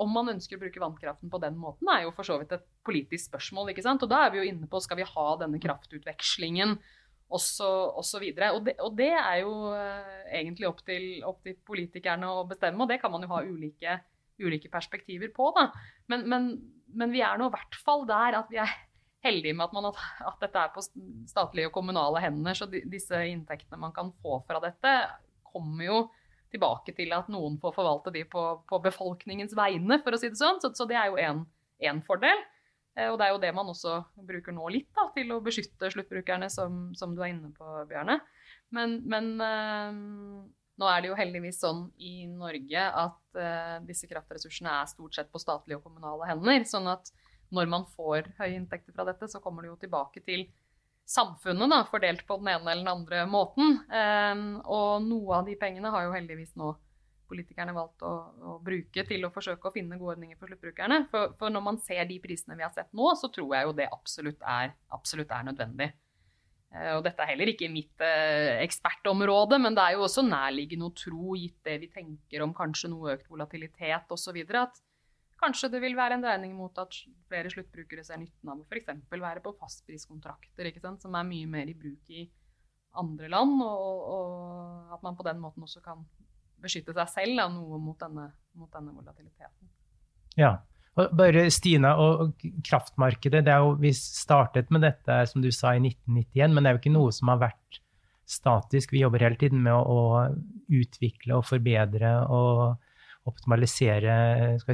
om 0.02 0.12
man 0.12 0.34
ønsker 0.34 0.58
å 0.58 0.62
bruke 0.64 0.82
vannkraften 0.82 1.32
på 1.32 1.40
den 1.44 1.56
måten, 1.60 1.90
er 1.92 2.04
jo 2.04 2.14
for 2.16 2.28
så 2.28 2.38
vidt 2.42 2.52
et 2.56 2.66
politisk 2.86 3.30
spørsmål. 3.30 3.72
ikke 3.72 3.86
sant? 3.86 4.04
Og 4.04 4.12
da 4.12 4.26
er 4.26 4.34
vi 4.34 4.42
jo 4.42 4.48
inne 4.50 4.68
på 4.72 4.82
skal 4.84 5.00
vi 5.00 5.08
ha 5.08 5.28
denne 5.40 5.62
kraftutvekslingen 5.64 6.76
osv. 7.36 7.70
Og, 7.96 8.02
så 8.06 8.22
det, 8.22 8.76
og 8.84 8.98
det 8.98 9.14
er 9.14 9.40
jo 9.42 9.54
uh, 9.72 10.26
egentlig 10.30 10.68
opp 10.70 10.84
til, 10.86 11.08
opp 11.26 11.40
til, 11.48 11.56
politikerne 11.68 12.28
å 12.28 12.44
bestemme, 12.50 12.84
og 12.84 12.92
det 12.92 13.00
kan 13.02 13.14
man 13.14 13.24
jo 13.26 13.32
ha 13.32 13.46
ulike 13.46 14.02
ulike 14.42 14.68
perspektiver 14.68 15.32
på. 15.32 15.52
Da. 15.56 15.70
Men, 16.12 16.26
men, 16.30 16.50
men 16.92 17.14
vi 17.14 17.24
er 17.24 17.40
nå 17.40 17.50
i 17.50 17.56
hvert 17.56 17.78
fall 17.86 18.04
der 18.10 18.40
at 18.42 18.52
vi 18.52 18.60
er 18.60 18.74
heldige 19.26 19.56
med 19.58 19.70
at, 19.70 19.76
man, 19.76 19.88
at, 19.92 20.42
dette 20.42 20.62
er 20.62 20.74
på 20.76 20.84
statlige 21.30 21.70
og 21.70 21.78
kommunale 21.78 22.22
hender. 22.24 22.58
Så 22.58 22.68
disse 22.70 23.22
inntektene 23.32 23.82
man 23.82 23.96
kan 23.96 24.12
få 24.22 24.42
fra 24.48 24.62
dette, 24.64 24.96
kommer 25.56 25.88
jo 25.88 26.00
tilbake 26.56 26.96
til 26.98 27.14
at 27.16 27.30
noen 27.32 27.60
får 27.62 27.76
forvalte 27.76 28.16
de 28.16 28.26
på, 28.32 28.48
på 28.66 28.82
befolkningens 28.88 29.56
vegne, 29.58 30.00
for 30.04 30.16
å 30.16 30.20
si 30.20 30.32
det 30.32 30.40
sånn. 30.40 30.62
Så, 30.64 30.74
så 30.78 30.88
det 30.90 30.98
er 31.00 31.12
jo 31.12 31.22
én 31.86 32.04
fordel. 32.08 32.44
Eh, 32.96 33.12
og 33.12 33.20
det 33.20 33.28
er 33.28 33.36
jo 33.36 33.42
det 33.44 33.54
man 33.56 33.72
også 33.72 34.00
bruker 34.28 34.56
nå 34.56 34.70
litt, 34.74 34.90
da, 34.96 35.10
til 35.16 35.34
å 35.36 35.42
beskytte 35.44 35.92
sluttbrukerne, 35.94 36.50
som, 36.52 36.90
som 36.98 37.16
du 37.16 37.24
er 37.24 37.34
inne 37.34 37.52
på, 37.56 37.68
Bjarne. 37.90 38.22
Men, 38.76 39.02
men 39.08 39.34
øh, 39.44 40.00
nå 40.82 40.90
er 40.92 41.04
det 41.04 41.12
jo 41.12 41.20
heldigvis 41.20 41.62
sånn 41.64 41.86
i 42.04 42.26
Norge 42.32 42.88
at 43.04 43.40
øh, 43.40 43.78
disse 43.88 44.10
kraftressursene 44.12 44.80
er 44.82 44.92
stort 44.92 45.16
sett 45.18 45.32
på 45.32 45.42
statlige 45.44 45.80
og 45.80 45.88
kommunale 45.88 46.28
hender. 46.32 46.66
Sånn 46.68 46.90
at 46.92 47.12
når 47.56 47.70
man 47.72 47.86
får 47.94 48.32
høye 48.40 48.56
inntekter 48.56 48.96
fra 48.96 49.06
dette, 49.08 49.30
så 49.32 49.42
kommer 49.44 49.64
det 49.64 49.74
jo 49.74 49.82
tilbake 49.86 50.24
til 50.26 50.48
samfunnet, 51.06 51.70
da, 51.70 51.84
fordelt 51.90 52.26
på 52.28 52.40
den 52.42 52.50
ene 52.56 52.72
eller 52.72 52.82
den 52.82 52.92
andre 52.92 53.26
måten. 53.30 53.78
Um, 53.90 54.46
og 54.66 55.06
noe 55.06 55.40
av 55.40 55.50
de 55.50 55.56
pengene 55.60 55.92
har 55.94 56.08
jo 56.08 56.16
heldigvis 56.16 56.56
nå 56.60 56.74
politikerne 57.30 57.74
valgt 57.74 58.04
å, 58.06 58.14
å, 58.38 58.56
bruke 58.62 59.02
til 59.08 59.26
å 59.26 59.32
forsøke 59.34 59.70
å 59.70 59.74
finne 59.74 59.98
gode 59.98 60.16
ordninger 60.16 60.38
for 60.38 60.50
sluttbrukerne. 60.50 61.04
For, 61.12 61.36
for, 61.40 61.54
når 61.54 61.64
man 61.66 61.80
ser 61.82 62.06
de 62.10 62.20
prisene 62.22 62.58
vi 62.58 62.66
har 62.66 62.74
sett 62.74 62.92
nå, 62.94 63.12
så 63.18 63.30
tror 63.34 63.56
jeg 63.56 63.70
jo 63.70 63.78
det 63.78 63.88
absolutt 63.94 64.46
er, 64.46 64.76
absolutt 64.94 65.34
er 65.34 65.48
nødvendig. 65.50 65.92
Uh, 66.74 66.98
og 66.98 67.06
dette 67.06 67.22
er 67.22 67.32
heller 67.34 67.54
ikke 67.54 67.72
mitt 67.72 68.02
uh, 68.02 68.58
ekspertområde, 68.66 69.62
men 69.62 69.78
det 69.78 69.86
er 69.86 69.98
jo 69.98 70.06
også 70.08 70.26
nærliggende 70.26 70.90
å 70.90 70.98
tro, 70.98 71.38
gitt 71.38 71.62
det 71.66 71.80
vi 71.86 71.92
tenker 71.94 72.46
om 72.46 72.54
kanskje 72.58 72.92
noe 72.94 73.14
økt 73.18 73.30
volatilitet 73.32 74.14
osv., 74.14 74.42
at 74.62 74.82
Kanskje 75.42 75.70
det 75.74 75.82
vil 75.84 75.98
være 75.98 76.16
en 76.18 76.24
dreining 76.24 76.54
mot 76.56 76.78
at 76.80 76.96
flere 77.28 77.52
sluttbrukere 77.52 78.06
ser 78.08 78.22
nytten 78.22 78.52
av 78.52 78.62
å 78.62 78.66
f.eks. 78.70 78.92
være 79.12 79.44
på 79.44 79.56
fastpriskontrakter, 79.60 80.72
som 81.02 81.18
er 81.18 81.28
mye 81.28 81.50
mer 81.52 81.72
i 81.72 81.76
bruk 81.78 82.14
i 82.16 82.24
andre 82.96 83.28
land, 83.32 83.60
og, 83.64 84.06
og, 84.16 84.94
at 84.96 85.04
man 85.04 85.18
på 85.18 85.26
den 85.28 85.42
måten 85.44 85.66
også 85.66 85.82
kan 85.84 86.06
beskytte 86.64 86.96
seg 86.96 87.12
selv 87.12 87.42
da, 87.42 87.50
noe 87.52 87.80
mot 87.82 88.00
denne, 88.00 88.30
mot 88.56 88.72
denne, 88.72 88.94
volatiliteten. 88.96 89.74
Ja, 90.40 90.56
og 90.96 91.12
bare 91.20 91.50
Stina 91.52 91.92
og 92.00 92.40
kraftmarkedet, 92.64 93.44
det 93.44 93.52
er 93.52 93.64
jo, 93.64 93.76
Vi 93.80 93.92
startet 93.96 94.72
med 94.72 94.86
dette 94.88 95.20
som 95.28 95.44
du 95.44 95.52
sa 95.52 95.76
i 95.76 95.84
1991, 95.84 96.56
men 96.56 96.64
det 96.64 96.70
er 96.70 96.78
jo 96.78 96.84
ikke 96.84 96.96
noe 96.96 97.12
som 97.16 97.34
har 97.34 97.44
vært 97.44 97.82
statisk. 98.26 98.96
Vi 98.96 99.04
jobber 99.04 99.28
hele 99.28 99.38
tiden 99.40 99.62
med 99.68 99.76
å, 99.76 99.84
å 99.84 100.72
utvikle 100.72 101.36
og 101.38 101.46
forbedre 101.46 102.16
og 102.32 102.80
optimalisere 103.26 104.16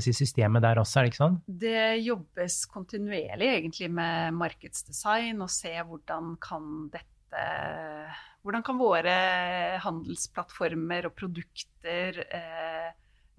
si, 0.04 0.14
systemet 0.16 0.64
der 0.64 0.82
også, 0.82 1.00
er 1.00 1.06
det 1.06 1.12
ikke 1.14 1.22
sånn? 1.22 1.38
Det 1.48 1.86
jobbes 2.04 2.58
kontinuerlig 2.72 3.48
egentlig 3.56 3.92
med 3.96 4.36
markedsdesign 4.38 5.40
og 5.44 5.52
se 5.54 5.74
hvordan 5.80 6.36
kan 6.44 6.68
dette 6.94 7.18
Hvordan 8.42 8.64
kan 8.66 8.80
våre 8.80 9.12
handelsplattformer 9.84 11.06
og 11.08 11.14
produkter 11.14 12.18
eh, 12.26 12.90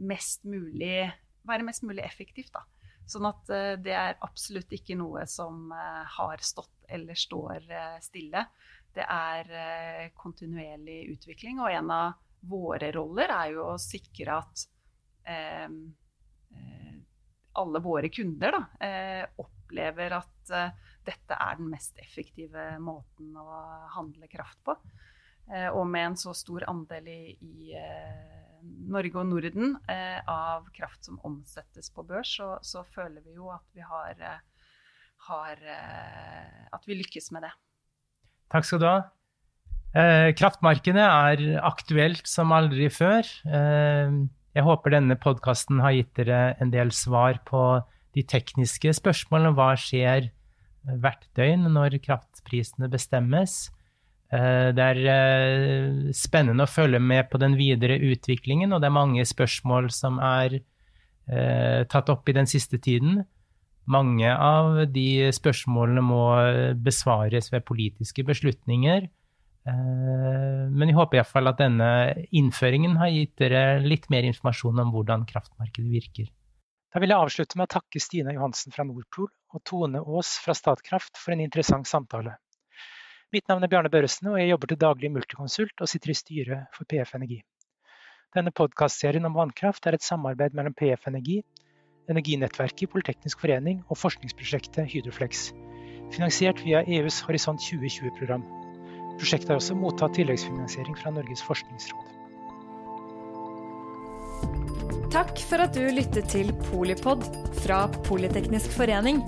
mest 0.07 0.47
mulig, 0.49 1.11
være 1.49 1.67
mest 1.67 1.85
mulig 1.87 2.05
effektivt. 2.07 2.53
Da. 2.55 2.63
Sånn 3.11 3.27
at 3.29 3.51
eh, 3.53 3.75
det 3.83 3.95
er 3.99 4.21
absolutt 4.25 4.73
ikke 4.73 4.97
noe 4.99 5.27
som 5.31 5.73
eh, 5.75 6.05
har 6.17 6.43
stått 6.47 6.87
eller 6.93 7.19
står 7.19 7.67
eh, 7.69 7.99
stille. 8.05 8.47
Det 8.93 9.05
er 9.05 9.53
eh, 9.57 10.07
kontinuerlig 10.19 11.03
utvikling, 11.15 11.61
og 11.63 11.73
en 11.73 11.93
av 11.95 12.21
våre 12.49 12.91
roller 12.95 13.31
er 13.33 13.53
jo 13.55 13.67
å 13.73 13.81
sikre 13.81 14.41
at 14.43 14.67
alle 17.53 17.83
våre 17.85 18.09
kunder 18.09 18.55
da, 18.57 18.63
eh, 18.87 19.25
opplever 19.43 20.17
at 20.17 20.53
eh, 20.53 20.75
dette 21.05 21.37
er 21.37 21.59
den 21.59 21.71
mest 21.73 21.99
effektive 22.01 22.79
måten 22.81 23.35
å 23.37 23.47
handle 23.97 24.29
kraft 24.31 24.61
på. 24.65 24.77
og 25.75 25.87
med 25.91 26.07
en 26.07 26.17
så 26.17 26.33
stor 26.39 26.63
andel 26.71 27.09
i, 27.11 27.37
i 27.43 27.73
Norge 28.63 29.19
og 29.19 29.27
Norden 29.27 29.75
av 30.31 30.69
kraft 30.73 31.05
som 31.05 31.19
omsettes 31.27 31.91
på 31.91 32.05
børs, 32.07 32.31
så, 32.39 32.55
så 32.63 32.85
føler 32.95 33.21
vi 33.27 33.35
jo 33.35 33.51
at 33.51 33.65
vi 33.75 33.83
har, 33.83 34.23
har, 35.27 35.65
At 36.73 36.87
vi 36.87 36.95
lykkes 36.95 37.33
med 37.35 37.43
det. 37.43 37.51
Takk 38.55 38.71
skal 38.71 38.81
du 38.81 38.87
ha. 38.87 39.01
Eh, 39.93 40.31
kraftmarkedet 40.39 41.05
er 41.05 41.43
aktuelt 41.61 42.25
som 42.29 42.55
aldri 42.55 42.89
før. 42.93 43.27
Eh, 43.45 44.15
jeg 44.53 44.67
håper 44.67 44.97
denne 44.97 45.17
podkasten 45.21 45.81
har 45.81 45.95
gitt 45.97 46.13
dere 46.19 46.55
en 46.61 46.73
del 46.73 46.93
svar 46.93 47.41
på 47.49 47.63
de 48.13 48.25
tekniske 48.29 48.93
spørsmålene. 48.99 49.55
Hva 49.57 49.73
skjer 49.81 50.29
hvert 50.83 51.25
døgn 51.39 51.71
når 51.73 51.97
kraftprisene 52.05 52.91
bestemmes? 52.93 53.71
Eh, 54.33 54.71
det 54.77 54.85
er 54.85 55.01
eh, 55.13 56.13
spennende 56.17 56.65
å 56.65 56.71
følge 56.71 57.01
med 57.01 57.29
på 57.33 57.41
den 57.41 57.57
videre 57.59 57.99
utviklingen, 58.01 58.73
og 58.73 58.81
det 58.81 58.89
er 58.89 58.97
mange 58.97 59.25
spørsmål 59.29 59.91
som 59.93 60.21
er 60.25 60.59
eh, 60.61 61.83
tatt 61.93 62.13
opp 62.13 62.29
i 62.29 62.37
den 62.37 62.49
siste 62.49 62.81
tiden. 62.81 63.23
Mange 63.89 64.31
av 64.33 64.85
de 64.95 65.33
spørsmålene 65.35 66.05
må 66.07 66.23
besvares 66.85 67.51
ved 67.53 67.65
politiske 67.67 68.23
beslutninger. 68.25 69.09
Eh, 69.69 70.63
men 70.75 70.91
jeg 70.91 70.97
håper 70.97 71.21
iallfall 71.21 71.51
at 71.53 71.61
denne 71.61 71.89
innføringen 72.35 72.97
har 72.99 73.13
gitt 73.15 73.37
dere 73.39 73.81
litt 73.85 74.09
mer 74.11 74.27
informasjon 74.27 74.83
om 74.83 74.95
hvordan 74.95 75.27
kraftmarkedet 75.29 75.91
virker. 75.93 76.31
Da 76.93 77.01
vil 77.01 77.13
jeg 77.15 77.25
avslutte 77.25 77.57
med 77.57 77.71
å 77.71 77.75
takke 77.79 78.03
Stina 78.03 78.35
Johansen 78.35 78.75
fra 78.75 78.85
Nordpol 78.85 79.31
og 79.31 79.63
Tone 79.69 80.03
Aas 80.03 80.35
fra 80.43 80.57
Statkraft 80.57 81.17
for 81.17 81.33
en 81.33 81.45
interessant 81.45 81.89
samtale. 81.89 82.35
Mitt 83.33 83.47
navn 83.49 83.65
er 83.65 83.71
Bjarne 83.73 83.89
Børresen, 83.89 84.29
og 84.29 84.37
jeg 84.37 84.51
jobber 84.51 84.69
til 84.69 84.81
daglig 84.83 85.09
i 85.09 85.13
Multiconsult 85.15 85.81
og 85.81 85.89
sitter 85.89 86.13
i 86.13 86.17
styret 86.19 86.75
for 86.77 86.85
PF 86.91 87.15
Energi. 87.17 87.39
Denne 88.37 88.53
podkastserien 88.53 89.25
om 89.29 89.39
vannkraft 89.39 89.89
er 89.89 89.97
et 89.97 90.05
samarbeid 90.05 90.57
mellom 90.57 90.77
PF 90.77 91.09
Energi, 91.09 91.39
Energinettverket, 92.13 92.85
i 92.85 92.91
Politeknisk 92.93 93.41
forening 93.41 93.81
og 93.89 94.01
forskningsprosjektet 94.01 94.91
Hydroflex, 94.91 95.47
finansiert 96.13 96.61
via 96.67 96.83
EUs 96.85 97.23
Horisont 97.25 97.63
2020-program. 97.63 98.45
Prosjektet 99.23 99.53
har 99.53 99.61
også 99.61 99.77
mottatt 99.79 100.17
tilleggsfinansiering 100.19 100.97
fra 100.99 101.13
Norges 101.15 101.45
forskningsråd. 101.47 102.09
Takk 105.15 105.39
for 105.47 105.63
at 105.63 105.77
du 105.77 105.85
lyttet 105.95 106.27
til 106.33 106.51
Polipod 106.67 107.23
fra 107.63 107.85
Politeknisk 108.09 108.75
forening. 108.75 109.21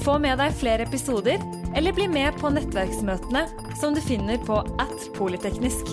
Få 0.00 0.16
med 0.22 0.40
deg 0.40 0.56
flere 0.56 0.86
episoder, 0.88 1.42
eller 1.76 1.92
bli 1.92 2.08
med 2.08 2.38
på 2.40 2.48
nettverksmøtene 2.56 3.44
som 3.76 3.92
du 3.92 4.00
finner 4.00 4.40
på 4.48 4.62
at 4.80 5.10
polyteknisk. 5.18 5.92